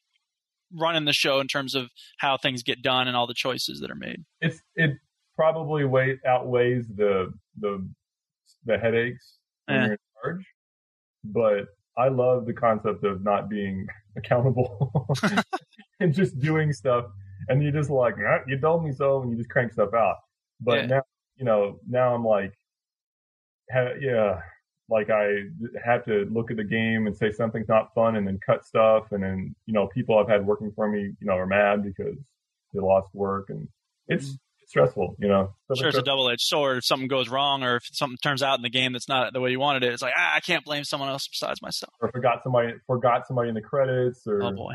running 0.73 1.05
the 1.05 1.13
show 1.13 1.39
in 1.39 1.47
terms 1.47 1.73
of 1.73 1.89
how 2.17 2.37
things 2.37 2.63
get 2.63 2.81
done 2.81 3.07
and 3.07 3.15
all 3.15 3.27
the 3.27 3.33
choices 3.33 3.79
that 3.79 3.89
are 3.89 3.95
made? 3.95 4.23
It's 4.41 4.61
it 4.75 4.91
probably 5.35 5.85
way 5.85 6.19
outweighs 6.27 6.85
the 6.95 7.33
the 7.59 7.87
the 8.65 8.77
headaches 8.77 9.37
when 9.65 9.77
eh. 9.77 9.83
you're 9.83 9.93
in 9.93 9.99
charge, 10.23 10.45
but 11.23 11.65
I 11.97 12.09
love 12.09 12.45
the 12.45 12.53
concept 12.53 13.05
of 13.05 13.23
not 13.23 13.49
being 13.49 13.87
accountable 14.17 15.07
and 15.99 16.13
just 16.13 16.39
doing 16.39 16.73
stuff 16.73 17.05
and 17.49 17.61
you're 17.61 17.71
just 17.71 17.89
like, 17.89 18.15
ah, 18.25 18.39
you 18.47 18.59
told 18.59 18.83
me 18.83 18.91
so, 18.91 19.21
and 19.21 19.31
you 19.31 19.37
just 19.37 19.49
crank 19.49 19.73
stuff 19.73 19.93
out. 19.93 20.17
But 20.59 20.81
yeah. 20.81 20.85
now, 20.87 21.01
you 21.37 21.45
know, 21.45 21.79
now 21.87 22.15
I'm 22.15 22.25
like, 22.25 22.53
ha- 23.71 23.93
yeah, 23.99 24.39
like 24.89 25.09
I 25.09 25.43
have 25.83 26.05
to 26.05 26.27
look 26.31 26.51
at 26.51 26.57
the 26.57 26.63
game 26.63 27.07
and 27.07 27.15
say 27.15 27.31
something's 27.31 27.67
not 27.67 27.93
fun, 27.93 28.15
and 28.15 28.27
then 28.27 28.39
cut 28.45 28.65
stuff, 28.65 29.11
and 29.11 29.23
then 29.23 29.55
you 29.65 29.73
know, 29.73 29.87
people 29.87 30.17
I've 30.17 30.29
had 30.29 30.45
working 30.45 30.71
for 30.75 30.87
me, 30.87 31.01
you 31.01 31.27
know, 31.27 31.33
are 31.33 31.47
mad 31.47 31.83
because 31.83 32.17
they 32.73 32.79
lost 32.79 33.07
work, 33.13 33.49
and 33.49 33.67
it's 34.07 34.27
mm-hmm. 34.27 34.35
stressful, 34.67 35.15
you 35.19 35.27
know. 35.27 35.53
Sure, 35.75 35.87
it's 35.87 35.97
a 35.97 36.03
double-edged 36.03 36.41
sword. 36.41 36.77
If 36.77 36.85
something 36.85 37.07
goes 37.07 37.29
wrong, 37.29 37.63
or 37.63 37.77
if 37.77 37.83
something 37.91 38.17
turns 38.21 38.43
out 38.43 38.59
in 38.59 38.63
the 38.63 38.69
game 38.69 38.93
that's 38.93 39.09
not 39.09 39.33
the 39.33 39.41
way 39.41 39.51
you 39.51 39.59
wanted 39.59 39.83
it, 39.83 39.93
it's 39.93 40.01
like 40.01 40.13
ah, 40.15 40.33
I 40.35 40.39
can't 40.39 40.63
blame 40.63 40.83
someone 40.83 41.09
else 41.09 41.27
besides 41.27 41.61
myself. 41.61 41.93
Or 41.99 42.11
forgot 42.11 42.43
somebody, 42.43 42.73
forgot 42.85 43.27
somebody 43.27 43.49
in 43.49 43.55
the 43.55 43.61
credits, 43.61 44.27
or 44.27 44.43
oh 44.43 44.51
boy, 44.51 44.73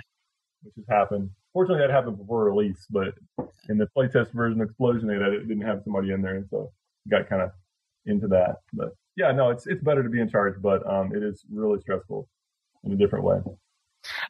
which 0.63 0.75
has 0.77 0.87
happened. 0.89 1.31
Fortunately, 1.53 1.85
that 1.85 1.93
happened 1.93 2.19
before 2.19 2.45
release, 2.45 2.87
but 2.91 3.15
in 3.69 3.79
the 3.79 3.89
playtest 3.97 4.33
version 4.33 4.61
Explosion, 4.61 5.11
it 5.11 5.49
didn't 5.49 5.67
have 5.67 5.83
somebody 5.83 6.13
in 6.13 6.23
there, 6.23 6.37
and 6.37 6.49
so 6.49 6.71
got 7.11 7.29
kind 7.29 7.43
of 7.43 7.51
into 8.07 8.29
that. 8.29 8.57
But 8.73 8.95
yeah, 9.17 9.33
no, 9.33 9.51
it's 9.51 9.67
it's 9.67 9.83
better 9.83 10.03
to 10.03 10.09
be 10.09 10.21
in 10.21 10.31
charge, 10.31 10.55
but 10.63 10.87
um, 10.89 11.15
it 11.15 11.23
is 11.23 11.45
really 11.53 11.81
stressful 11.81 12.29
in 12.85 12.93
a 12.93 12.97
different 12.97 13.25
way. 13.25 13.41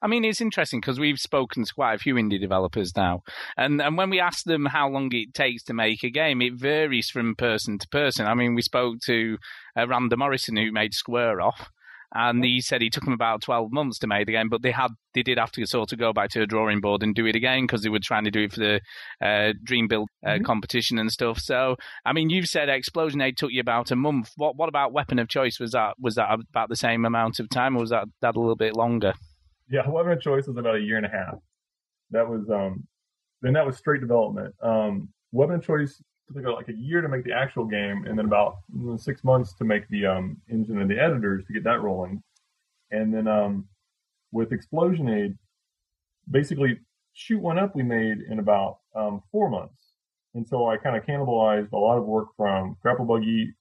I 0.03 0.09
mean, 0.09 0.25
it's 0.25 0.41
interesting 0.41 0.81
because 0.81 0.99
we've 0.99 1.21
spoken 1.21 1.65
to 1.65 1.75
quite 1.75 1.95
a 1.95 1.99
few 1.99 2.15
indie 2.15 2.41
developers 2.41 2.97
now, 2.97 3.23
and 3.57 3.81
and 3.81 3.97
when 3.97 4.11
we 4.11 4.19
ask 4.19 4.45
them 4.45 4.67
how 4.67 4.89
long 4.89 5.11
it 5.13 5.35
takes 5.35 5.63
to 5.65 5.75
make 5.75 6.03
a 6.03 6.11
game, 6.11 6.43
it 6.43 6.55
varies 6.55 7.11
from 7.11 7.37
person 7.37 7.79
to 7.79 7.89
person. 7.89 8.27
I 8.27 8.35
mean, 8.35 8.55
we 8.55 8.63
spoke 8.63 9.01
to 9.07 9.39
uh, 9.77 9.87
Randall 9.87 10.19
Morrison 10.19 10.57
who 10.57 10.73
made 10.73 10.95
Square 10.95 11.41
Off, 11.41 11.71
and 12.13 12.45
he 12.45 12.61
said 12.61 12.83
he 12.83 12.91
took 12.91 13.05
them 13.05 13.13
about 13.13 13.43
12 13.43 13.73
months 13.73 13.99
to 14.01 14.07
make 14.07 14.27
the 14.27 14.33
game, 14.33 14.49
but 14.49 14.63
they 14.63 14.73
had 14.73 14.89
they 15.15 15.23
did 15.23 15.39
have 15.39 15.53
to 15.53 15.67
sort 15.67 15.93
of 15.93 15.99
go 15.99 16.13
back 16.13 16.31
to 16.31 16.43
a 16.43 16.47
drawing 16.47 16.81
board 16.81 17.03
and 17.03 17.15
do 17.15 17.27
it 17.27 17.37
again 17.37 17.65
because 17.65 17.83
they 17.83 17.89
were 17.89 17.99
trying 18.01 18.25
to 18.25 18.31
do 18.31 18.45
it 18.45 18.53
for 18.53 18.61
the 18.61 18.81
uh, 19.25 19.53
Dream 19.63 19.89
Build 19.89 20.09
uh, 20.25 20.31
mm-hmm. 20.31 20.45
competition 20.45 20.99
and 20.99 21.11
stuff. 21.11 21.39
So, 21.39 21.77
I 22.05 22.13
mean, 22.13 22.31
you've 22.31 22.47
said 22.47 22.69
Explosionade 22.69 23.37
took 23.37 23.51
you 23.53 23.61
about 23.61 23.91
a 23.91 23.97
month. 23.97 24.31
What 24.37 24.57
what 24.57 24.69
about 24.69 24.93
Weapon 24.93 25.19
of 25.19 25.29
Choice? 25.29 25.59
Was 25.61 25.73
that 25.73 25.95
was 25.99 26.17
that 26.17 26.29
about 26.33 26.69
the 26.69 26.77
same 26.77 27.05
amount 27.05 27.41
of 27.41 27.49
time, 27.49 27.77
or 27.77 27.81
was 27.81 27.91
that 27.91 28.07
that 28.23 28.37
a 28.37 28.41
little 28.41 28.57
bit 28.57 28.77
longer? 28.77 29.13
Yeah, 29.69 29.89
Weapon 29.89 30.13
of 30.13 30.21
Choice 30.21 30.47
was 30.47 30.57
about 30.57 30.77
a 30.77 30.81
year 30.81 30.97
and 30.97 31.07
a 31.07 31.11
half. 31.11 31.37
That 32.11 32.29
was 32.29 32.49
um, 32.51 32.87
then 33.43 33.53
that 33.55 33.67
was 33.67 33.77
straight 33.77 34.01
development. 34.01 34.55
Um, 34.63 35.11
Weapon 35.33 35.57
of 35.57 35.65
Choice 35.65 36.03
took 36.35 36.45
like 36.45 36.69
a 36.69 36.75
year 36.75 37.01
to 37.01 37.09
make 37.09 37.25
the 37.25 37.33
actual 37.33 37.65
game, 37.65 38.05
and 38.07 38.19
then 38.19 38.27
about 38.27 38.59
six 38.97 39.25
months 39.25 39.53
to 39.55 39.65
make 39.65 39.89
the 39.89 40.07
um, 40.07 40.37
engine 40.49 40.81
and 40.81 40.91
the 40.91 40.99
editors 40.99 41.45
to 41.47 41.53
get 41.53 41.65
that 41.65 41.83
rolling. 41.83 42.23
And 42.91 43.13
then 43.13 43.29
um, 43.29 43.69
with 44.33 44.51
Explosionade, 44.51 45.37
basically 46.31 46.79
shoot 47.13 47.41
one 47.41 47.59
up 47.59 47.75
we 47.75 47.83
made 47.83 48.19
in 48.31 48.39
about 48.39 48.79
um, 48.95 49.23
four 49.31 49.51
months. 49.51 49.93
And 50.35 50.47
so 50.47 50.69
I 50.69 50.77
kind 50.77 50.97
of 50.97 51.05
cannibalized 51.05 51.73
a 51.73 51.77
lot 51.77 51.99
of 51.99 52.05
work 52.05 52.29
from 52.37 52.77
Grapple 52.83 53.05
Buggy 53.05 53.53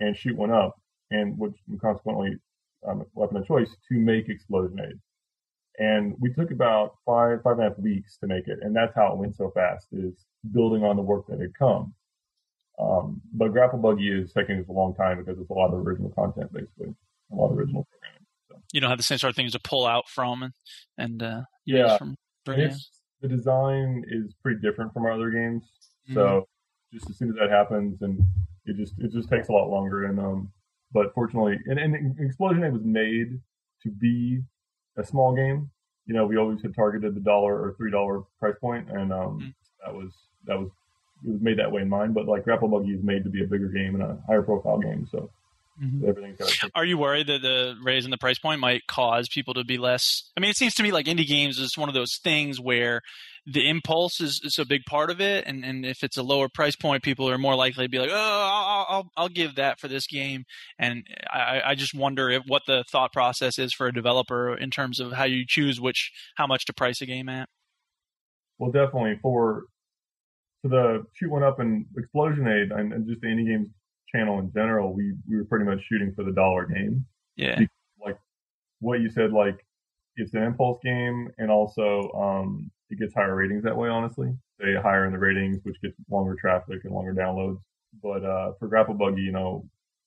and 0.00 0.16
Shoot 0.16 0.36
One 0.36 0.50
Up, 0.50 0.80
and 1.10 1.38
which 1.38 1.56
consequently 1.80 2.36
um, 2.88 3.04
weapon 3.14 3.36
of 3.36 3.46
choice 3.46 3.70
to 3.88 3.94
make 3.94 4.28
Explosionade. 4.28 4.98
And 5.78 6.16
we 6.18 6.32
took 6.32 6.50
about 6.50 6.96
five, 7.06 7.40
five 7.42 7.58
and 7.58 7.66
a 7.66 7.68
half 7.68 7.78
weeks 7.78 8.18
to 8.18 8.26
make 8.26 8.48
it. 8.48 8.58
And 8.62 8.74
that's 8.74 8.94
how 8.96 9.12
it 9.12 9.18
went 9.18 9.36
so 9.36 9.50
fast 9.54 9.86
is 9.92 10.26
building 10.52 10.82
on 10.82 10.96
the 10.96 11.02
work 11.02 11.26
that 11.28 11.40
had 11.40 11.54
come. 11.54 11.94
Um, 12.80 13.20
but 13.32 13.48
Grapple 13.52 13.78
Buggy 13.78 14.08
is 14.10 14.32
taking 14.32 14.58
us 14.60 14.68
a 14.68 14.72
long 14.72 14.94
time 14.94 15.18
because 15.18 15.38
it's 15.40 15.50
a 15.50 15.52
lot 15.54 15.72
of 15.72 15.86
original 15.86 16.10
content, 16.10 16.52
basically, 16.52 16.94
a 17.32 17.34
lot 17.34 17.50
of 17.50 17.58
original 17.58 17.86
programming. 17.90 18.64
you 18.72 18.80
don't 18.80 18.90
have 18.90 18.98
the 18.98 19.02
same 19.04 19.18
sort 19.18 19.30
of 19.30 19.36
things 19.36 19.52
to 19.52 19.58
pull 19.60 19.86
out 19.86 20.08
from 20.08 20.42
and, 20.44 20.52
and 20.96 21.22
uh, 21.22 21.40
use 21.64 21.78
Yeah. 21.78 21.96
from. 21.98 22.16
The 23.20 23.28
design 23.28 24.04
is 24.08 24.32
pretty 24.42 24.60
different 24.60 24.92
from 24.92 25.04
our 25.04 25.12
other 25.12 25.30
games. 25.30 25.64
So 26.14 26.46
just 26.92 27.10
as 27.10 27.18
soon 27.18 27.30
as 27.30 27.34
that 27.36 27.50
happens, 27.50 28.00
and 28.00 28.18
it 28.64 28.76
just 28.76 28.94
it 28.98 29.12
just 29.12 29.28
takes 29.28 29.48
a 29.48 29.52
lot 29.52 29.68
longer. 29.68 30.04
And 30.04 30.18
um, 30.20 30.52
but 30.92 31.12
fortunately, 31.14 31.58
and, 31.66 31.78
and 31.78 32.16
Explosionade 32.18 32.72
was 32.72 32.84
made 32.84 33.40
to 33.82 33.90
be 33.90 34.40
a 34.96 35.04
small 35.04 35.34
game. 35.34 35.68
You 36.06 36.14
know, 36.14 36.26
we 36.26 36.36
always 36.38 36.62
had 36.62 36.74
targeted 36.74 37.14
the 37.14 37.20
dollar 37.20 37.60
or 37.60 37.74
three 37.76 37.90
dollar 37.90 38.22
price 38.38 38.54
point, 38.60 38.88
and 38.90 39.12
um, 39.12 39.40
Mhm. 39.40 39.54
that 39.84 39.94
was 39.94 40.12
that 40.44 40.58
was 40.58 40.70
it 41.24 41.32
was 41.32 41.40
made 41.40 41.58
that 41.58 41.72
way 41.72 41.82
in 41.82 41.88
mind. 41.88 42.14
But 42.14 42.26
like 42.26 42.44
Grapple 42.44 42.68
Buggy 42.68 42.92
is 42.92 43.02
made 43.02 43.24
to 43.24 43.30
be 43.30 43.42
a 43.42 43.46
bigger 43.46 43.68
game 43.68 43.94
and 43.94 44.02
a 44.02 44.18
higher 44.26 44.42
profile 44.42 44.78
game, 44.78 45.06
so 45.10 45.30
Mhm. 45.82 46.08
everything's 46.08 46.38
got 46.38 46.70
Are 46.74 46.84
you 46.84 46.98
worried 46.98 47.28
that 47.28 47.42
the 47.42 47.76
raise 47.80 48.04
in 48.04 48.10
the 48.10 48.18
price 48.18 48.38
point 48.38 48.60
might 48.60 48.86
cause 48.88 49.28
people 49.28 49.54
to 49.54 49.64
be 49.64 49.78
less? 49.78 50.30
I 50.36 50.40
mean, 50.40 50.50
it 50.50 50.56
seems 50.56 50.74
to 50.74 50.82
me 50.82 50.90
like 50.90 51.06
indie 51.06 51.26
games 51.26 51.58
is 51.58 51.76
one 51.76 51.88
of 51.88 51.94
those 51.94 52.18
things 52.22 52.60
where 52.60 53.00
the 53.46 53.68
impulse 53.68 54.20
is, 54.20 54.40
is 54.42 54.58
a 54.58 54.66
big 54.66 54.82
part 54.86 55.10
of 55.10 55.20
it, 55.20 55.44
and, 55.46 55.64
and 55.64 55.86
if 55.86 56.02
it's 56.02 56.16
a 56.16 56.22
lower 56.22 56.48
price 56.48 56.74
point, 56.74 57.02
people 57.02 57.30
are 57.30 57.38
more 57.38 57.54
likely 57.54 57.84
to 57.84 57.88
be 57.88 57.98
like, 57.98 58.10
"Oh, 58.12 58.14
I'll, 58.14 58.86
I'll, 58.88 59.10
I'll 59.16 59.28
give 59.28 59.54
that 59.54 59.78
for 59.78 59.88
this 59.88 60.06
game." 60.06 60.44
And 60.78 61.06
I, 61.30 61.62
I 61.64 61.74
just 61.74 61.94
wonder 61.94 62.28
if 62.28 62.42
what 62.46 62.62
the 62.66 62.84
thought 62.90 63.12
process 63.12 63.58
is 63.58 63.72
for 63.72 63.86
a 63.86 63.92
developer 63.92 64.56
in 64.56 64.70
terms 64.70 64.98
of 65.00 65.12
how 65.12 65.24
you 65.24 65.44
choose 65.46 65.80
which 65.80 66.10
how 66.34 66.46
much 66.46 66.64
to 66.66 66.72
price 66.72 67.00
a 67.00 67.06
game 67.06 67.28
at. 67.28 67.48
Well, 68.58 68.72
definitely 68.72 69.18
for 69.22 69.64
for 70.62 70.68
the 70.68 71.06
shoot 71.14 71.30
one 71.30 71.42
up 71.42 71.60
and 71.60 71.86
Explosionade 71.96 72.76
and, 72.76 72.92
and 72.92 73.06
just 73.06 73.20
the 73.20 73.28
indie 73.28 73.46
games 73.46 73.68
channel 74.14 74.38
in 74.38 74.52
general, 74.52 74.92
we 74.92 75.14
we 75.28 75.36
were 75.36 75.44
pretty 75.44 75.64
much 75.64 75.82
shooting 75.82 76.12
for 76.14 76.24
the 76.24 76.32
dollar 76.32 76.66
game. 76.66 77.06
Yeah, 77.36 77.60
Like 78.04 78.18
what 78.80 79.00
you 79.00 79.10
said, 79.10 79.32
like 79.32 79.64
it's 80.16 80.34
an 80.34 80.42
impulse 80.42 80.78
game, 80.82 81.30
and 81.38 81.50
also 81.50 82.10
um, 82.12 82.70
it 82.90 82.98
gets 82.98 83.14
higher 83.14 83.34
ratings 83.34 83.64
that 83.64 83.76
way. 83.76 83.88
Honestly, 83.88 84.30
they 84.58 84.74
higher 84.74 85.06
in 85.06 85.12
the 85.12 85.18
ratings, 85.18 85.58
which 85.62 85.80
gets 85.80 85.94
longer 86.10 86.36
traffic 86.40 86.80
and 86.84 86.92
longer 86.92 87.14
downloads. 87.14 87.58
But 88.02 88.24
uh, 88.24 88.52
for 88.58 88.68
Grapple 88.68 88.94
Buggy, 88.94 89.22
you 89.22 89.32
know, 89.32 89.66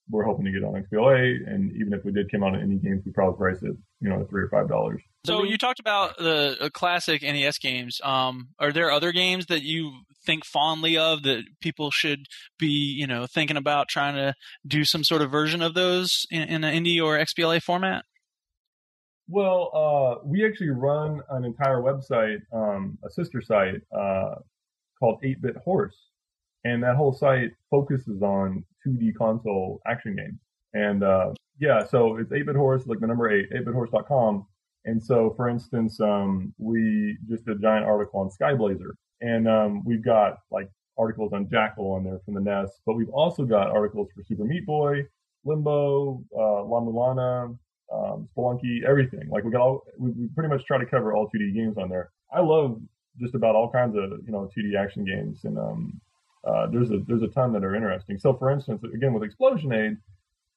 we're 0.09 0.23
hoping 0.23 0.45
to 0.45 0.51
get 0.51 0.63
on 0.63 0.73
XBLA, 0.73 1.47
and 1.47 1.71
even 1.73 1.93
if 1.93 2.03
we 2.03 2.11
did 2.11 2.29
come 2.31 2.43
out 2.43 2.53
on 2.53 2.59
indie 2.59 2.83
games, 2.83 3.03
we 3.05 3.11
probably 3.11 3.37
price 3.37 3.63
it, 3.63 3.75
you 4.01 4.09
know, 4.09 4.21
at 4.21 4.29
three 4.29 4.43
or 4.43 4.49
five 4.49 4.67
dollars. 4.67 5.01
So 5.25 5.43
you 5.43 5.57
talked 5.57 5.79
about 5.79 6.17
the 6.17 6.57
uh, 6.59 6.69
classic 6.69 7.21
NES 7.21 7.57
games. 7.59 8.01
Um, 8.03 8.49
are 8.59 8.71
there 8.71 8.91
other 8.91 9.11
games 9.11 9.45
that 9.47 9.61
you 9.61 9.93
think 10.25 10.45
fondly 10.45 10.97
of 10.97 11.23
that 11.23 11.43
people 11.61 11.91
should 11.91 12.25
be, 12.57 12.67
you 12.67 13.07
know, 13.07 13.25
thinking 13.25 13.57
about 13.57 13.87
trying 13.87 14.15
to 14.15 14.33
do 14.65 14.85
some 14.85 15.03
sort 15.03 15.21
of 15.21 15.31
version 15.31 15.61
of 15.61 15.73
those 15.73 16.25
in, 16.29 16.43
in 16.43 16.63
an 16.63 16.73
indie 16.73 17.03
or 17.03 17.17
XBLA 17.17 17.61
format? 17.61 18.05
Well, 19.27 19.71
uh, 19.73 20.25
we 20.25 20.45
actually 20.45 20.71
run 20.71 21.21
an 21.29 21.45
entire 21.45 21.81
website, 21.81 22.39
um, 22.51 22.97
a 23.05 23.09
sister 23.09 23.41
site 23.41 23.81
uh, 23.97 24.35
called 24.99 25.21
8-Bit 25.23 25.57
Horse, 25.57 25.95
and 26.65 26.83
that 26.83 26.95
whole 26.95 27.13
site 27.13 27.51
focuses 27.69 28.21
on 28.21 28.65
2D 28.85 29.15
console 29.15 29.81
action 29.87 30.15
games. 30.15 30.39
And 30.73 31.03
uh, 31.03 31.33
yeah, 31.59 31.85
so 31.85 32.17
it's 32.17 32.31
8-Bit 32.31 32.55
Horse, 32.55 32.83
like 32.87 32.99
the 32.99 33.07
number 33.07 33.31
eight, 33.31 33.49
8bithorse.com. 33.51 34.47
And 34.85 35.01
so, 35.01 35.33
for 35.37 35.47
instance, 35.47 36.01
um, 36.01 36.53
we 36.57 37.17
just 37.29 37.45
did 37.45 37.57
a 37.57 37.61
giant 37.61 37.85
article 37.85 38.19
on 38.21 38.29
Skyblazer, 38.29 38.91
and 39.21 39.47
um, 39.47 39.83
we've 39.85 40.03
got 40.03 40.39
like 40.51 40.69
articles 40.97 41.31
on 41.33 41.49
Jackal 41.49 41.93
on 41.93 42.03
there 42.03 42.19
from 42.25 42.33
the 42.33 42.41
NES, 42.41 42.69
but 42.85 42.93
we've 42.93 43.09
also 43.09 43.43
got 43.45 43.69
articles 43.69 44.09
for 44.15 44.23
Super 44.23 44.43
Meat 44.43 44.65
Boy, 44.65 45.03
Limbo, 45.45 46.23
uh, 46.37 46.63
La 46.63 46.79
Mulana, 46.79 47.57
um, 47.93 48.27
Spelunky, 48.35 48.83
everything. 48.87 49.29
Like 49.29 49.43
we 49.43 49.51
got 49.51 49.61
all, 49.61 49.83
we, 49.97 50.11
we 50.11 50.27
pretty 50.35 50.49
much 50.49 50.65
try 50.65 50.77
to 50.77 50.85
cover 50.85 51.13
all 51.13 51.29
2D 51.29 51.53
games 51.53 51.77
on 51.77 51.89
there. 51.89 52.11
I 52.33 52.41
love 52.41 52.79
just 53.19 53.35
about 53.35 53.55
all 53.55 53.69
kinds 53.69 53.95
of 53.95 54.11
you 54.25 54.31
know 54.31 54.49
2D 54.57 54.77
action 54.77 55.05
games, 55.05 55.43
and 55.43 55.57
um, 55.57 56.01
uh, 56.43 56.67
there's 56.67 56.91
a 56.91 56.99
there's 57.07 57.23
a 57.23 57.27
ton 57.27 57.53
that 57.53 57.63
are 57.63 57.75
interesting. 57.75 58.17
So 58.17 58.33
for 58.33 58.49
instance, 58.49 58.83
again 58.83 59.13
with 59.13 59.23
Explosionade, 59.23 59.97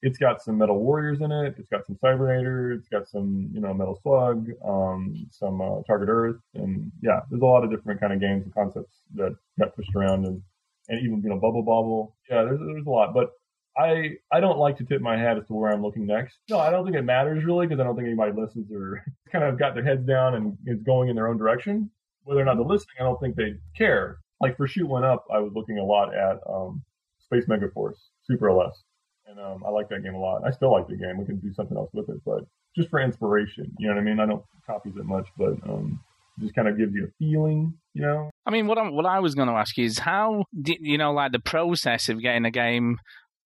it's 0.05 0.19
got 0.19 0.43
some 0.43 0.59
Metal 0.59 0.79
Warriors 0.79 1.23
in 1.23 1.33
it. 1.33 1.55
It's 1.59 1.71
got 1.71 1.87
some 1.87 1.97
Cybernator. 1.97 2.77
It's 2.77 2.89
got 2.89 3.09
some 3.09 3.49
you 3.53 3.61
know 3.61 3.73
Metal 3.73 3.99
Slug, 4.03 4.51
um, 4.63 5.27
some 5.31 5.63
uh, 5.63 5.83
Target 5.87 6.11
Earth, 6.11 6.37
and 6.55 6.93
yeah, 7.03 7.21
there's 7.31 7.41
a 7.41 7.47
lot 7.47 7.65
of 7.65 7.71
different 7.71 8.01
kind 8.01 8.13
of 8.13 8.21
games 8.21 8.45
and 8.45 8.55
concepts 8.55 8.99
that 9.15 9.35
got 9.59 9.75
pushed 9.75 9.95
around, 9.97 10.27
and 10.27 10.43
and 10.89 11.01
even 11.01 11.23
you 11.23 11.31
know 11.31 11.39
Bubble 11.39 11.63
Bobble. 11.63 12.17
Yeah, 12.29 12.43
there's 12.43 12.61
there's 12.61 12.87
a 12.87 12.91
lot, 12.91 13.15
but 13.15 13.31
I 13.79 14.17
I 14.31 14.41
don't 14.41 14.59
like 14.59 14.77
to 14.79 14.85
tip 14.85 15.01
my 15.01 15.17
hat 15.17 15.39
as 15.39 15.47
to 15.47 15.55
where 15.55 15.73
I'm 15.73 15.83
looking 15.83 16.07
next. 16.07 16.37
No, 16.51 16.59
I 16.59 16.71
don't 16.71 16.85
think 16.85 16.97
it 16.97 17.03
matters 17.03 17.43
really 17.43 17.67
because 17.67 17.81
I 17.81 17.85
don't 17.85 17.97
think 17.97 18.07
anybody 18.07 18.33
listens 18.39 18.71
or 18.71 19.03
kind 19.33 19.45
of 19.45 19.59
got 19.59 19.75
their 19.75 19.85
heads 19.85 20.07
down 20.07 20.35
and 20.35 20.59
is 20.67 20.83
going 20.83 21.09
in 21.09 21.17
their 21.17 21.29
own 21.29 21.39
direction. 21.39 21.91
Whether 22.25 22.43
or 22.43 22.45
not 22.45 22.57
they're 22.57 22.67
listening, 22.67 22.97
I 23.01 23.05
don't 23.05 23.21
think 23.21 23.37
they 23.37 23.55
care. 23.75 24.19
Like 24.41 24.59
for 24.59 24.67
Shoot 24.67 24.87
One 24.87 25.05
Up, 25.05 25.25
I 25.33 25.39
was 25.39 25.53
looking 25.55 25.79
a 25.79 25.85
lot 25.85 26.15
at 26.15 26.41
um, 26.47 26.83
Space 27.21 27.47
Megaforce 27.47 27.97
Super 28.25 28.49
Aleste, 28.49 28.83
and 29.27 29.39
um, 29.39 29.65
I 29.67 29.71
like 29.71 29.89
that 29.89 30.03
game 30.03 30.15
a 30.15 30.19
lot. 30.19 30.43
I 30.47 30.51
still 30.51 30.73
like 30.73 30.89
the 30.89 30.97
game. 30.97 31.19
We 31.19 31.25
can 31.25 31.39
do 31.39 31.53
something 31.53 31.77
else 31.77 31.91
with 31.93 32.09
it, 32.09 32.21
but 32.25 32.45
just 32.77 32.91
for 32.91 33.01
inspiration, 33.01 33.73
you 33.79 33.89
know 33.89 33.95
what 33.95 34.01
I 34.01 34.05
mean? 34.05 34.21
I 34.21 34.27
don't 34.27 34.45
copy 34.67 34.91
it 34.91 35.05
much, 35.05 35.29
but 35.39 35.53
um, 35.69 36.01
just 36.41 36.55
kind 36.55 36.69
of 36.69 36.77
gives 36.77 36.93
you 36.95 37.05
a 37.05 37.11
feeling, 37.19 37.75
you 37.95 38.03
know. 38.03 38.31
I 38.47 38.51
mean, 38.51 38.67
what 38.67 38.79
I, 38.79 38.89
what 38.89 39.07
I 39.07 39.21
was 39.21 39.35
going 39.35 39.49
to 39.49 39.55
ask 39.55 39.77
you 39.77 39.85
is 39.85 39.99
how 39.99 40.45
di- 40.61 40.79
you 40.81 40.99
know, 40.99 41.13
like 41.13 41.33
the 41.33 41.39
process 41.39 42.09
of 42.09 42.21
getting 42.21 42.45
a 42.45 42.51
game 42.51 42.99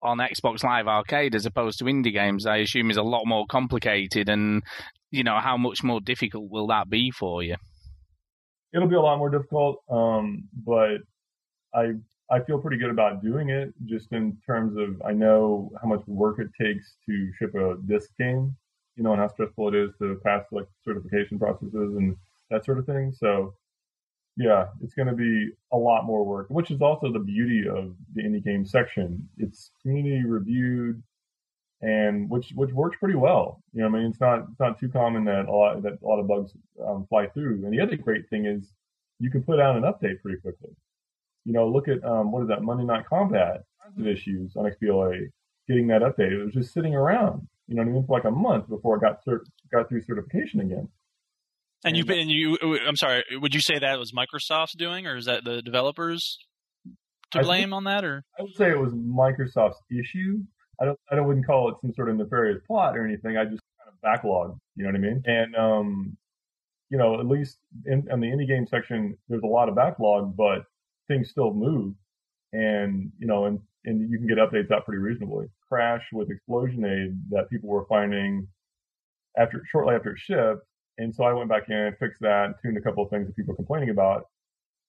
on 0.02 0.18
Xbox 0.18 0.62
Live 0.62 0.86
Arcade 0.86 1.34
as 1.34 1.46
opposed 1.46 1.78
to 1.80 1.84
indie 1.84 2.12
games, 2.12 2.46
I 2.46 2.58
assume 2.58 2.90
is 2.90 2.96
a 2.96 3.02
lot 3.02 3.24
more 3.26 3.46
complicated, 3.48 4.28
and 4.28 4.62
you 5.10 5.24
know, 5.24 5.38
how 5.40 5.56
much 5.56 5.82
more 5.82 6.00
difficult 6.00 6.50
will 6.50 6.66
that 6.68 6.88
be 6.88 7.10
for 7.10 7.42
you? 7.42 7.56
it'll 8.72 8.88
be 8.88 8.96
a 8.96 9.00
lot 9.00 9.18
more 9.18 9.30
difficult. 9.30 9.82
Um, 9.90 10.48
but 10.52 10.98
I 11.74 11.92
I 12.30 12.40
feel 12.40 12.58
pretty 12.58 12.76
good 12.76 12.90
about 12.90 13.22
doing 13.22 13.48
it, 13.48 13.72
just 13.86 14.12
in 14.12 14.36
terms 14.44 14.76
of 14.76 15.00
I 15.06 15.12
know 15.12 15.70
how 15.80 15.88
much 15.88 16.06
work 16.06 16.38
it 16.38 16.48
takes 16.60 16.96
to 17.06 17.32
ship 17.38 17.54
a 17.54 17.76
disc 17.86 18.10
game, 18.18 18.54
you 18.96 19.02
know, 19.02 19.12
and 19.12 19.20
how 19.20 19.28
stressful 19.28 19.68
it 19.68 19.74
is 19.74 19.90
to 19.98 20.20
pass 20.24 20.44
like 20.52 20.66
certification 20.84 21.38
processes 21.38 21.96
and 21.96 22.16
that 22.50 22.64
sort 22.64 22.78
of 22.78 22.86
thing. 22.86 23.12
So 23.12 23.54
yeah, 24.36 24.66
it's 24.82 24.94
going 24.94 25.08
to 25.08 25.14
be 25.14 25.50
a 25.72 25.76
lot 25.76 26.04
more 26.04 26.24
work, 26.24 26.46
which 26.48 26.70
is 26.70 26.80
also 26.80 27.12
the 27.12 27.18
beauty 27.18 27.68
of 27.68 27.94
the 28.14 28.22
indie 28.22 28.44
game 28.44 28.64
section. 28.64 29.28
It's 29.38 29.70
community 29.82 30.24
reviewed 30.24 31.02
and 31.80 32.28
which 32.28 32.52
which 32.54 32.72
works 32.72 32.96
pretty 32.98 33.16
well. 33.16 33.62
You 33.72 33.82
know, 33.82 33.88
I 33.88 33.90
mean, 33.90 34.10
it's 34.10 34.20
not 34.20 34.46
it's 34.50 34.60
not 34.60 34.78
too 34.78 34.88
common 34.88 35.24
that 35.24 35.46
a 35.46 35.52
lot 35.52 35.82
that 35.82 35.98
a 36.02 36.06
lot 36.06 36.20
of 36.20 36.28
bugs 36.28 36.52
um, 36.86 37.06
fly 37.08 37.26
through. 37.28 37.64
And 37.64 37.72
the 37.72 37.80
other 37.80 37.96
great 37.96 38.28
thing 38.28 38.46
is 38.46 38.72
you 39.18 39.30
can 39.30 39.42
put 39.42 39.60
out 39.60 39.76
an 39.76 39.82
update 39.82 40.20
pretty 40.22 40.40
quickly. 40.40 40.70
You 41.44 41.52
know, 41.52 41.68
look 41.68 41.88
at 41.88 42.04
um, 42.04 42.32
what 42.32 42.42
is 42.42 42.48
that 42.48 42.62
Monday 42.62 42.84
Night 42.84 43.04
Combat 43.08 43.62
tons 43.82 43.98
of 43.98 44.06
issues 44.06 44.52
on 44.56 44.64
XBLA 44.70 45.28
getting 45.66 45.86
that 45.88 46.02
update. 46.02 46.32
It 46.32 46.44
was 46.44 46.54
just 46.54 46.72
sitting 46.72 46.94
around. 46.94 47.46
You 47.66 47.76
know 47.76 47.82
what 47.82 47.88
I 47.90 47.92
mean? 47.92 48.06
For 48.06 48.16
like 48.16 48.24
a 48.24 48.30
month 48.30 48.68
before 48.68 48.96
it 48.96 49.00
got 49.00 49.24
cert- 49.26 49.46
got 49.72 49.88
through 49.88 50.02
certification 50.02 50.60
again. 50.60 50.88
And 51.84 51.96
you've 51.96 52.10
and 52.10 52.28
you, 52.30 52.58
I'm 52.86 52.96
sorry, 52.96 53.22
would 53.40 53.54
you 53.54 53.60
say 53.60 53.78
that 53.78 53.98
was 53.98 54.12
Microsoft's 54.12 54.74
doing, 54.76 55.06
or 55.06 55.16
is 55.16 55.26
that 55.26 55.44
the 55.44 55.62
developers 55.62 56.38
to 57.32 57.40
blame 57.40 57.64
think- 57.64 57.72
on 57.74 57.84
that, 57.84 58.04
or? 58.04 58.24
I 58.38 58.42
would 58.42 58.56
say 58.56 58.70
it 58.70 58.78
was 58.78 58.92
Microsoft's 58.92 59.80
issue. 59.90 60.40
I 60.80 60.86
don't, 60.86 60.98
I 61.10 61.16
don't 61.16 61.26
wouldn't 61.26 61.46
call 61.46 61.70
it 61.70 61.76
some 61.80 61.92
sort 61.94 62.08
of 62.08 62.16
nefarious 62.16 62.60
plot 62.66 62.96
or 62.96 63.06
anything. 63.06 63.36
I 63.36 63.44
just 63.44 63.62
kind 63.78 63.88
of 63.88 64.00
backlog. 64.00 64.58
You 64.76 64.84
know 64.84 64.90
what 64.90 64.96
I 64.96 65.00
mean? 65.00 65.22
And 65.26 65.54
um, 65.56 66.16
you 66.90 66.98
know, 66.98 67.20
at 67.20 67.26
least 67.26 67.58
in, 67.84 68.08
in 68.10 68.20
the 68.20 68.26
indie 68.28 68.48
game 68.48 68.66
section, 68.66 69.16
there's 69.28 69.42
a 69.42 69.46
lot 69.46 69.68
of 69.68 69.76
backlog, 69.76 70.36
but 70.36 70.64
things 71.08 71.30
still 71.30 71.52
move, 71.52 71.94
and 72.52 73.10
you 73.18 73.26
know, 73.26 73.46
and 73.46 73.60
and 73.84 74.10
you 74.10 74.18
can 74.18 74.26
get 74.26 74.38
updates 74.38 74.70
out 74.70 74.84
pretty 74.84 75.00
reasonably. 75.00 75.46
Crash 75.68 76.04
with 76.12 76.28
Explosionade 76.28 77.18
that 77.30 77.50
people 77.50 77.68
were 77.68 77.86
finding 77.86 78.46
after 79.36 79.62
shortly 79.70 79.94
after 79.94 80.12
it 80.12 80.18
shipped, 80.18 80.64
and 80.98 81.14
so 81.14 81.24
I 81.24 81.32
went 81.32 81.48
back 81.48 81.68
in, 81.68 81.76
and 81.76 81.98
fixed 81.98 82.20
that, 82.20 82.54
tuned 82.62 82.76
a 82.76 82.80
couple 82.80 83.04
of 83.04 83.10
things 83.10 83.26
that 83.26 83.36
people 83.36 83.52
were 83.52 83.56
complaining 83.56 83.90
about, 83.90 84.26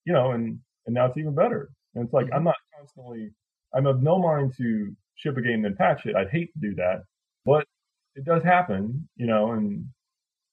you 0.06 0.14
know, 0.14 0.32
and 0.32 0.60
and 0.86 0.94
now 0.94 1.06
it's 1.06 1.18
even 1.18 1.36
better. 1.36 1.70
And 1.96 2.04
it's 2.04 2.14
like 2.14 2.28
mm-hmm. 2.28 2.36
I'm 2.36 2.44
not 2.44 2.56
constantly 2.78 3.32
I'm 3.74 3.86
of 3.86 4.02
no 4.02 4.20
mind 4.20 4.54
to 4.58 4.96
ship 5.16 5.38
a 5.38 5.42
game 5.42 5.66
and 5.66 5.66
then 5.66 5.76
patch 5.76 6.06
it. 6.06 6.16
I'd 6.16 6.30
hate 6.30 6.52
to 6.54 6.60
do 6.60 6.76
that, 6.76 7.04
but 7.46 7.68
it 8.16 8.26
does 8.26 8.44
happen, 8.44 9.08
you 9.16 9.28
know, 9.28 9.52
and 9.52 9.86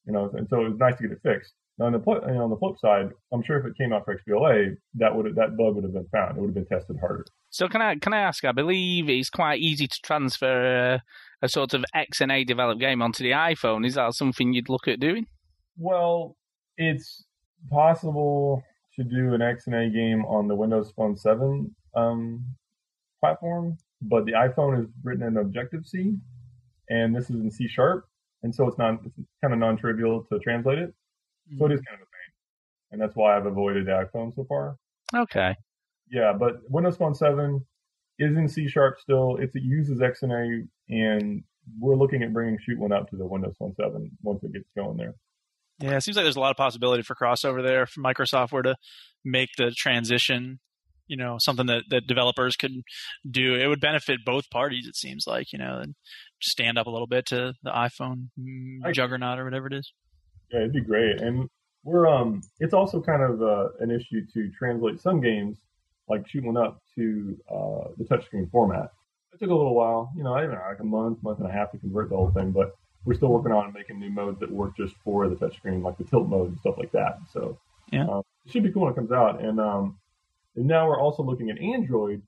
you 0.06 0.12
know, 0.12 0.30
and 0.34 0.48
so 0.48 0.64
it 0.64 0.68
was 0.68 0.78
nice 0.78 0.96
to 0.96 1.02
get 1.02 1.12
it 1.12 1.20
fixed. 1.22 1.54
Now 1.78 1.86
on 1.86 1.92
the 1.92 1.98
pl- 1.98 2.22
you 2.26 2.34
know, 2.34 2.44
on 2.44 2.50
the 2.50 2.56
flip 2.56 2.78
side, 2.78 3.10
I'm 3.32 3.42
sure 3.42 3.58
if 3.58 3.66
it 3.66 3.76
came 3.76 3.92
out 3.92 4.04
for 4.04 4.18
XBLA, 4.18 4.76
that 4.94 5.14
would 5.14 5.34
that 5.34 5.56
bug 5.56 5.74
would 5.74 5.84
have 5.84 5.92
been 5.92 6.08
found. 6.10 6.36
It 6.36 6.40
would 6.40 6.48
have 6.48 6.54
been 6.54 6.66
tested 6.66 6.96
harder. 6.98 7.26
So 7.50 7.68
can 7.68 7.82
I 7.82 7.96
can 7.96 8.14
I 8.14 8.20
ask? 8.20 8.44
I 8.44 8.52
believe 8.52 9.10
it's 9.10 9.28
quite 9.28 9.60
easy 9.60 9.86
to 9.86 10.00
transfer 10.02 10.94
a, 10.94 11.02
a 11.42 11.48
sort 11.48 11.74
of 11.74 11.84
XNA 11.94 12.46
developed 12.46 12.80
game 12.80 13.02
onto 13.02 13.22
the 13.22 13.32
iPhone. 13.32 13.86
Is 13.86 13.94
that 13.94 14.14
something 14.14 14.54
you'd 14.54 14.70
look 14.70 14.88
at 14.88 15.00
doing? 15.00 15.26
Well, 15.76 16.36
it's 16.78 17.24
possible 17.70 18.62
to 18.96 19.04
do 19.04 19.34
an 19.34 19.40
XNA 19.40 19.92
game 19.92 20.24
on 20.24 20.48
the 20.48 20.54
Windows 20.54 20.92
Phone 20.96 21.16
7 21.16 21.74
um, 21.94 22.44
platform, 23.20 23.76
but 24.00 24.24
the 24.24 24.32
iPhone 24.32 24.82
is 24.82 24.86
written 25.04 25.26
in 25.26 25.36
Objective 25.36 25.86
C, 25.86 26.16
and 26.88 27.14
this 27.14 27.24
is 27.24 27.36
in 27.36 27.50
C 27.50 27.68
Sharp. 27.68 28.06
and 28.42 28.54
so 28.54 28.66
it's 28.66 28.78
not 28.78 29.00
it's 29.04 29.28
kind 29.42 29.52
of 29.52 29.60
non-trivial 29.60 30.26
to 30.32 30.38
translate 30.38 30.78
it. 30.78 30.94
So 31.48 31.64
Mm-hmm. 31.64 31.72
it 31.72 31.74
is 31.74 31.80
kind 31.82 31.94
of 32.00 32.02
a 32.02 32.10
pain, 32.10 32.32
and 32.92 33.00
that's 33.00 33.14
why 33.16 33.36
I've 33.36 33.46
avoided 33.46 33.86
the 33.86 33.92
iPhone 33.92 34.34
so 34.34 34.44
far. 34.48 34.76
Okay. 35.14 35.54
Yeah, 36.10 36.32
but 36.38 36.54
Windows 36.68 36.96
Phone 36.96 37.14
7 37.14 37.64
is 38.18 38.36
in 38.36 38.48
C 38.48 38.68
sharp 38.68 38.98
still. 39.00 39.36
It's, 39.36 39.54
it 39.54 39.62
uses 39.62 40.00
XNA, 40.00 40.66
and 40.88 41.42
we're 41.78 41.96
looking 41.96 42.22
at 42.22 42.32
bringing 42.32 42.58
Shoot 42.64 42.78
One 42.78 42.92
up 42.92 43.08
to 43.10 43.16
the 43.16 43.26
Windows 43.26 43.54
Phone 43.58 43.74
7 43.80 44.10
once 44.22 44.42
it 44.44 44.52
gets 44.52 44.68
going 44.76 44.96
there. 44.96 45.14
Yeah, 45.78 45.96
it 45.96 46.00
seems 46.02 46.16
like 46.16 46.24
there's 46.24 46.36
a 46.36 46.40
lot 46.40 46.50
of 46.52 46.56
possibility 46.56 47.02
for 47.02 47.14
crossover 47.14 47.62
there 47.62 47.86
for 47.86 48.00
Microsoft 48.00 48.50
were 48.52 48.62
to 48.62 48.76
make 49.24 49.50
the 49.58 49.70
transition, 49.76 50.58
you 51.06 51.16
know, 51.18 51.36
something 51.38 51.66
that, 51.66 51.82
that 51.90 52.06
developers 52.06 52.56
could 52.56 52.72
do. 53.30 53.54
It 53.54 53.66
would 53.66 53.80
benefit 53.80 54.20
both 54.24 54.48
parties, 54.50 54.86
it 54.88 54.96
seems 54.96 55.24
like, 55.26 55.52
you 55.52 55.58
know, 55.58 55.78
and 55.82 55.94
stand 56.42 56.78
up 56.78 56.86
a 56.86 56.90
little 56.90 57.06
bit 57.06 57.26
to 57.26 57.52
the 57.62 57.70
iPhone 57.70 58.28
mm, 58.40 58.78
I- 58.84 58.92
juggernaut 58.92 59.38
or 59.38 59.44
whatever 59.44 59.66
it 59.66 59.74
is. 59.74 59.92
Yeah, 60.50 60.60
it'd 60.60 60.72
be 60.72 60.80
great. 60.80 61.20
And 61.20 61.48
we're 61.84 62.06
um, 62.06 62.42
it's 62.60 62.74
also 62.74 63.00
kind 63.00 63.22
of 63.22 63.42
uh, 63.42 63.68
an 63.80 63.90
issue 63.90 64.24
to 64.34 64.50
translate 64.50 65.00
some 65.00 65.20
games 65.20 65.58
like 66.08 66.28
Shoot 66.28 66.44
One 66.44 66.56
Up 66.56 66.80
to 66.96 67.36
uh, 67.50 67.88
the 67.96 68.04
touchscreen 68.04 68.50
format. 68.50 68.92
It 69.32 69.40
took 69.40 69.50
a 69.50 69.54
little 69.54 69.74
while, 69.74 70.12
you 70.16 70.22
know, 70.24 70.34
I 70.34 70.42
don't 70.42 70.52
know, 70.52 70.60
like 70.68 70.80
a 70.80 70.84
month, 70.84 71.22
month 71.22 71.40
and 71.40 71.48
a 71.48 71.52
half 71.52 71.70
to 71.72 71.78
convert 71.78 72.08
the 72.10 72.16
whole 72.16 72.30
thing, 72.30 72.52
but 72.52 72.74
we're 73.04 73.14
still 73.14 73.28
working 73.28 73.52
on 73.52 73.72
making 73.72 74.00
new 74.00 74.10
modes 74.10 74.40
that 74.40 74.50
work 74.50 74.76
just 74.76 74.94
for 75.04 75.28
the 75.28 75.36
touchscreen, 75.36 75.82
like 75.82 75.98
the 75.98 76.04
tilt 76.04 76.28
mode 76.28 76.48
and 76.48 76.58
stuff 76.58 76.76
like 76.78 76.90
that. 76.92 77.18
So 77.32 77.58
Yeah. 77.92 78.06
uh, 78.06 78.22
it 78.44 78.52
should 78.52 78.62
be 78.62 78.72
cool 78.72 78.82
when 78.82 78.92
it 78.92 78.96
comes 78.96 79.12
out. 79.12 79.42
And 79.42 79.60
um, 79.60 79.98
and 80.56 80.66
now 80.66 80.88
we're 80.88 81.00
also 81.00 81.22
looking 81.22 81.50
at 81.50 81.58
Android 81.58 82.22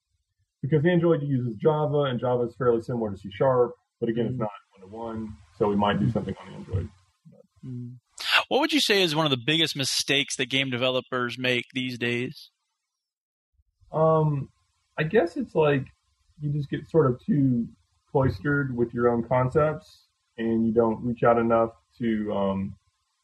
because 0.61 0.85
Android 0.85 1.23
uses 1.23 1.55
Java 1.57 2.03
and 2.03 2.21
Java 2.21 2.45
is 2.45 2.55
fairly 2.57 2.83
similar 2.83 3.11
to 3.11 3.17
C 3.17 3.31
Sharp, 3.33 3.75
but 4.01 4.09
again, 4.09 4.27
it's 4.27 4.39
not 4.39 4.51
one 4.73 4.81
to 4.83 4.87
one. 4.95 5.37
So 5.57 5.69
we 5.69 5.77
might 5.77 5.99
do 5.99 6.11
something 6.11 6.35
on 6.41 6.55
Android. 6.55 6.89
Mm. 7.65 7.95
What 8.49 8.61
would 8.61 8.73
you 8.73 8.81
say 8.81 9.03
is 9.03 9.15
one 9.15 9.27
of 9.27 9.31
the 9.31 9.43
biggest 9.45 9.77
mistakes 9.77 10.37
that 10.37 10.49
game 10.51 10.71
developers 10.71 11.37
make 11.39 11.65
these 11.75 11.99
days? 11.99 12.51
Um, 13.93 14.49
I 14.99 15.05
guess 15.05 15.37
it's 15.37 15.55
like 15.55 15.87
you 16.41 16.51
just 16.51 16.71
get 16.71 16.89
sort 16.89 17.11
of 17.11 17.21
too 17.25 17.69
cloistered 18.11 18.75
with 18.77 18.93
your 18.95 19.09
own 19.09 19.23
concepts, 19.23 20.07
and 20.39 20.67
you 20.67 20.73
don't 20.73 21.03
reach 21.05 21.23
out 21.23 21.39
enough 21.39 21.71
to 21.99 22.33
um, 22.33 22.77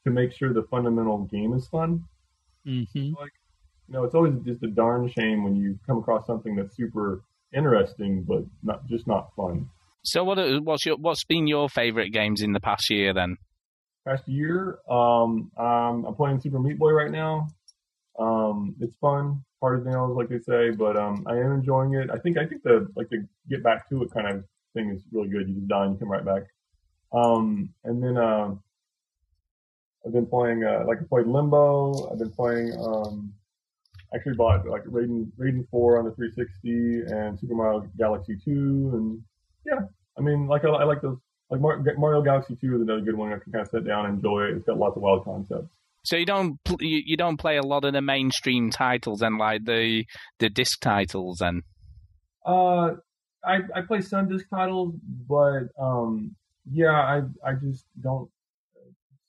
to 0.05 0.11
make 0.11 0.33
sure 0.33 0.53
the 0.53 0.67
fundamental 0.71 1.25
game 1.25 1.55
is 1.55 1.67
fun. 1.69 2.05
Mm-hmm. 2.67 2.99
You 2.99 3.15
know, 3.89 4.05
it's 4.05 4.15
always 4.15 4.35
just 4.45 4.63
a 4.63 4.69
darn 4.69 5.09
shame 5.09 5.45
when 5.45 5.57
you 5.57 5.79
come 5.87 5.99
across 5.99 6.27
something 6.27 6.57
that's 6.57 6.77
super 6.77 7.23
interesting 7.55 8.25
but 8.27 8.45
not 8.63 8.87
just 8.87 9.07
not 9.07 9.31
fun. 9.37 9.69
So 10.03 10.23
what? 10.23 10.39
What's 10.63 10.85
your 10.85 10.97
what's 10.97 11.25
been 11.25 11.47
your 11.47 11.69
favourite 11.69 12.13
games 12.13 12.43
in 12.43 12.53
the 12.53 12.61
past 12.61 12.91
year 12.91 13.15
then? 13.15 13.37
Past 14.07 14.29
year, 14.29 14.79
um, 14.89 15.51
I'm 15.57 16.15
playing 16.15 16.41
Super 16.41 16.59
Meat 16.59 16.79
Boy 16.79 16.93
right 16.93 17.11
now. 17.11 17.49
Um, 18.19 18.77
it's 18.81 18.97
fun, 18.97 19.43
hard 19.61 19.81
as 19.81 19.87
nails, 19.87 20.17
like 20.17 20.29
they 20.29 20.39
say, 20.39 20.71
but 20.71 20.97
um, 20.97 21.25
I 21.27 21.37
am 21.37 21.53
enjoying 21.53 21.95
it. 21.95 22.11
I 22.11 22.19
think 22.19 22.39
I 22.39 22.47
think 22.47 22.63
the 22.63 22.87
like 22.97 23.09
the 23.09 23.27
get 23.49 23.63
back 23.63 23.89
to 23.89 24.03
it 24.03 24.13
kind 24.13 24.29
of 24.29 24.45
thing 24.75 24.91
is 24.91 25.03
really 25.11 25.29
good. 25.29 25.49
You 25.49 25.55
just 25.55 25.69
die 25.69 25.85
and 25.85 25.95
you 25.95 25.99
come 25.99 26.11
right 26.11 26.25
back. 26.25 26.43
Um, 27.13 27.71
and 27.85 28.03
then 28.03 28.17
um, 28.17 28.63
I've 30.05 30.13
been 30.13 30.27
playing 30.27 30.65
uh, 30.65 30.85
like 30.87 30.99
I 31.01 31.05
played 31.09 31.27
Limbo. 31.27 32.11
I've 32.11 32.19
been 32.19 32.31
playing 32.31 32.73
um, 32.79 33.33
actually 34.15 34.35
bought 34.35 34.67
like 34.67 34.85
Raiden 34.85 35.31
Raiden 35.39 35.69
4 35.71 35.99
on 35.99 36.05
the 36.05 36.13
360 36.13 37.15
and 37.15 37.39
Super 37.39 37.55
Mario 37.55 37.89
Galaxy 37.99 38.37
2 38.45 38.51
and 38.95 39.23
yeah, 39.67 39.81
I 40.19 40.21
mean 40.21 40.47
like 40.47 40.65
I, 40.65 40.69
I 40.69 40.85
like 40.85 41.03
those 41.03 41.19
like 41.51 41.61
Mar- 41.61 41.83
Mario 41.99 42.23
Galaxy 42.23 42.57
2 42.61 42.77
is 42.77 42.83
another 42.83 43.01
good 43.01 43.17
one. 43.17 43.33
I 43.33 43.39
can 43.39 43.53
kind 43.53 43.63
of 43.63 43.71
sit 43.71 43.87
down 43.87 44.07
and 44.07 44.17
enjoy 44.17 44.45
it. 44.45 44.57
It's 44.57 44.67
got 44.67 44.79
lots 44.79 44.97
of 44.97 45.03
wild 45.03 45.25
concepts. 45.25 45.69
So 46.05 46.17
you 46.17 46.27
don't 46.27 46.63
pl- 46.65 46.83
you, 46.83 47.03
you 47.05 47.17
don't 47.17 47.39
play 47.39 47.57
a 47.57 47.63
lot 47.63 47.85
of 47.85 47.95
the 47.95 48.03
mainstream 48.03 48.71
titles 48.71 49.23
and 49.23 49.39
like 49.39 49.65
the 49.65 50.05
the 50.39 50.51
disc 50.51 50.81
titles 50.81 51.41
and. 51.41 51.63
Uh, 52.45 52.97
I 53.43 53.61
I 53.75 53.81
play 53.87 54.03
some 54.03 54.29
disc 54.29 54.47
titles, 54.51 54.95
but 55.29 55.69
um, 55.79 56.37
yeah, 56.71 56.93
I 56.93 57.23
I 57.47 57.55
just 57.55 57.87
don't 58.01 58.31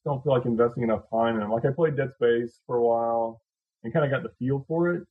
don't 0.03 0.24
feel 0.24 0.34
like 0.34 0.45
investing 0.45 0.84
enough 0.84 1.09
time 1.09 1.36
in 1.36 1.41
them. 1.41 1.51
Like 1.51 1.66
I 1.66 1.72
played 1.72 1.95
Dead 1.95 2.11
Space 2.16 2.59
for 2.68 2.76
a 2.78 2.84
while 2.84 3.41
and 3.84 3.93
kind 3.93 4.05
of 4.05 4.11
got 4.11 4.24
the 4.24 4.36
feel 4.38 4.66
for 4.68 4.93
it, 4.93 5.03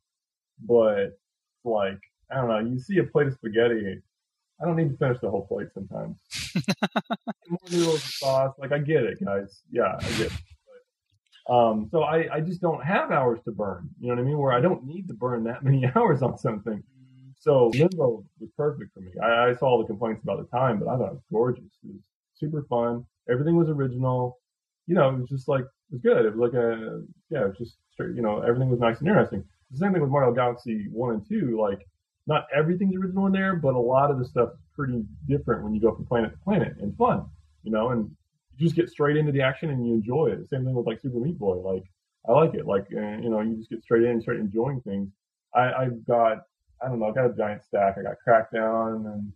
but 0.66 1.18
like 1.64 1.98
I 2.30 2.36
don't 2.36 2.48
know. 2.48 2.58
You 2.58 2.78
see 2.78 2.98
a 2.98 3.04
plate 3.04 3.28
of 3.28 3.34
spaghetti, 3.34 4.02
I 4.60 4.66
don't 4.66 4.76
need 4.76 4.90
to 4.90 4.96
finish 4.96 5.18
the 5.20 5.30
whole 5.30 5.46
plate 5.46 5.68
sometimes. 5.74 6.16
More 7.48 7.58
noodles 7.70 7.94
and 7.94 8.02
sauce, 8.02 8.54
like 8.58 8.72
I 8.72 8.78
get 8.78 9.02
it, 9.04 9.24
guys. 9.24 9.62
Yeah, 9.70 9.96
I 9.98 10.08
get 10.12 10.20
it. 10.26 10.32
But, 11.46 11.54
um, 11.54 11.88
so 11.90 12.02
I 12.02 12.34
I 12.34 12.40
just 12.40 12.60
don't 12.60 12.82
have 12.84 13.10
hours 13.10 13.40
to 13.44 13.52
burn. 13.52 13.88
You 14.00 14.08
know 14.08 14.14
what 14.14 14.22
I 14.22 14.24
mean? 14.24 14.38
Where 14.38 14.52
I 14.52 14.60
don't 14.60 14.84
need 14.84 15.08
to 15.08 15.14
burn 15.14 15.44
that 15.44 15.64
many 15.68 15.90
hours 15.94 16.22
on 16.22 16.38
something. 16.38 16.82
So 17.38 17.68
Limbo 17.74 18.24
was 18.40 18.50
perfect 18.56 18.94
for 18.94 19.00
me. 19.00 19.10
I, 19.22 19.50
I 19.50 19.54
saw 19.54 19.66
all 19.66 19.78
the 19.78 19.86
complaints 19.86 20.22
about 20.22 20.38
the 20.38 20.56
time, 20.56 20.78
but 20.78 20.88
I 20.88 20.96
thought 20.96 21.08
it 21.08 21.14
was 21.14 21.24
gorgeous. 21.30 21.64
It 21.82 21.92
was 21.92 22.00
super 22.34 22.64
fun. 22.70 23.04
Everything 23.30 23.56
was 23.56 23.68
original. 23.68 24.38
You 24.86 24.94
know, 24.94 25.10
it 25.10 25.18
was 25.18 25.28
just 25.28 25.48
like 25.48 25.62
it 25.62 25.92
was 25.92 26.00
good. 26.00 26.24
It 26.24 26.34
was 26.34 26.50
like 26.50 26.54
a 26.54 27.02
yeah, 27.28 27.44
it 27.44 27.48
was 27.48 27.58
just 27.58 27.76
straight. 27.92 28.14
You 28.14 28.22
know, 28.22 28.40
everything 28.40 28.70
was 28.70 28.80
nice 28.80 28.98
and 29.00 29.08
interesting. 29.08 29.44
The 29.70 29.78
same 29.78 29.92
thing 29.92 30.02
with 30.02 30.10
Mario 30.10 30.32
Galaxy 30.32 30.86
One 30.90 31.14
and 31.14 31.28
Two. 31.28 31.58
Like, 31.60 31.86
not 32.26 32.46
everything's 32.54 32.96
original 32.96 33.26
in 33.26 33.32
there, 33.32 33.56
but 33.56 33.74
a 33.74 33.78
lot 33.78 34.10
of 34.10 34.18
the 34.18 34.24
stuff 34.24 34.50
is 34.54 34.66
pretty 34.74 35.04
different 35.28 35.62
when 35.62 35.74
you 35.74 35.80
go 35.80 35.94
from 35.94 36.06
planet 36.06 36.32
to 36.32 36.38
planet 36.38 36.76
and 36.80 36.96
fun. 36.96 37.26
You 37.62 37.72
know, 37.72 37.90
and 37.90 38.10
you 38.56 38.66
just 38.66 38.76
get 38.76 38.88
straight 38.88 39.16
into 39.16 39.32
the 39.32 39.42
action 39.42 39.70
and 39.70 39.86
you 39.86 39.94
enjoy 39.94 40.28
it. 40.28 40.48
Same 40.48 40.64
thing 40.64 40.74
with 40.74 40.86
like 40.86 41.00
Super 41.00 41.18
Meat 41.18 41.38
Boy. 41.38 41.56
Like, 41.56 41.84
I 42.28 42.32
like 42.32 42.54
it. 42.54 42.66
Like, 42.66 42.86
uh, 42.96 43.18
you 43.22 43.30
know, 43.30 43.40
you 43.40 43.56
just 43.56 43.70
get 43.70 43.82
straight 43.82 44.04
in 44.04 44.10
and 44.10 44.22
start 44.22 44.38
enjoying 44.38 44.80
things. 44.82 45.10
I, 45.54 45.72
I've 45.72 46.04
got 46.06 46.38
I 46.84 46.88
don't 46.88 46.98
know, 46.98 47.06
I 47.06 47.12
got 47.12 47.30
a 47.30 47.34
giant 47.34 47.62
stack. 47.64 47.96
I 47.98 48.02
got 48.02 48.16
Crackdown 48.26 49.12
and 49.12 49.32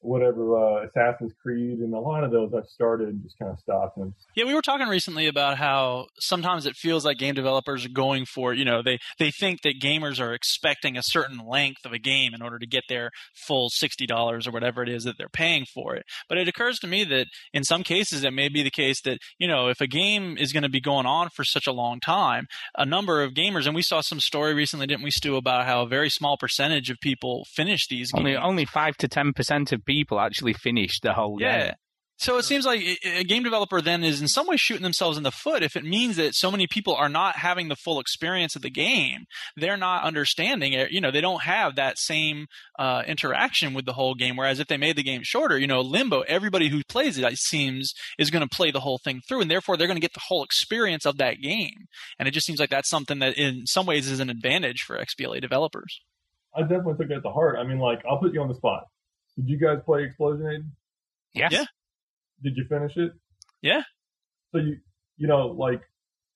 whatever, 0.00 0.56
uh, 0.56 0.86
Assassin's 0.86 1.32
Creed, 1.42 1.78
and 1.78 1.94
a 1.94 1.98
lot 1.98 2.24
of 2.24 2.30
those 2.30 2.52
I've 2.54 2.66
started 2.66 3.08
and 3.08 3.22
just 3.22 3.38
kind 3.38 3.52
of 3.52 3.58
stopped. 3.58 3.96
And 3.96 4.12
Yeah, 4.34 4.44
we 4.44 4.54
were 4.54 4.62
talking 4.62 4.88
recently 4.88 5.26
about 5.26 5.58
how 5.58 6.06
sometimes 6.18 6.66
it 6.66 6.76
feels 6.76 7.04
like 7.04 7.18
game 7.18 7.34
developers 7.34 7.84
are 7.84 7.90
going 7.90 8.24
for, 8.24 8.54
you 8.54 8.64
know, 8.64 8.82
they, 8.82 8.98
they 9.18 9.30
think 9.30 9.62
that 9.62 9.80
gamers 9.80 10.20
are 10.20 10.32
expecting 10.32 10.96
a 10.96 11.02
certain 11.02 11.38
length 11.46 11.84
of 11.84 11.92
a 11.92 11.98
game 11.98 12.34
in 12.34 12.42
order 12.42 12.58
to 12.58 12.66
get 12.66 12.84
their 12.88 13.10
full 13.34 13.70
$60 13.70 14.46
or 14.46 14.50
whatever 14.50 14.82
it 14.82 14.88
is 14.88 15.04
that 15.04 15.16
they're 15.18 15.28
paying 15.28 15.64
for 15.64 15.94
it. 15.94 16.04
But 16.28 16.38
it 16.38 16.48
occurs 16.48 16.78
to 16.80 16.86
me 16.86 17.04
that 17.04 17.26
in 17.52 17.64
some 17.64 17.82
cases 17.82 18.24
it 18.24 18.32
may 18.32 18.48
be 18.48 18.62
the 18.62 18.70
case 18.70 19.00
that, 19.02 19.18
you 19.38 19.48
know, 19.48 19.68
if 19.68 19.80
a 19.80 19.86
game 19.86 20.36
is 20.38 20.52
going 20.52 20.62
to 20.62 20.68
be 20.68 20.80
going 20.80 21.06
on 21.06 21.28
for 21.34 21.44
such 21.44 21.66
a 21.66 21.72
long 21.72 22.00
time, 22.00 22.46
a 22.76 22.86
number 22.86 23.22
of 23.22 23.34
gamers, 23.34 23.66
and 23.66 23.74
we 23.74 23.82
saw 23.82 24.00
some 24.00 24.20
story 24.20 24.54
recently, 24.54 24.86
didn't 24.86 25.04
we, 25.04 25.10
Stu, 25.10 25.36
about 25.36 25.66
how 25.66 25.82
a 25.82 25.88
very 25.88 26.10
small 26.10 26.36
percentage 26.36 26.90
of 26.90 26.98
people 27.00 27.46
finish 27.54 27.86
these 27.88 28.12
games. 28.12 28.20
Only 28.20 28.36
only 28.36 28.64
five 28.64 28.96
to 28.98 29.08
ten 29.08 29.32
percent 29.32 29.72
of 29.72 29.84
people 29.90 30.20
actually 30.20 30.52
finish 30.52 31.00
the 31.00 31.12
whole 31.12 31.36
Yeah. 31.40 31.66
game. 31.66 31.74
So 32.18 32.36
it 32.36 32.42
seems 32.42 32.66
like 32.66 32.82
a 32.82 33.20
a 33.20 33.24
game 33.24 33.42
developer 33.42 33.80
then 33.80 34.04
is 34.04 34.20
in 34.20 34.28
some 34.28 34.46
way 34.46 34.58
shooting 34.58 34.82
themselves 34.82 35.16
in 35.16 35.22
the 35.22 35.30
foot 35.30 35.62
if 35.62 35.74
it 35.74 35.84
means 35.84 36.16
that 36.16 36.34
so 36.34 36.50
many 36.50 36.66
people 36.66 36.94
are 36.94 37.08
not 37.08 37.36
having 37.36 37.68
the 37.68 37.76
full 37.76 37.98
experience 37.98 38.54
of 38.54 38.60
the 38.60 38.68
game. 38.68 39.24
They're 39.56 39.78
not 39.78 40.04
understanding 40.04 40.74
it. 40.74 40.90
You 40.90 41.00
know, 41.00 41.10
they 41.10 41.22
don't 41.22 41.44
have 41.44 41.76
that 41.76 41.96
same 41.98 42.44
uh, 42.78 43.04
interaction 43.06 43.72
with 43.72 43.86
the 43.86 43.94
whole 43.94 44.14
game. 44.14 44.36
Whereas 44.36 44.60
if 44.60 44.66
they 44.66 44.76
made 44.76 44.96
the 44.96 45.02
game 45.02 45.22
shorter, 45.24 45.58
you 45.58 45.66
know, 45.66 45.80
Limbo, 45.80 46.20
everybody 46.28 46.68
who 46.68 46.82
plays 46.86 47.16
it, 47.16 47.24
it 47.24 47.38
seems, 47.38 47.94
is 48.18 48.28
going 48.30 48.46
to 48.46 48.54
play 48.54 48.70
the 48.70 48.80
whole 48.80 48.98
thing 49.02 49.22
through, 49.26 49.40
and 49.40 49.50
therefore 49.50 49.78
they're 49.78 49.86
going 49.86 49.96
to 49.96 50.06
get 50.08 50.12
the 50.12 50.26
whole 50.28 50.44
experience 50.44 51.06
of 51.06 51.16
that 51.16 51.40
game. 51.40 51.86
And 52.18 52.28
it 52.28 52.32
just 52.32 52.44
seems 52.46 52.60
like 52.60 52.68
that's 52.68 52.90
something 52.90 53.20
that, 53.20 53.38
in 53.38 53.66
some 53.66 53.86
ways, 53.86 54.10
is 54.10 54.20
an 54.20 54.28
advantage 54.28 54.82
for 54.82 54.98
XBLA 54.98 55.40
developers. 55.40 56.02
I 56.54 56.60
definitely 56.62 56.96
took 56.98 57.08
that 57.08 57.22
to 57.22 57.32
heart. 57.32 57.56
I 57.58 57.64
mean, 57.64 57.78
like, 57.78 58.00
I'll 58.06 58.18
put 58.18 58.34
you 58.34 58.42
on 58.42 58.48
the 58.48 58.54
spot. 58.56 58.82
Did 59.40 59.48
you 59.48 59.58
guys 59.58 59.78
play 59.84 60.06
Explosionade? 60.06 60.64
Yes. 61.32 61.52
Yeah. 61.52 61.64
Did 62.42 62.56
you 62.56 62.64
finish 62.68 62.96
it? 62.96 63.12
Yeah. 63.62 63.82
So 64.52 64.58
you, 64.58 64.76
you 65.16 65.26
know, 65.28 65.48
like, 65.48 65.82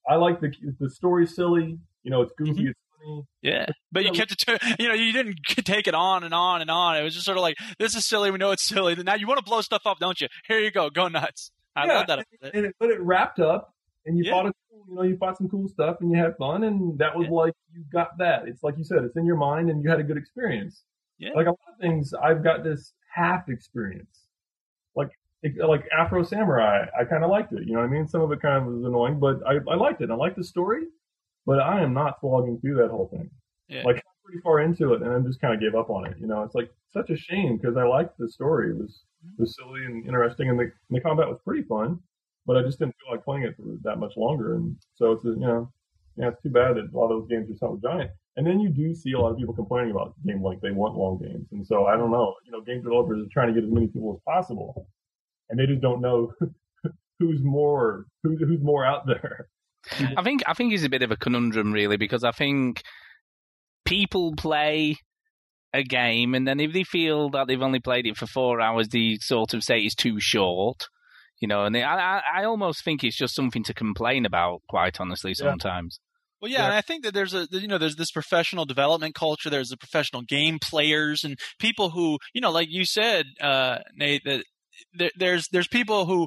I 0.09 0.15
like 0.17 0.41
the 0.41 0.53
the 0.81 0.89
story 0.91 1.27
silly. 1.27 1.79
You 2.03 2.11
know, 2.11 2.23
it's 2.23 2.33
goofy, 2.37 2.53
Mhm. 2.65 2.69
it's 2.71 2.79
funny. 2.99 3.23
Yeah, 3.43 3.67
but 3.91 4.05
you 4.05 4.13
kept 4.13 4.33
it 4.33 4.39
to 4.39 4.77
you 4.79 4.89
know 4.89 4.95
you 4.95 5.13
didn't 5.13 5.37
take 5.65 5.87
it 5.87 5.95
on 5.95 6.25
and 6.25 6.33
on 6.35 6.61
and 6.61 6.71
on. 6.71 6.97
It 6.97 7.03
was 7.03 7.15
just 7.15 7.25
sort 7.27 7.39
of 7.39 7.43
like 7.43 7.57
this 7.79 7.95
is 7.95 8.07
silly. 8.07 8.31
We 8.31 8.39
know 8.39 8.51
it's 8.53 8.63
silly. 8.65 8.95
Now 8.97 9.15
you 9.15 9.27
want 9.27 9.39
to 9.39 9.45
blow 9.45 9.61
stuff 9.63 9.83
up, 9.87 9.99
don't 9.99 10.21
you? 10.21 10.29
Here 10.47 10.59
you 10.61 10.71
go, 10.71 10.91
go 10.91 11.09
nuts. 11.09 11.51
I 11.77 11.87
Yeah, 11.87 11.93
love 11.95 12.07
that. 12.07 12.13
about 12.21 12.27
it. 12.43 12.55
and 12.55 12.67
it, 12.67 12.77
but 12.79 12.91
it 12.91 13.01
wrapped 13.01 13.41
up, 13.41 13.75
and 14.07 14.17
you 14.17 14.25
Yeah. 14.25 14.33
fought 14.33 14.47
a, 14.47 14.53
you 14.89 14.95
know, 14.95 15.03
you 15.03 15.17
fought 15.17 15.37
some 15.39 15.49
cool 15.49 15.67
stuff, 15.69 15.97
and 16.01 16.11
you 16.13 16.19
had 16.19 16.37
fun, 16.37 16.63
and 16.65 16.99
that 16.99 17.17
was 17.17 17.27
Yeah. 17.27 17.33
like 17.33 17.55
you 17.73 17.85
got 17.93 18.17
that. 18.19 18.47
It's 18.47 18.63
like 18.63 18.77
you 18.79 18.85
said, 18.85 19.03
it's 19.05 19.17
in 19.17 19.25
your 19.27 19.37
mind, 19.37 19.71
and 19.71 19.83
you 19.83 19.89
had 19.91 19.99
a 20.01 20.05
good 20.05 20.17
experience. 20.19 20.85
Yeah. 21.25 21.33
Like 21.35 21.47
a 21.47 21.51
lot 21.51 21.73
of 21.73 21.81
things, 21.81 22.13
I've 22.13 22.45
got 22.45 22.63
this 22.63 22.93
half 23.13 23.49
experience. 23.49 24.27
Like 24.95 25.11
like 25.59 25.87
Afro 25.97 26.23
Samurai, 26.23 26.87
I 26.99 27.05
kind 27.05 27.25
of 27.25 27.31
liked 27.31 27.53
it. 27.53 27.67
You 27.67 27.75
know 27.75 27.81
what 27.81 27.87
I 27.87 27.91
mean? 27.91 28.07
Some 28.07 28.21
of 28.21 28.33
it 28.33 28.41
kind 28.41 28.57
of 28.57 28.73
was 28.73 28.85
annoying, 28.85 29.19
but 29.19 29.41
I, 29.47 29.59
I 29.71 29.75
liked 29.75 30.01
it. 30.01 30.11
I 30.11 30.15
liked 30.15 30.37
the 30.37 30.45
story, 30.45 30.85
but 31.47 31.61
I 31.61 31.83
am 31.83 31.93
not 31.93 32.21
slogging 32.21 32.59
through 32.61 32.77
that 32.77 32.91
whole 32.91 33.09
thing. 33.09 33.31
Yeah. 33.69 33.83
Like 33.85 34.03
pretty 34.25 34.41
far 34.41 34.61
into 34.61 34.95
it, 34.95 35.03
and 35.03 35.13
I 35.13 35.19
just 35.21 35.41
kind 35.41 35.55
of 35.55 35.61
gave 35.61 35.75
up 35.75 35.91
on 35.91 36.07
it. 36.07 36.17
You 36.19 36.27
know, 36.27 36.43
it's 36.43 36.55
like 36.55 36.71
such 36.93 37.11
a 37.11 37.17
shame 37.17 37.57
because 37.57 37.77
I 37.77 37.85
liked 37.85 38.19
the 38.19 38.29
story. 38.29 38.71
It 38.71 38.79
was 38.79 39.05
it 39.39 39.41
was 39.41 39.57
silly 39.57 39.85
and 39.85 40.05
interesting, 40.07 40.51
and 40.51 40.59
the 40.59 40.65
and 40.65 40.73
the 40.91 41.01
combat 41.01 41.29
was 41.29 41.39
pretty 41.45 41.63
fun. 41.63 41.99
But 42.47 42.59
I 42.59 42.63
just 42.63 42.79
didn't 42.79 42.95
feel 43.01 43.13
like 43.13 43.25
playing 43.25 43.45
it 43.45 43.57
for 43.57 43.63
that 43.83 43.99
much 43.99 44.17
longer, 44.17 44.57
and 44.57 44.77
so 44.97 45.13
it's 45.13 45.25
a, 45.25 45.29
you 45.29 45.37
know, 45.37 45.73
yeah, 46.17 46.29
it's 46.29 46.43
too 46.43 46.51
bad 46.51 46.77
that 46.77 46.93
a 46.93 46.97
lot 46.97 47.11
of 47.11 47.21
those 47.21 47.29
games 47.29 47.51
are 47.51 47.57
so 47.57 47.79
giant. 47.83 48.11
And 48.37 48.47
then 48.47 48.59
you 48.59 48.69
do 48.69 48.95
see 48.95 49.13
a 49.13 49.19
lot 49.19 49.31
of 49.31 49.39
people 49.39 49.55
complaining 49.55 49.93
about 49.93 50.15
the 50.17 50.33
game 50.33 50.43
length. 50.43 50.63
They 50.63 50.73
want 50.73 50.97
long 50.97 51.19
games, 51.19 51.47
and 51.53 51.65
so 51.65 51.87
I 51.87 51.97
don't 51.97 52.11
know. 52.11 52.35
You 52.45 52.53
know, 52.53 52.61
game 52.61 52.83
developers 52.83 53.25
are 53.25 53.31
trying 53.33 53.49
to 53.49 53.55
get 53.55 53.67
as 53.67 53.73
many 53.73 53.87
people 53.87 54.15
as 54.15 54.21
possible, 54.25 54.89
and 55.49 55.59
they 55.59 55.67
just 55.67 55.81
don't 55.81 56.01
know 56.01 56.33
who's 57.21 57.43
more 57.43 58.07
who's 58.25 58.41
who's 58.41 58.63
more 58.63 58.85
out 58.85 59.07
there. 59.07 59.49
I 60.17 60.23
think 60.23 60.43
I 60.47 60.55
think 60.55 60.73
it's 60.73 60.85
a 60.85 60.89
bit 60.89 61.03
of 61.03 61.13
a 61.13 61.17
conundrum, 61.17 61.73
really, 61.73 61.97
because 61.97 62.25
I 62.25 62.33
think 62.33 62.83
people 63.85 64.35
play 64.35 64.97
a 65.73 65.85
game, 65.85 66.35
and 66.35 66.47
then 66.47 66.59
if 66.59 66.73
they 66.73 66.85
feel 66.85 67.31
that 67.31 67.47
they've 67.47 67.63
only 67.63 67.81
played 67.81 68.07
it 68.07 68.17
for 68.17 68.27
four 68.27 68.61
hours, 68.61 68.89
they 68.89 69.19
sort 69.21 69.55
of 69.55 69.63
say 69.63 69.79
it's 69.79 69.95
too 69.95 70.19
short. 70.19 70.89
You 71.41 71.49
know, 71.49 71.65
and 71.65 71.75
they, 71.75 71.83
I, 71.83 72.23
I 72.37 72.45
almost 72.45 72.85
think 72.85 73.05
it's 73.05 73.17
just 73.17 73.35
something 73.35 73.65
to 73.65 73.75
complain 73.75 74.25
about, 74.25 74.63
quite 74.69 75.01
honestly, 75.01 75.35
sometimes. 75.35 76.01
Well, 76.45 76.53
yeah, 76.53 76.67
and 76.67 76.75
I 76.75 76.83
think 76.83 77.05
that 77.05 77.15
there's 77.15 77.33
a 77.33 77.49
you 77.51 77.67
know 77.67 77.79
there's 77.79 77.97
this 77.97 78.11
professional 78.11 78.67
development 78.67 79.15
culture. 79.15 79.49
There's 79.49 79.71
the 79.71 79.79
professional 79.79 80.21
game 80.21 80.59
players 80.61 81.25
and 81.25 81.39
people 81.59 81.89
who 81.89 82.19
you 82.35 82.43
know, 82.43 82.51
like 82.51 82.69
you 82.71 82.85
said, 82.85 83.25
uh, 83.41 83.79
Nate, 83.97 84.25
that 84.27 84.45
there, 84.93 85.11
there's 85.17 85.49
there's 85.53 85.69
people 85.69 86.05
who 86.05 86.27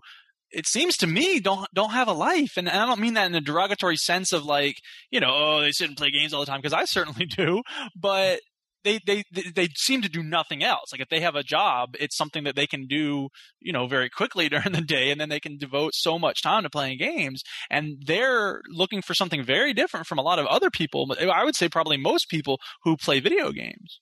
it 0.50 0.66
seems 0.66 0.98
to 0.98 1.08
me 1.08 1.40
don't 1.40 1.68
don't 1.72 1.92
have 1.92 2.08
a 2.08 2.14
life, 2.14 2.54
and 2.58 2.68
I 2.68 2.88
don't 2.88 3.00
mean 3.00 3.14
that 3.14 3.28
in 3.28 3.36
a 3.36 3.42
derogatory 3.42 3.96
sense 3.96 4.34
of 4.34 4.44
like 4.44 4.78
you 5.12 5.20
know 5.20 5.30
oh 5.32 5.62
they 5.62 5.72
sit 5.72 5.88
and 5.88 5.96
play 5.96 6.10
games 6.10 6.34
all 6.34 6.40
the 6.40 6.48
time 6.48 6.62
because 6.62 6.74
I 6.74 6.86
certainly 6.86 7.26
do, 7.38 7.62
but. 7.96 8.40
They, 8.84 9.00
they 9.06 9.24
they 9.54 9.68
seem 9.76 10.02
to 10.04 10.10
do 10.10 10.24
nothing 10.24 10.64
else. 10.64 10.92
Like 10.94 11.02
if 11.02 11.10
they 11.10 11.20
have 11.20 11.36
a 11.36 11.44
job, 11.44 11.96
it's 12.00 12.16
something 12.16 12.46
that 12.46 12.56
they 12.56 12.68
can 12.68 12.88
do, 12.88 13.28
you 13.60 13.74
know, 13.74 13.88
very 13.88 14.10
quickly 14.10 14.48
during 14.54 14.72
the 14.72 14.82
day, 14.82 15.12
and 15.12 15.20
then 15.20 15.30
they 15.30 15.40
can 15.42 15.58
devote 15.58 15.94
so 15.94 16.18
much 16.18 16.42
time 16.42 16.64
to 16.64 16.70
playing 16.70 16.98
games 16.98 17.42
and 17.70 17.98
they're 18.06 18.62
looking 18.70 19.02
for 19.02 19.14
something 19.14 19.44
very 19.44 19.74
different 19.74 20.06
from 20.08 20.20
a 20.20 20.22
lot 20.22 20.40
of 20.40 20.46
other 20.48 20.70
people. 20.70 21.06
but 21.08 21.22
I 21.22 21.44
would 21.44 21.56
say 21.56 21.68
probably 21.68 21.98
most 21.98 22.30
people 22.30 22.60
who 22.84 22.96
play 22.96 23.20
video 23.20 23.52
games. 23.52 24.00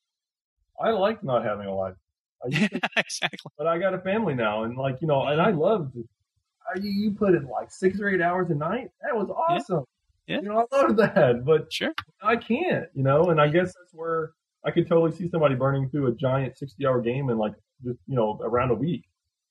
I 0.80 0.92
like 0.92 1.24
not 1.24 1.44
having 1.44 1.68
a 1.68 1.74
life. 1.74 1.96
I 2.46 2.50
to 2.50 2.80
exactly. 2.98 3.52
but 3.58 3.66
I 3.68 3.80
got 3.80 3.94
a 3.94 4.00
family 4.00 4.36
now, 4.36 4.64
and 4.64 4.78
like 4.78 4.98
you 5.02 5.08
know, 5.08 5.24
and 5.26 5.42
I 5.42 5.52
love. 5.52 5.92
I, 6.68 6.80
you 6.82 7.12
put 7.12 7.34
in 7.34 7.48
like 7.48 7.72
six 7.72 8.00
or 8.00 8.10
eight 8.10 8.22
hours 8.22 8.50
a 8.52 8.56
night. 8.56 8.90
That 9.02 9.16
was 9.16 9.28
Yeah. 9.30 9.56
awesome. 9.56 9.84
Yeah. 10.28 10.38
You 10.42 10.50
know, 10.50 10.66
I 10.72 10.76
loved 10.76 10.98
that, 10.98 11.46
but 11.46 11.72
Sure. 11.72 11.94
I 12.22 12.36
can't. 12.36 12.86
You 12.94 13.04
know, 13.04 13.30
and 13.30 13.40
I 13.40 13.48
guess 13.48 13.68
that's 13.68 13.94
where 13.94 14.32
I 14.66 14.72
could 14.72 14.88
totally 14.88 15.12
see 15.12 15.30
somebody 15.30 15.56
burning 15.56 15.90
through 15.90 16.08
a 16.08 16.12
giant 16.14 16.58
sixty-hour 16.58 17.02
game 17.02 17.30
in 17.30 17.38
like 17.38 17.54
just 17.84 18.00
you 18.08 18.16
know 18.16 18.40
around 18.44 18.72
a 18.72 18.76
week, 18.76 19.04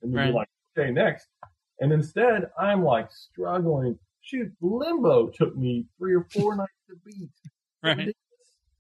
and 0.03 0.13
then 0.13 0.19
Right. 0.21 0.27
be 0.29 0.33
like, 0.33 0.49
okay, 0.77 0.91
next. 0.91 1.29
And 1.81 1.93
instead, 1.93 2.51
I'm 2.59 2.85
like 2.85 3.11
struggling. 3.13 3.99
Shoot, 4.21 4.53
Limbo 4.61 5.29
took 5.29 5.55
me 5.57 5.87
three 5.99 6.15
or 6.15 6.27
four 6.33 6.57
nights 6.63 6.73
to 6.89 6.97
beat. 7.05 7.31
Right. 7.83 8.15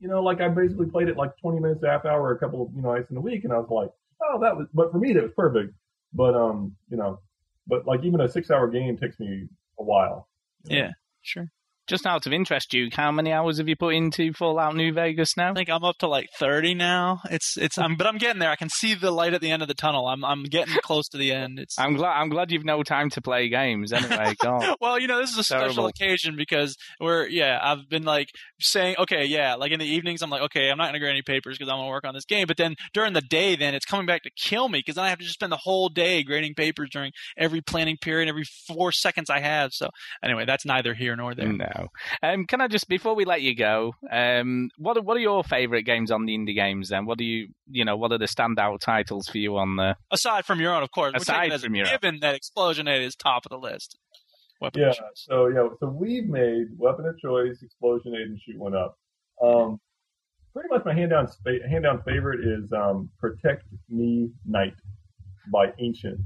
You 0.01 0.09
know, 0.09 0.23
like 0.23 0.41
I 0.41 0.49
basically 0.49 0.87
played 0.87 1.09
it 1.09 1.17
like 1.17 1.37
20 1.39 1.61
minutes, 1.61 1.83
a 1.83 1.89
half 1.89 2.05
hour, 2.05 2.33
a 2.33 2.39
couple 2.39 2.63
of, 2.63 2.69
you 2.75 2.83
know, 2.83 2.95
nights 2.95 3.11
in 3.11 3.17
a 3.17 3.21
week. 3.21 3.45
And 3.45 3.53
I 3.53 3.59
was 3.59 3.69
like, 3.71 3.91
oh, 4.23 4.41
that 4.41 4.57
was, 4.57 4.67
but 4.75 4.91
for 4.91 4.99
me, 4.99 5.13
that 5.13 5.23
was 5.23 5.33
perfect. 5.37 5.75
But, 6.13 6.35
um, 6.35 6.75
you 6.89 6.97
know, 6.97 7.21
but 7.67 7.87
like 7.87 8.05
even 8.05 8.21
a 8.21 8.29
six 8.29 8.51
hour 8.51 8.69
game 8.69 8.97
takes 8.97 9.19
me 9.21 9.47
a 9.79 9.83
while. 9.83 10.29
Yeah. 10.65 10.91
Sure. 11.23 11.51
Just 11.87 12.07
out 12.07 12.27
of 12.27 12.33
interest, 12.33 12.71
Duke, 12.71 12.95
how 12.95 13.13
many 13.13 13.31
hours 13.33 13.59
have 13.59 13.69
you 13.69 13.77
put 13.77 13.95
into 13.95 14.33
Fallout 14.33 14.75
New 14.75 14.93
Vegas 14.93 15.37
now? 15.37 15.51
I 15.51 15.55
think 15.55 15.69
I'm 15.69 15.85
up 15.85 15.99
to 15.99 16.09
like 16.09 16.29
30 16.39 16.75
now. 16.75 17.21
It's 17.31 17.57
it's 17.59 17.77
I'm 17.77 17.97
but 17.97 18.07
I'm 18.07 18.17
getting 18.17 18.41
there. 18.41 18.51
I 18.51 18.57
can 18.57 18.71
see 18.71 18.95
the 18.95 19.11
light 19.11 19.35
at 19.35 19.41
the 19.43 19.51
end 19.51 19.61
of 19.61 19.69
the 19.69 19.75
tunnel. 19.75 20.09
I'm 20.09 20.25
I'm 20.25 20.45
getting 20.45 20.75
close 20.83 21.09
to 21.09 21.19
the 21.19 21.33
end. 21.33 21.59
It's 21.59 21.79
I'm 21.79 21.95
glad. 21.95 22.15
I'm 22.19 22.31
glad 22.31 22.51
you've 22.51 22.65
no 22.65 22.83
time 22.83 23.11
to 23.11 23.21
play 23.21 23.49
games. 23.49 23.93
Anyway, 23.93 24.35
God. 24.43 24.77
well, 24.81 24.99
you 24.99 25.07
know, 25.07 25.19
this 25.21 25.31
is 25.31 25.39
a 25.39 25.45
special 25.45 25.87
occasion 25.87 26.37
because 26.37 26.77
we're 27.01 27.27
yeah, 27.27 27.59
I've 27.63 27.89
been 27.89 28.05
like 28.05 28.29
saying, 28.61 28.97
okay, 29.01 29.27
yeah, 29.27 29.55
like 29.57 29.73
in 29.73 29.79
the 29.79 29.87
evenings, 29.87 30.23
I'm 30.23 30.31
like, 30.31 30.43
okay, 30.43 30.71
I'm 30.71 30.79
not 30.79 30.87
gonna 30.87 31.01
grade 31.01 31.11
any 31.11 31.23
papers 31.23 31.59
because 31.59 31.71
I'm 31.71 31.79
gonna 31.79 31.89
work 31.89 32.07
on 32.07 32.15
this 32.15 32.25
game. 32.25 32.47
But 32.47 32.57
then 32.57 32.77
during 32.95 33.13
the 33.13 33.21
day, 33.21 33.57
then 33.57 33.75
it's 33.75 33.85
coming 33.85 34.07
back 34.07 34.23
to 34.23 34.31
kill 34.37 34.69
me 34.69 34.79
because 34.79 34.95
then 34.95 35.05
I 35.05 35.11
have 35.11 35.19
to 35.19 35.25
just 35.25 35.35
spend 35.35 35.53
the 35.53 35.59
whole 35.59 35.89
day 35.91 36.23
grading 36.23 36.55
papers 36.55 36.89
during 36.91 37.13
every 37.37 37.61
planning 37.61 37.99
period, 38.01 38.29
every 38.29 38.45
four 38.67 38.91
seconds 38.93 39.29
I 39.29 39.41
have. 39.41 39.73
So 39.73 39.91
anyway, 40.23 40.45
that's 40.47 40.65
neither 40.65 40.95
here 40.95 41.15
nor 41.17 41.35
there. 41.35 41.53
No. 41.53 41.74
Um, 42.23 42.47
can 42.47 42.61
I 42.61 42.69
just 42.69 42.89
before 42.89 43.15
we 43.15 43.25
let 43.25 43.43
you 43.43 43.55
go, 43.55 43.95
um, 44.11 44.71
what 44.79 44.97
are, 44.97 45.03
what 45.03 45.17
are 45.17 45.21
your 45.21 45.43
favourite 45.45 45.85
games 45.85 46.11
on 46.11 46.25
the 46.27 46.37
indie 46.37 46.55
games? 46.55 46.89
Then, 46.89 47.07
what 47.07 47.19
do 47.19 47.25
you 47.25 47.49
you 47.71 47.85
know 47.85 47.97
what 47.97 48.13
are 48.13 48.19
the 48.19 48.27
standout 48.27 48.81
titles 48.81 49.29
for 49.29 49.39
you 49.39 49.57
on 49.57 49.77
the? 49.77 49.97
Aside 50.11 50.45
from 50.45 50.61
your 50.61 50.75
own, 50.75 50.83
of 50.83 50.91
course, 50.91 51.13
we're 51.15 51.23
Aside 51.23 51.53
as 51.53 51.65
from 51.65 51.75
your 51.75 51.87
own. 51.87 51.93
given 51.93 52.21
that 52.21 52.39
Explosionade 52.41 53.05
is 53.05 53.15
top 53.15 53.45
of 53.47 53.51
the 53.51 53.59
list. 53.59 53.99
Weapon 54.61 54.83
Yeah. 54.83 54.89
of. 54.91 54.97
So, 55.15 55.47
yeah, 55.49 55.69
so 55.81 55.89
we've 55.89 56.27
made 56.29 56.67
weapon 56.79 57.07
of 57.07 57.19
choice, 57.19 57.63
Explosionade, 57.63 58.23
and 58.23 58.39
shoot 58.41 58.57
one 58.59 58.75
up. 58.75 58.97
Um, 59.43 59.81
pretty 60.53 60.69
much 60.71 60.85
my 60.85 60.95
hand 60.95 61.11
down, 61.11 61.27
hand 61.69 61.83
down 61.85 62.03
favorite 62.05 62.41
is, 62.47 62.73
um, 62.73 63.11
Protect 63.19 63.65
Me 63.91 64.31
Knight 64.47 64.75
by 65.53 65.73
ancient. 65.81 66.21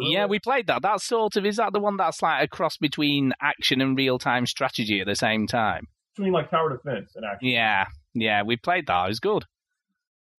Yeah, 0.00 0.26
we 0.26 0.38
played 0.38 0.66
that. 0.68 0.82
That 0.82 1.00
sort 1.00 1.36
of 1.36 1.44
is 1.46 1.56
that 1.56 1.72
the 1.72 1.80
one 1.80 1.96
that's 1.96 2.22
like 2.22 2.44
a 2.44 2.48
cross 2.48 2.76
between 2.76 3.32
action 3.40 3.80
and 3.80 3.96
real 3.96 4.18
time 4.18 4.46
strategy 4.46 5.00
at 5.00 5.06
the 5.06 5.14
same 5.16 5.46
time. 5.46 5.86
between 6.16 6.32
like 6.32 6.50
tower 6.50 6.70
defense 6.76 7.12
and 7.14 7.24
action. 7.24 7.48
Yeah, 7.48 7.86
yeah, 8.14 8.42
we 8.42 8.56
played 8.56 8.86
that. 8.86 9.04
It 9.04 9.08
was 9.08 9.20
good. 9.20 9.44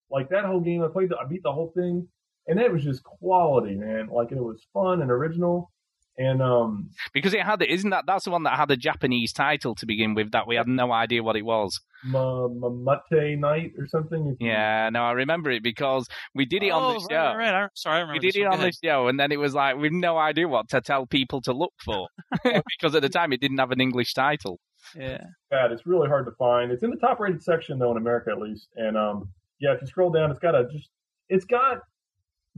like 0.09 0.29
that 0.29 0.45
whole 0.45 0.61
game, 0.61 0.83
I 0.83 0.87
played, 0.87 1.09
the, 1.09 1.17
I 1.17 1.27
beat 1.27 1.43
the 1.43 1.51
whole 1.51 1.71
thing, 1.75 2.07
and 2.47 2.59
it 2.59 2.71
was 2.71 2.83
just 2.83 3.03
quality, 3.03 3.75
man. 3.75 4.07
Like 4.11 4.31
it 4.31 4.37
was 4.37 4.65
fun 4.73 5.01
and 5.01 5.11
original, 5.11 5.71
and 6.17 6.41
um, 6.41 6.89
Because 7.13 7.33
it 7.33 7.41
had, 7.41 7.61
isn't 7.61 7.91
that 7.91 8.05
that's 8.07 8.25
the 8.25 8.31
one 8.31 8.43
that 8.43 8.57
had 8.57 8.71
a 8.71 8.77
Japanese 8.77 9.31
title 9.31 9.75
to 9.75 9.85
begin 9.85 10.15
with 10.15 10.31
that 10.31 10.47
we 10.47 10.55
had 10.55 10.67
no 10.67 10.91
idea 10.91 11.21
what 11.21 11.35
it 11.35 11.45
was. 11.45 11.79
Ma- 12.03 12.47
Mamotte 12.47 13.37
Knight 13.39 13.73
or 13.77 13.87
something. 13.87 14.35
Yeah, 14.39 14.89
no, 14.91 15.03
I 15.03 15.11
remember 15.11 15.51
it 15.51 15.61
because 15.63 16.07
we 16.33 16.45
did 16.45 16.63
it 16.63 16.69
on 16.71 16.83
oh, 16.83 16.87
the 16.87 16.93
right, 16.93 17.07
show. 17.09 17.37
right, 17.37 17.51
right. 17.51 17.63
I- 17.65 17.69
Sorry, 17.75 17.97
I 17.97 17.99
remember 18.01 18.13
We 18.21 18.31
did 18.31 18.35
it 18.39 18.45
on 18.45 18.59
the 18.59 18.71
show, 18.71 19.07
and 19.07 19.19
then 19.19 19.31
it 19.31 19.39
was 19.39 19.53
like 19.53 19.77
we've 19.77 19.91
no 19.91 20.17
idea 20.17 20.47
what 20.47 20.69
to 20.69 20.81
tell 20.81 21.05
people 21.05 21.41
to 21.41 21.53
look 21.53 21.73
for 21.83 22.07
because 22.43 22.95
at 22.95 23.01
the 23.01 23.09
time 23.09 23.31
it 23.33 23.41
didn't 23.41 23.59
have 23.59 23.71
an 23.71 23.81
English 23.81 24.13
title. 24.13 24.59
Yeah. 24.95 25.21
bad. 25.51 25.71
It's 25.71 25.85
really 25.85 26.07
hard 26.07 26.25
to 26.25 26.31
find. 26.39 26.71
It's 26.71 26.83
in 26.83 26.89
the 26.89 26.97
top 26.97 27.19
rated 27.19 27.43
section 27.43 27.77
though 27.77 27.91
in 27.91 27.97
America 27.97 28.31
at 28.31 28.39
least. 28.39 28.69
And 28.75 28.97
um, 28.97 29.29
yeah, 29.59 29.73
if 29.73 29.81
you 29.81 29.87
scroll 29.87 30.11
down, 30.11 30.31
it's 30.31 30.39
got 30.39 30.55
a 30.55 30.65
just, 30.71 30.89
it's 31.29 31.45
got 31.45 31.79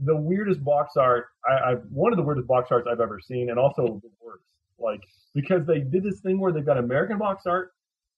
the 0.04 0.16
weirdest 0.16 0.62
box 0.64 0.96
art. 0.96 1.26
I, 1.48 1.52
I 1.52 1.74
one 1.90 2.12
of 2.12 2.16
the 2.16 2.22
weirdest 2.22 2.48
box 2.48 2.70
arts 2.70 2.86
I've 2.90 3.00
ever 3.00 3.20
seen, 3.20 3.50
and 3.50 3.58
also 3.58 4.00
the 4.02 4.10
worst. 4.24 4.44
Like 4.78 5.00
because 5.34 5.66
they 5.66 5.80
did 5.80 6.02
this 6.02 6.20
thing 6.20 6.40
where 6.40 6.52
they've 6.52 6.64
got 6.64 6.78
American 6.78 7.18
box 7.18 7.44
art 7.46 7.72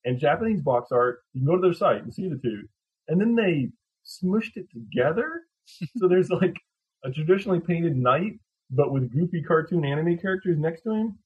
and 0.05 0.18
Japanese 0.18 0.61
box 0.61 0.91
art. 0.93 1.20
You 1.33 1.41
can 1.41 1.47
go 1.47 1.57
to 1.57 1.62
their 1.62 1.72
site 1.74 2.03
and 2.03 2.12
see 2.14 2.28
the 2.28 2.37
two, 2.39 2.62
and 3.09 3.20
then 3.20 3.35
they 3.35 3.70
smushed 4.07 4.57
it 4.57 4.66
together. 4.70 5.43
so 5.97 6.09
there's 6.09 6.30
like 6.30 6.57
a 7.05 7.11
traditionally 7.11 7.61
painted 7.61 7.97
knight, 7.97 8.35
but 8.70 8.93
with 8.93 9.12
goofy 9.12 9.43
cartoon 9.43 9.85
anime 9.85 10.18
characters 10.18 10.59
next 10.59 10.83
to 10.83 10.91
him. 10.93 11.18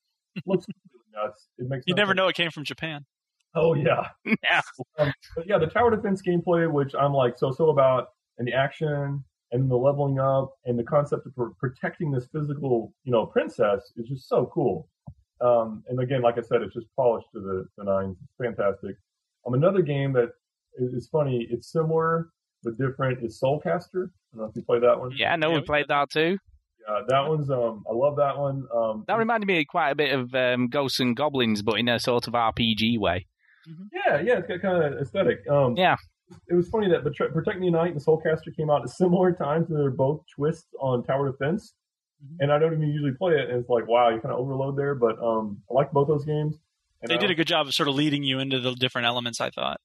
Looks 0.47 0.67
nuts. 1.15 1.49
It 1.59 1.69
makes 1.69 1.85
You 1.87 1.95
never 1.95 2.11
sense. 2.11 2.17
know 2.17 2.29
it 2.29 2.37
came 2.37 2.51
from 2.51 2.65
Japan. 2.65 3.05
Oh 3.55 3.75
yeah. 3.75 4.09
Yeah. 4.43 4.61
Um, 4.99 5.13
but 5.35 5.47
yeah, 5.47 5.59
the 5.59 5.67
tower 5.67 5.95
defense 5.95 6.23
gameplay, 6.23 6.71
which 6.71 6.95
I'm 6.95 7.13
like 7.13 7.39
so 7.39 7.51
so 7.53 7.71
about, 7.71 8.09
and 8.39 8.47
the 8.47 8.53
action, 8.53 9.25
and 9.53 9.71
the 9.71 9.77
leveling 9.77 10.19
up, 10.19 10.55
and 10.65 10.79
the 10.79 10.85
concept 10.85 11.27
of 11.27 11.35
pr- 11.35 11.55
protecting 11.59 12.11
this 12.11 12.27
physical, 12.33 12.93
you 13.05 13.13
know, 13.13 13.27
princess 13.27 13.93
is 13.97 14.09
just 14.09 14.29
so 14.29 14.51
cool. 14.53 14.89
Um, 15.41 15.85
and 15.89 16.01
again, 16.01 16.23
like 16.23 16.39
I 16.39 16.43
said, 16.43 16.63
it's 16.63 16.75
just 16.75 16.87
polished 16.97 17.29
to 17.35 17.41
the, 17.41 17.67
the 17.77 17.85
nines. 17.85 18.17
It's 18.23 18.33
fantastic. 18.41 18.97
Um, 19.47 19.55
another 19.55 19.83
game 19.83 20.13
that 20.15 20.31
is, 20.79 20.93
is 20.93 21.09
funny. 21.09 21.47
It's 21.51 21.71
similar 21.71 22.31
but 22.65 22.77
different. 22.79 23.25
Is 23.25 23.41
Soulcaster. 23.41 24.09
I 24.35 24.37
don't 24.37 24.39
know 24.39 24.45
if 24.45 24.57
you 24.57 24.63
played 24.63 24.83
that 24.83 24.99
one. 24.99 25.13
Yeah, 25.17 25.37
no, 25.37 25.49
Yeah, 25.49 25.55
we 25.55 25.61
we 25.61 25.67
played 25.67 25.87
that 25.89 26.11
too. 26.11 26.39
Yeah, 26.89 27.01
that 27.09 27.29
one's 27.29 27.51
um, 27.51 27.85
I 27.89 27.95
love 27.95 28.17
that 28.17 28.39
one. 28.39 28.67
Um, 28.75 29.05
That 29.07 29.19
reminded 29.19 29.47
me 29.47 29.65
quite 29.65 29.91
a 29.91 29.95
bit 29.95 30.13
of 30.13 30.35
um, 30.35 30.69
Ghosts 30.69 31.01
and 31.01 31.17
Goblins, 31.17 31.63
but 31.63 31.79
in 31.79 31.89
a 31.89 31.99
sort 31.99 32.27
of 32.27 32.35
RPG 32.35 32.99
way. 32.99 33.27
Yeah, 33.93 34.21
yeah, 34.21 34.39
it's 34.39 34.47
got 34.47 34.61
kind 34.63 34.83
of 34.83 35.01
aesthetic. 35.01 35.41
Um, 35.51 35.77
Yeah. 35.77 35.97
It 36.49 36.55
was 36.55 36.69
funny 36.69 36.89
that 36.91 37.05
Betray- 37.05 37.31
Protect 37.31 37.59
Me 37.61 37.71
Knight 37.71 37.93
and 37.93 38.01
Soulcaster 38.01 38.55
came 38.57 38.69
out 38.71 38.83
at 38.83 38.89
similar 38.91 39.33
times, 39.33 39.71
and 39.71 39.79
they're 39.79 39.91
both 39.91 40.23
twists 40.35 40.75
on 40.81 41.03
tower 41.05 41.31
defense. 41.31 41.75
Mhm. 42.25 42.37
And 42.41 42.53
I 42.53 42.59
don't 42.59 42.73
even 42.73 42.89
usually 42.89 43.13
play 43.13 43.35
it, 43.35 43.51
and 43.51 43.59
it's 43.61 43.69
like, 43.69 43.87
wow, 43.87 44.09
you 44.09 44.21
kind 44.21 44.33
of 44.33 44.41
overload 44.41 44.77
there. 44.77 44.95
But 44.95 45.19
um, 45.23 45.63
I 45.71 45.75
like 45.75 45.93
both 45.93 46.09
those 46.09 46.25
games. 46.25 46.59
And 47.03 47.11
They 47.11 47.15
I- 47.17 47.19
did 47.19 47.31
a 47.31 47.35
good 47.35 47.47
job 47.47 47.67
of 47.67 47.75
sort 47.75 47.89
of 47.89 47.95
leading 47.95 48.23
you 48.25 48.39
into 48.39 48.59
the 48.59 48.75
different 48.75 49.07
elements. 49.07 49.41
I 49.41 49.51
thought. 49.51 49.81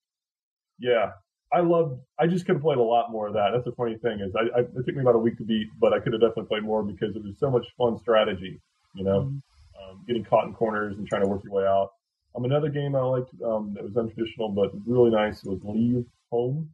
Yeah, 0.80 1.12
I 1.54 1.60
loved. 1.60 2.00
I 2.18 2.26
just 2.28 2.46
could 2.46 2.56
have 2.56 2.64
played 2.64 2.78
a 2.80 2.84
lot 2.84 3.12
more 3.12 3.28
of 3.28 3.34
that. 3.34 3.52
That's 3.52 3.66
the 3.66 3.74
funny 3.74 3.98
thing 3.98 4.20
is, 4.22 4.34
I, 4.36 4.60
I 4.60 4.62
it 4.62 4.86
took 4.86 4.96
me 4.96 5.02
about 5.02 5.16
a 5.16 5.20
week 5.20 5.38
to 5.38 5.44
beat, 5.44 5.68
but 5.80 5.94
I 5.94 6.00
could 6.00 6.14
have 6.14 6.22
definitely 6.22 6.46
played 6.48 6.64
more 6.64 6.82
because 6.84 7.16
it 7.16 7.24
was 7.24 7.38
so 7.38 7.52
much 7.52 7.68
fun 7.78 7.98
strategy. 8.00 8.60
You 8.96 9.04
know, 9.04 9.18
um, 9.20 10.04
getting 10.08 10.24
caught 10.24 10.46
in 10.48 10.54
corners 10.54 10.98
and 10.98 11.08
trying 11.08 11.22
to 11.24 11.28
work 11.28 11.44
your 11.44 11.54
way 11.54 11.66
out. 11.66 11.92
Um, 12.36 12.46
another 12.46 12.70
game 12.70 12.96
I 12.96 13.02
liked 13.02 13.30
um, 13.44 13.74
that 13.74 13.84
was 13.84 13.94
untraditional 13.94 14.56
but 14.56 14.72
really 14.88 15.12
nice 15.12 15.44
was 15.44 15.64
Leave. 15.66 16.06
Home. 16.32 16.72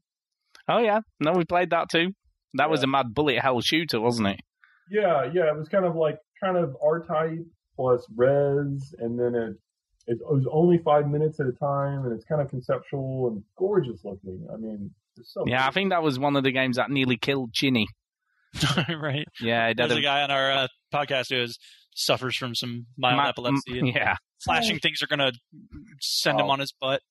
Oh 0.69 0.79
yeah, 0.79 0.99
no, 1.19 1.33
we 1.33 1.45
played 1.45 1.69
that 1.71 1.89
too. 1.89 2.11
That 2.53 2.69
was 2.69 2.83
a 2.83 2.87
mad 2.87 3.13
bullet 3.13 3.39
hell 3.39 3.61
shooter, 3.61 3.99
wasn't 3.99 4.29
it? 4.29 4.39
Yeah, 4.89 5.29
yeah, 5.33 5.47
it 5.51 5.57
was 5.57 5.67
kind 5.69 5.85
of 5.85 5.95
like 5.95 6.17
kind 6.41 6.57
of 6.57 6.75
R 6.83 7.03
type 7.03 7.39
plus 7.75 8.05
Rez, 8.15 8.93
and 8.99 9.19
then 9.19 9.35
it 9.35 9.57
it 10.07 10.17
was 10.21 10.45
only 10.51 10.77
five 10.77 11.07
minutes 11.09 11.39
at 11.39 11.47
a 11.47 11.51
time, 11.51 12.05
and 12.05 12.13
it's 12.13 12.25
kind 12.25 12.41
of 12.41 12.49
conceptual 12.49 13.27
and 13.27 13.43
gorgeous 13.57 13.99
looking. 14.05 14.47
I 14.53 14.57
mean, 14.57 14.91
it's 15.17 15.33
so 15.33 15.43
Yeah, 15.45 15.67
I 15.67 15.71
think 15.71 15.89
that 15.91 16.01
was 16.03 16.17
one 16.17 16.35
of 16.37 16.43
the 16.43 16.51
games 16.51 16.77
that 16.77 16.89
nearly 16.89 17.17
killed 17.17 17.51
Chinny. 17.53 17.87
right. 18.89 19.25
Yeah, 19.41 19.73
There's 19.75 19.91
a 19.91 19.97
a 19.97 20.01
guy 20.01 20.21
on 20.23 20.31
our 20.31 20.51
uh, 20.51 20.67
podcast 20.93 21.29
who 21.29 21.41
is, 21.41 21.59
suffers 21.93 22.37
from 22.37 22.55
some 22.55 22.85
mild 22.97 23.17
ma- 23.17 23.27
epilepsy, 23.29 23.79
and 23.79 23.87
Yeah, 23.93 24.15
flashing 24.43 24.79
things 24.79 25.01
are 25.01 25.07
going 25.07 25.19
to 25.19 25.33
send 25.99 26.39
him 26.39 26.45
Oh. 26.45 26.51
on 26.51 26.59
his 26.59 26.71
butt. 26.79 27.01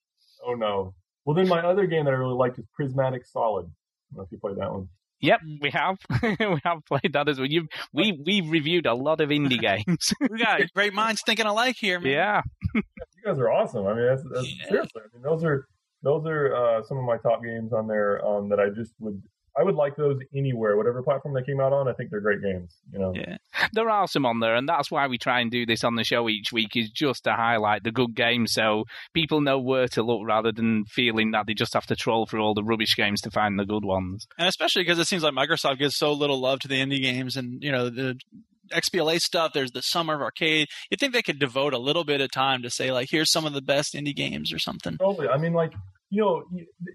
Oh 0.44 0.54
no. 0.54 0.94
Well, 1.26 1.34
then 1.34 1.48
my 1.48 1.60
other 1.60 1.86
game 1.86 2.04
that 2.06 2.12
I 2.14 2.16
really 2.16 2.34
liked 2.34 2.58
is 2.58 2.64
Prismatic 2.72 3.26
Solid. 3.26 3.66
I 3.66 3.68
don't 4.14 4.18
know 4.18 4.22
if 4.22 4.32
you 4.32 4.38
played 4.38 4.56
that 4.56 4.72
one. 4.72 4.88
yep, 5.20 5.40
we 5.60 5.70
have 5.70 5.98
we 6.22 6.60
have 6.64 6.78
played 6.86 7.12
that 7.14 7.28
as 7.28 7.38
well. 7.38 7.48
You've, 7.48 7.66
we 7.92 8.12
we 8.24 8.40
reviewed 8.42 8.86
a 8.86 8.94
lot 8.94 9.20
of 9.20 9.30
indie 9.30 9.60
games. 9.60 10.14
We 10.30 10.38
got 10.38 10.60
great 10.74 10.94
minds 10.94 11.22
thinking 11.26 11.46
alike 11.46 11.76
here, 11.78 11.98
man. 12.00 12.12
yeah, 12.12 12.42
You 12.74 12.82
guys 13.24 13.38
are 13.38 13.50
awesome. 13.50 13.86
I 13.86 13.94
mean, 13.94 14.06
that's, 14.06 14.22
that's 14.32 14.48
Yeah. 14.60 14.68
seriously. 14.68 15.02
I 15.04 15.08
mean, 15.14 15.22
those 15.22 15.42
are 15.44 15.66
those 16.02 16.24
are 16.26 16.54
uh, 16.54 16.82
some 16.84 16.98
of 16.98 17.04
my 17.04 17.16
top 17.16 17.42
games 17.42 17.72
on 17.72 17.88
there 17.88 18.24
um, 18.24 18.48
that 18.50 18.60
I 18.60 18.68
just 18.70 18.92
would 19.00 19.20
I 19.58 19.62
would 19.62 19.74
like 19.74 19.96
those 19.96 20.18
anywhere, 20.34 20.76
whatever 20.76 21.02
platform 21.02 21.34
they 21.34 21.42
came 21.42 21.60
out 21.60 21.72
on. 21.72 21.88
I 21.88 21.92
think 21.92 22.10
they're 22.10 22.20
great 22.20 22.42
games. 22.42 22.74
You 22.92 22.98
know. 22.98 23.12
Yeah. 23.14 23.36
there 23.72 23.88
are 23.88 24.06
some 24.06 24.26
on 24.26 24.40
there, 24.40 24.54
and 24.54 24.68
that's 24.68 24.90
why 24.90 25.06
we 25.06 25.18
try 25.18 25.40
and 25.40 25.50
do 25.50 25.64
this 25.64 25.84
on 25.84 25.94
the 25.94 26.04
show 26.04 26.28
each 26.28 26.52
week 26.52 26.76
is 26.76 26.90
just 26.90 27.24
to 27.24 27.32
highlight 27.32 27.82
the 27.82 27.92
good 27.92 28.14
games, 28.14 28.52
so 28.52 28.84
people 29.14 29.40
know 29.40 29.58
where 29.58 29.88
to 29.88 30.02
look 30.02 30.22
rather 30.26 30.52
than 30.52 30.84
feeling 30.84 31.30
that 31.30 31.46
they 31.46 31.54
just 31.54 31.74
have 31.74 31.86
to 31.86 31.96
troll 31.96 32.26
through 32.26 32.42
all 32.42 32.54
the 32.54 32.64
rubbish 32.64 32.96
games 32.96 33.20
to 33.22 33.30
find 33.30 33.58
the 33.58 33.64
good 33.64 33.84
ones. 33.84 34.26
And 34.38 34.48
especially 34.48 34.82
because 34.82 34.98
it 34.98 35.06
seems 35.06 35.22
like 35.22 35.34
Microsoft 35.34 35.78
gives 35.78 35.96
so 35.96 36.12
little 36.12 36.40
love 36.40 36.60
to 36.60 36.68
the 36.68 36.80
indie 36.80 37.02
games 37.02 37.36
and, 37.36 37.62
you 37.62 37.72
know, 37.72 37.88
the 37.88 38.18
XBLA 38.72 39.20
stuff, 39.20 39.52
there's 39.52 39.72
the 39.72 39.82
Summer 39.82 40.14
of 40.14 40.20
Arcade. 40.20 40.68
you 40.90 40.96
think 40.96 41.12
they 41.12 41.22
could 41.22 41.38
devote 41.38 41.72
a 41.72 41.78
little 41.78 42.04
bit 42.04 42.20
of 42.20 42.30
time 42.30 42.62
to 42.62 42.70
say, 42.70 42.90
like, 42.92 43.08
here's 43.10 43.30
some 43.30 43.46
of 43.46 43.52
the 43.52 43.62
best 43.62 43.94
indie 43.94 44.14
games 44.14 44.52
or 44.52 44.58
something. 44.58 44.96
Totally. 44.98 45.28
I 45.28 45.38
mean, 45.38 45.52
like, 45.52 45.72
you 46.10 46.22
know, 46.22 46.44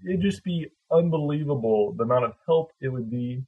it'd 0.06 0.20
just 0.22 0.42
be 0.44 0.68
unbelievable 0.90 1.92
the 1.96 2.04
amount 2.04 2.24
of 2.24 2.32
help 2.46 2.72
it 2.80 2.88
would 2.88 3.10
be 3.10 3.42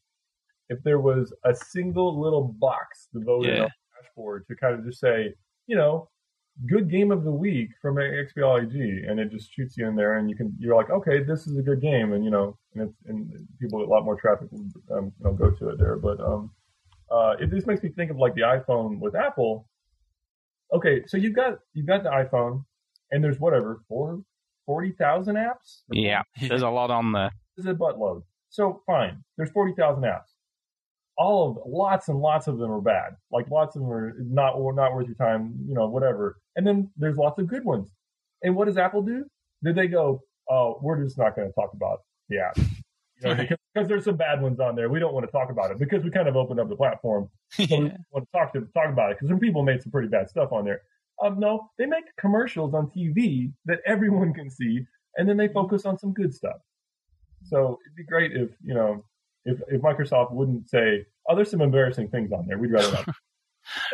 if 0.69 0.83
there 0.83 0.99
was 1.01 1.33
a 1.45 1.55
single 1.55 2.21
little 2.21 2.43
box 2.59 3.09
devoted 3.13 3.57
Yeah. 3.57 3.63
on 3.65 3.69
the 3.69 4.03
dashboard 4.03 4.47
to 4.49 4.57
kind 4.57 4.75
of 4.79 4.85
just 4.85 5.01
say, 5.01 5.35
you 5.67 5.77
know, 5.77 6.09
good 6.67 6.89
game 6.91 7.11
of 7.11 7.25
the 7.25 7.33
week 7.33 7.71
from 7.83 7.97
XBLIG, 7.97 9.11
and 9.11 9.19
it 9.19 9.31
just 9.31 9.53
shoots 9.53 9.77
you 9.77 9.87
in 9.89 9.97
there, 9.97 10.19
and 10.19 10.31
you 10.31 10.37
can, 10.37 10.55
you're 10.59 10.77
like, 10.77 10.89
okay, 10.91 11.23
this 11.23 11.47
is 11.47 11.59
a 11.59 11.63
good 11.63 11.81
game, 11.81 12.13
and 12.13 12.25
you 12.25 12.31
know, 12.31 12.57
and 12.75 12.89
it's, 12.89 12.97
and 13.07 13.49
people 13.61 13.83
a 13.83 13.87
lot 13.87 14.05
more 14.05 14.17
traffic 14.17 14.49
will, 14.53 14.67
um, 14.97 15.13
you 15.19 15.25
know, 15.25 15.33
go 15.33 15.51
to 15.51 15.69
it 15.71 15.79
there, 15.79 15.97
but 15.97 16.21
um, 16.21 16.51
uh, 17.11 17.35
it 17.41 17.51
just 17.51 17.67
makes 17.67 17.83
me 17.83 17.89
think 17.91 18.11
of 18.11 18.19
like 18.19 18.35
the 18.35 18.43
iPhone 18.43 19.01
with 19.01 19.15
Apple. 19.17 19.67
Okay, 20.73 21.05
so 21.07 21.17
you've 21.17 21.35
got 21.35 21.59
you've 21.73 21.87
got 21.87 22.03
the 22.05 22.09
iPhone, 22.11 22.65
and 23.11 23.23
there's 23.23 23.39
whatever 23.41 23.81
four 23.89 24.23
forty 24.67 24.93
thousand 24.93 25.37
apps. 25.37 25.83
Yeah, 25.91 26.23
there's 26.41 26.63
a 26.63 26.69
lot 26.69 26.91
on 26.91 27.13
there. 27.13 27.31
This 27.57 27.67
is 27.67 27.71
a 27.71 27.75
buttload. 27.75 28.23
So 28.51 28.83
fine, 28.87 29.23
there's 29.37 29.51
forty 29.51 29.75
thousand 29.75 30.05
apps. 30.05 30.31
All 31.17 31.51
of 31.51 31.59
lots 31.67 32.09
and 32.09 32.19
lots 32.19 32.49
of 32.49 32.59
them 32.59 32.71
are 32.71 32.81
bad. 32.81 33.13
Like 33.31 33.49
lots 33.51 33.77
of 33.77 33.83
them 33.83 33.91
are 33.91 34.15
not 34.19 34.57
not 34.75 34.95
worth 34.95 35.07
your 35.07 35.17
time. 35.17 35.55
You 35.67 35.75
know, 35.75 35.87
whatever. 35.89 36.39
And 36.57 36.67
then 36.67 36.91
there's 36.97 37.17
lots 37.17 37.39
of 37.39 37.47
good 37.47 37.65
ones. 37.65 37.89
And 38.43 38.57
what 38.57 38.67
does 38.67 38.77
Apple 38.77 39.03
do? 39.03 39.25
Did 39.63 39.77
they 39.77 39.87
go? 39.87 40.23
Oh, 40.51 40.79
we're 40.83 41.03
just 41.03 41.17
not 41.17 41.35
going 41.35 41.49
to 41.49 41.55
talk 41.55 41.73
about 41.73 42.01
the 42.29 42.37
apps. 42.37 42.59
You 43.23 43.29
know, 43.29 43.35
because, 43.37 43.59
because 43.73 43.89
there's 43.89 44.05
some 44.05 44.17
bad 44.17 44.43
ones 44.43 44.61
on 44.61 44.75
there. 44.77 44.89
We 44.89 44.99
don't 44.99 45.15
want 45.15 45.25
to 45.25 45.33
talk 45.33 45.51
about 45.51 45.71
it 45.71 45.79
because 45.79 46.03
we 46.03 46.11
kind 46.11 46.29
of 46.29 46.37
opened 46.37 46.61
up 46.61 46.69
the 46.69 46.77
platform 46.77 47.31
so 47.51 47.65
we 47.69 47.93
want 48.11 48.27
to 48.27 48.39
talk 48.39 48.53
to 48.53 48.61
talk 48.75 48.91
about 48.91 49.13
it 49.13 49.17
because 49.17 49.29
some 49.29 49.39
people 49.39 49.63
made 49.63 49.83
some 49.83 49.93
pretty 49.93 50.09
bad 50.09 50.29
stuff 50.29 50.53
on 50.53 50.65
there. 50.65 50.83
Um, 51.23 51.39
no, 51.39 51.71
they 51.79 51.87
make 51.87 52.05
commercials 52.19 52.75
on 52.75 52.91
TV 52.91 53.53
that 53.67 53.79
everyone 53.87 54.33
can 54.35 54.51
see, 54.51 54.85
and 55.17 55.29
then 55.29 55.37
they 55.37 55.49
focus 55.49 55.87
on 55.87 55.99
some 55.99 56.13
good 56.13 56.35
stuff. 56.35 56.57
So 57.45 57.79
it'd 57.85 57.97
be 57.97 58.05
great 58.05 58.33
if 58.33 58.51
you 58.63 58.75
know 58.75 59.05
if 59.45 59.61
if 59.69 59.83
Microsoft 59.83 60.33
wouldn't 60.33 60.69
say, 60.69 61.07
"Oh, 61.29 61.37
there's 61.37 61.51
some 61.51 61.61
embarrassing 61.61 62.09
things 62.09 62.33
on 62.33 62.47
there. 62.47 62.59
We'd 62.59 62.73
rather 62.73 62.93
not." 62.93 63.09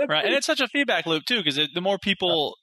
Right. 0.09 0.25
And 0.25 0.35
it's 0.35 0.47
such 0.47 0.61
a 0.61 0.69
feedback 0.69 1.07
loop, 1.07 1.25
too, 1.27 1.43
because 1.43 1.61
the 1.73 1.81
more 1.81 1.99
people 1.99 2.57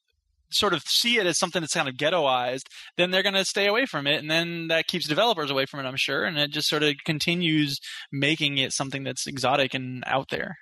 sort 0.49 0.73
of 0.73 0.81
see 0.83 1.17
it 1.17 1.25
as 1.25 1.37
something 1.37 1.61
that's 1.61 1.73
kind 1.73 1.89
of 1.89 1.95
ghettoized, 1.95 2.63
then 2.95 3.11
they're 3.11 3.23
going 3.23 3.35
to 3.35 3.45
stay 3.45 3.67
away 3.67 3.85
from 3.85 4.07
it. 4.07 4.19
And 4.19 4.29
then 4.31 4.67
that 4.67 4.87
keeps 4.87 5.07
developers 5.07 5.51
away 5.51 5.65
from 5.65 5.79
it, 5.79 5.87
I'm 5.87 5.97
sure. 5.97 6.23
And 6.23 6.37
it 6.37 6.51
just 6.51 6.69
sort 6.69 6.83
of 6.83 6.95
continues 7.05 7.79
making 8.11 8.57
it 8.57 8.71
something 8.71 9.03
that's 9.03 9.27
exotic 9.27 9.73
and 9.73 10.03
out 10.07 10.27
there. 10.31 10.57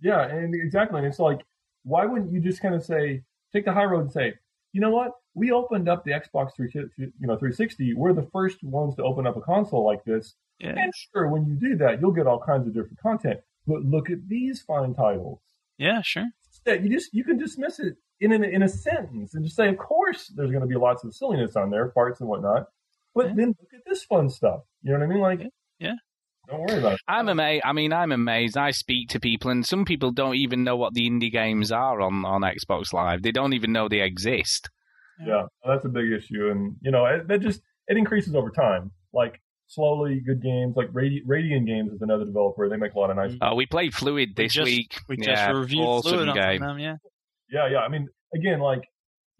Yeah, 0.00 0.22
and 0.22 0.54
exactly. 0.54 0.98
And 0.98 1.06
it's 1.06 1.18
like, 1.18 1.40
why 1.84 2.06
wouldn't 2.06 2.32
you 2.32 2.40
just 2.40 2.60
kind 2.60 2.74
of 2.74 2.84
say, 2.84 3.22
take 3.56 3.64
the 3.64 3.72
high 3.72 3.84
road 3.84 4.00
and 4.02 4.12
say, 4.12 4.34
you 4.72 4.80
know 4.80 4.90
what? 4.90 5.12
We 5.34 5.50
opened 5.52 5.88
up 5.88 6.04
the 6.04 6.12
Xbox 6.12 6.54
3, 6.56 6.70
you 6.74 7.12
know, 7.20 7.36
360. 7.36 7.94
We're 7.94 8.12
the 8.12 8.28
first 8.32 8.62
ones 8.62 8.94
to 8.96 9.02
open 9.02 9.26
up 9.26 9.36
a 9.36 9.40
console 9.40 9.84
like 9.84 10.04
this. 10.04 10.34
Yeah. 10.58 10.74
And 10.76 10.92
sure, 10.94 11.28
when 11.28 11.46
you 11.46 11.54
do 11.54 11.76
that, 11.76 12.00
you'll 12.00 12.12
get 12.12 12.26
all 12.26 12.40
kinds 12.40 12.66
of 12.66 12.74
different 12.74 12.98
content. 13.00 13.40
But 13.66 13.82
look 13.84 14.10
at 14.10 14.28
these 14.28 14.62
fine 14.62 14.94
titles. 14.94 15.40
Yeah, 15.78 16.00
sure. 16.02 16.24
That 16.64 16.82
you 16.82 16.88
just 16.90 17.12
you 17.12 17.22
can 17.24 17.36
dismiss 17.38 17.78
it 17.80 17.96
in 18.20 18.32
an, 18.32 18.42
in 18.44 18.62
a 18.62 18.68
sentence 18.68 19.34
and 19.34 19.44
just 19.44 19.56
say, 19.56 19.68
of 19.68 19.76
course, 19.76 20.28
there's 20.34 20.50
going 20.50 20.62
to 20.62 20.66
be 20.66 20.76
lots 20.76 21.04
of 21.04 21.14
silliness 21.14 21.54
on 21.56 21.70
there, 21.70 21.88
parts 21.88 22.20
and 22.20 22.28
whatnot. 22.28 22.66
But 23.14 23.26
Yeah. 23.28 23.34
then 23.36 23.48
look 23.48 23.72
at 23.74 23.80
this 23.86 24.04
fun 24.04 24.30
stuff. 24.30 24.60
You 24.82 24.92
know 24.92 24.98
what 24.98 25.04
I 25.04 25.08
mean? 25.08 25.20
Like, 25.20 25.40
Yeah. 25.78 25.94
Don't 26.48 26.60
worry 26.60 26.78
about 26.78 26.92
it. 26.94 27.00
I'm 27.08 27.28
amazed. 27.28 27.62
I 27.66 27.72
mean, 27.72 27.92
I'm 27.92 28.12
amazed. 28.12 28.56
I 28.56 28.70
speak 28.70 29.08
to 29.10 29.20
people, 29.20 29.50
and 29.50 29.64
some 29.66 29.84
people 29.84 30.12
don't 30.12 30.36
even 30.36 30.62
know 30.64 30.76
what 30.76 30.94
the 30.94 31.08
indie 31.08 31.32
games 31.32 31.72
are 31.72 32.00
on, 32.00 32.24
on 32.24 32.42
Xbox 32.42 32.92
Live. 32.92 33.22
They 33.22 33.32
don't 33.32 33.52
even 33.52 33.72
know 33.72 33.88
they 33.88 34.00
exist. 34.02 34.70
Yeah, 35.24 35.44
that's 35.66 35.84
a 35.84 35.88
big 35.88 36.12
issue, 36.12 36.50
and 36.50 36.76
you 36.82 36.90
know 36.90 37.06
it, 37.06 37.26
that 37.28 37.40
just 37.40 37.62
it 37.88 37.96
increases 37.96 38.34
over 38.34 38.50
time. 38.50 38.92
Like 39.12 39.40
slowly, 39.66 40.20
good 40.20 40.42
games 40.42 40.74
like 40.76 40.88
Radi- 40.92 41.24
Radiangames 41.26 41.92
is 41.94 42.02
another 42.02 42.24
developer. 42.26 42.68
They 42.68 42.76
make 42.76 42.92
a 42.94 42.98
lot 42.98 43.10
of 43.10 43.16
nice. 43.16 43.34
Oh, 43.40 43.54
we 43.54 43.66
played 43.66 43.94
Fluid 43.94 44.34
We 44.36 44.44
this 44.44 44.52
just- 44.52 44.64
week. 44.66 44.94
We 45.08 45.16
just 45.16 45.28
yeah, 45.28 45.50
reviewed 45.52 45.84
awesome 45.86 46.12
Fluid 46.18 46.34
game. 46.34 46.60
them, 46.60 46.78
yeah. 46.78 46.96
Yeah, 47.50 47.68
yeah. 47.70 47.78
I 47.78 47.88
mean, 47.88 48.08
again, 48.34 48.60
like 48.60 48.82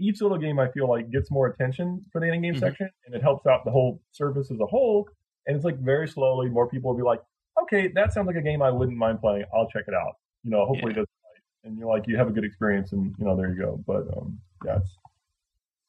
each 0.00 0.20
little 0.22 0.38
game, 0.38 0.58
I 0.58 0.70
feel 0.72 0.88
like 0.88 1.10
gets 1.10 1.30
more 1.30 1.46
attention 1.48 2.04
for 2.10 2.20
the 2.20 2.32
in-game 2.32 2.54
Mhm. 2.54 2.60
section, 2.60 2.88
and 3.06 3.14
it 3.14 3.22
helps 3.22 3.46
out 3.46 3.64
the 3.64 3.70
whole 3.70 4.00
service 4.12 4.50
as 4.50 4.58
a 4.60 4.66
whole. 4.66 5.08
And 5.46 5.56
it's 5.56 5.64
like 5.64 5.78
very 5.78 6.08
slowly, 6.08 6.48
more 6.48 6.68
people 6.68 6.90
will 6.90 6.96
be 6.96 7.04
like, 7.04 7.20
"Okay, 7.62 7.88
that 7.88 8.12
sounds 8.12 8.26
like 8.26 8.36
a 8.36 8.42
game 8.42 8.62
I 8.62 8.70
wouldn't 8.70 8.98
mind 8.98 9.20
playing. 9.20 9.44
I'll 9.54 9.68
check 9.68 9.84
it 9.86 9.94
out." 9.94 10.14
You 10.44 10.50
know, 10.50 10.66
hopefully 10.66 10.92
it 10.92 10.96
does. 10.96 11.06
right. 11.06 11.42
And 11.64 11.78
you're 11.78 11.88
like, 11.88 12.06
you 12.06 12.16
have 12.16 12.28
a 12.28 12.32
good 12.32 12.44
experience, 12.44 12.92
and 12.92 13.14
you 13.18 13.24
know, 13.24 13.36
there 13.36 13.50
you 13.50 13.60
go. 13.60 13.82
But 13.86 14.06
um, 14.16 14.38
yeah, 14.64 14.78
it's, 14.78 14.90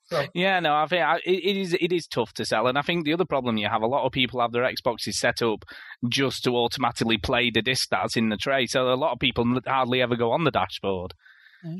so 0.08 0.26
Yeah, 0.34 0.60
no, 0.62 0.74
I 0.74 0.88
think 0.88 1.03
I, 1.03 1.18
it, 1.26 1.43
it 1.43 1.58
is 1.58 1.74
it 1.80 1.91
is 1.91 2.08
tough 2.08 2.34
to 2.34 2.45
sell, 2.45 2.68
and 2.68 2.78
I 2.78 2.82
think 2.82 3.03
the 3.03 3.14
other 3.14 3.26
problem 3.26 3.58
you 3.58 3.68
have 3.68 3.82
a 3.82 3.88
lot 3.88 4.05
of 4.05 4.12
people 4.12 4.39
have 4.39 4.51
their 4.51 4.64
Xboxes 4.64 5.14
set 5.14 5.41
up 5.41 5.66
just 6.08 6.43
to 6.45 6.55
automatically 6.55 7.18
play 7.18 7.49
the 7.49 7.62
disc 7.62 7.89
that's 7.89 8.16
in 8.16 8.30
the 8.30 8.38
tray, 8.38 8.68
so 8.68 8.93
a 8.93 8.95
lot 8.95 9.12
of 9.12 9.20
people 9.20 9.60
hardly 9.66 10.01
ever 10.01 10.16
go 10.16 10.32
on 10.32 10.43
the 10.43 10.51
dashboard. 10.51 11.14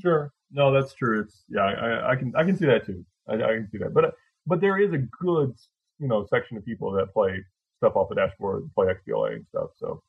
Sure. 0.02 0.32
No, 0.52 0.74
that's 0.74 0.94
true. 0.94 1.22
It's 1.22 1.44
yeah, 1.50 1.62
I, 1.62 2.12
I 2.12 2.16
can 2.16 2.34
I 2.36 2.44
can 2.44 2.58
see 2.58 2.66
that 2.66 2.86
too. 2.86 3.06
I, 3.28 3.36
I 3.36 3.54
can 3.56 3.70
see 3.72 3.78
that. 3.80 3.94
But 3.94 4.16
but 4.46 4.62
there 4.62 4.78
is 4.78 4.94
a 4.94 4.98
good 4.98 5.56
you 6.00 6.08
know 6.08 6.26
section 6.30 6.58
of 6.58 6.66
people 6.66 6.92
that 6.94 7.14
play 7.14 7.44
stuff 7.78 7.96
off 7.96 8.10
the 8.10 8.16
dashboard, 8.16 8.64
and 8.64 8.74
play 8.74 8.88
XBLA 8.88 9.36
and 9.36 9.46
stuff. 9.50 9.70
So 9.78 10.02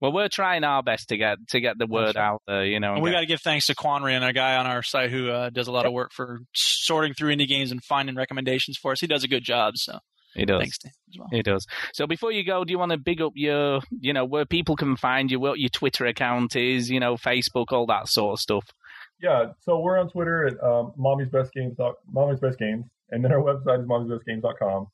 Well, 0.00 0.12
we're 0.12 0.28
trying 0.28 0.64
our 0.64 0.82
best 0.82 1.08
to 1.10 1.16
get 1.16 1.38
to 1.48 1.60
get 1.60 1.78
the 1.78 1.86
word 1.86 2.16
right. 2.16 2.24
out 2.24 2.42
there, 2.46 2.64
you 2.64 2.80
know. 2.80 2.88
And 2.88 2.96
and 2.96 3.04
we 3.04 3.10
got 3.10 3.20
to 3.20 3.26
give 3.26 3.40
thanks 3.40 3.66
to 3.66 3.74
Quanrian, 3.74 4.26
a 4.26 4.32
guy 4.32 4.56
on 4.56 4.66
our 4.66 4.82
site 4.82 5.10
who 5.10 5.30
uh, 5.30 5.50
does 5.50 5.68
a 5.68 5.72
lot 5.72 5.86
of 5.86 5.92
work 5.92 6.12
for 6.12 6.40
sorting 6.54 7.14
through 7.14 7.34
indie 7.34 7.48
games 7.48 7.70
and 7.70 7.82
finding 7.84 8.16
recommendations 8.16 8.76
for 8.76 8.92
us. 8.92 9.00
He 9.00 9.06
does 9.06 9.24
a 9.24 9.28
good 9.28 9.44
job, 9.44 9.74
so 9.76 9.98
he 10.34 10.44
does. 10.44 10.60
thanks 10.60 10.78
to 10.78 10.88
him 10.88 10.94
as 11.08 11.18
well. 11.18 11.28
It 11.32 11.44
does. 11.44 11.66
So 11.94 12.06
before 12.06 12.32
you 12.32 12.44
go, 12.44 12.64
do 12.64 12.72
you 12.72 12.78
want 12.78 12.92
to 12.92 12.98
big 12.98 13.20
up 13.20 13.32
your, 13.34 13.80
you 14.00 14.12
know, 14.12 14.24
where 14.24 14.44
people 14.44 14.76
can 14.76 14.96
find 14.96 15.30
you, 15.30 15.40
what 15.40 15.58
your 15.58 15.70
Twitter 15.70 16.06
account 16.06 16.56
is, 16.56 16.90
you 16.90 17.00
know, 17.00 17.16
Facebook, 17.16 17.72
all 17.72 17.86
that 17.86 18.08
sort 18.08 18.34
of 18.34 18.40
stuff? 18.40 18.64
yeah, 19.20 19.52
so 19.62 19.78
we're 19.78 19.98
on 19.98 20.10
Twitter 20.10 20.46
at 20.46 20.62
um, 20.62 20.92
mommy's 20.96 21.30
best 21.30 21.52
games. 21.52 21.76
Mommy's 22.10 22.40
best 22.40 22.58
games, 22.58 22.86
and 23.10 23.24
then 23.24 23.32
our 23.32 23.40
website 23.40 23.80
is 23.80 23.86
mommy'sbestgames.com. 23.86 24.88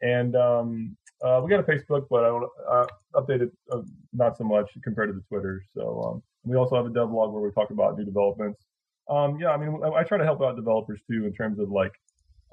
And 0.00 0.36
um, 0.36 0.96
uh, 1.24 1.40
we 1.42 1.48
got 1.48 1.60
a 1.60 1.62
Facebook, 1.62 2.06
but 2.10 2.22
I 2.22 2.28
don't 2.28 2.48
uh, 2.68 2.86
update 3.14 3.40
it 3.40 3.52
uh, 3.72 3.80
not 4.12 4.36
so 4.36 4.44
much 4.44 4.70
compared 4.82 5.08
to 5.08 5.14
the 5.14 5.22
Twitter. 5.22 5.64
So 5.74 6.02
um, 6.02 6.22
we 6.44 6.56
also 6.56 6.76
have 6.76 6.86
a 6.86 6.90
devlog 6.90 7.32
where 7.32 7.42
we 7.42 7.50
talk 7.52 7.70
about 7.70 7.96
new 7.96 8.04
developments. 8.04 8.60
Um, 9.08 9.38
yeah, 9.40 9.50
I 9.50 9.56
mean, 9.56 9.80
I, 9.82 10.00
I 10.00 10.02
try 10.04 10.18
to 10.18 10.24
help 10.24 10.42
out 10.42 10.56
developers 10.56 11.00
too 11.10 11.24
in 11.24 11.32
terms 11.32 11.58
of 11.58 11.70
like 11.70 11.92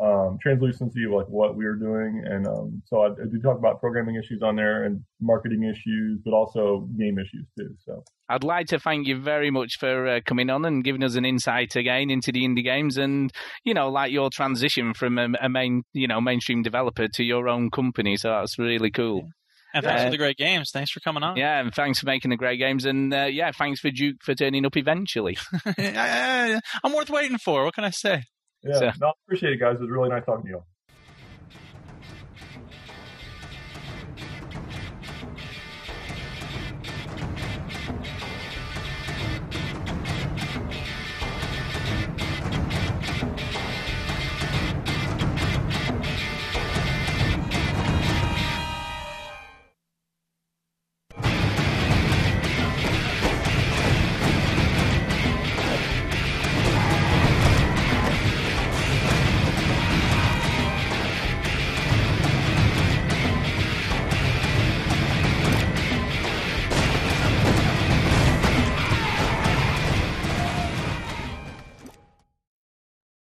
um, 0.01 0.37
translucency 0.41 1.05
like 1.05 1.27
what 1.27 1.55
we 1.55 1.63
were 1.65 1.75
doing, 1.75 2.23
and 2.25 2.47
um, 2.47 2.81
so 2.85 3.01
I, 3.01 3.07
I 3.07 3.25
do 3.31 3.39
talk 3.41 3.57
about 3.57 3.79
programming 3.79 4.15
issues 4.15 4.41
on 4.41 4.55
there 4.55 4.83
and 4.85 5.03
marketing 5.19 5.63
issues, 5.63 6.19
but 6.25 6.33
also 6.33 6.87
game 6.97 7.19
issues 7.19 7.45
too. 7.57 7.75
So 7.85 8.03
I'd 8.27 8.43
like 8.43 8.67
to 8.67 8.79
thank 8.79 9.07
you 9.07 9.21
very 9.21 9.51
much 9.51 9.77
for 9.79 10.07
uh, 10.07 10.19
coming 10.25 10.49
on 10.49 10.65
and 10.65 10.83
giving 10.83 11.03
us 11.03 11.15
an 11.15 11.25
insight 11.25 11.75
again 11.75 12.09
into 12.09 12.31
the 12.31 12.43
indie 12.43 12.63
games 12.63 12.97
and 12.97 13.31
you 13.63 13.73
know 13.73 13.89
like 13.89 14.11
your 14.11 14.29
transition 14.29 14.93
from 14.93 15.17
a, 15.17 15.27
a 15.41 15.49
main 15.49 15.83
you 15.93 16.07
know 16.07 16.19
mainstream 16.19 16.63
developer 16.63 17.07
to 17.07 17.23
your 17.23 17.47
own 17.47 17.69
company. 17.69 18.17
So 18.17 18.29
that's 18.29 18.57
really 18.57 18.89
cool. 18.91 19.29
And 19.73 19.85
thanks 19.85 20.01
Yeah. 20.01 20.05
for 20.07 20.11
the 20.11 20.17
great 20.17 20.37
games. 20.37 20.71
Thanks 20.71 20.91
for 20.91 20.99
coming 20.99 21.23
on. 21.23 21.37
Yeah, 21.37 21.59
and 21.61 21.73
thanks 21.73 21.99
for 21.99 22.05
making 22.05 22.31
the 22.31 22.37
great 22.37 22.57
games, 22.57 22.85
and 22.85 23.13
uh, 23.13 23.27
yeah, 23.31 23.51
thanks 23.57 23.79
for 23.79 23.89
Duke 23.89 24.17
for 24.21 24.33
turning 24.35 24.65
up 24.65 24.75
eventually. 24.75 25.37
I, 25.65 26.59
am 26.83 26.93
worth 26.93 27.09
waiting 27.09 27.37
for. 27.37 27.63
What 27.63 27.75
can 27.75 27.85
I 27.85 27.91
say? 27.91 28.23
Yeah, 28.63 28.79
So- 28.79 28.91
no, 28.99 29.07
I 29.07 29.11
appreciate 29.25 29.53
it, 29.53 29.57
guys. 29.57 29.75
It 29.77 29.81
was 29.81 29.89
really 29.89 30.09
nice 30.09 30.25
talking 30.25 30.45
to 30.45 30.49
you. 30.49 30.63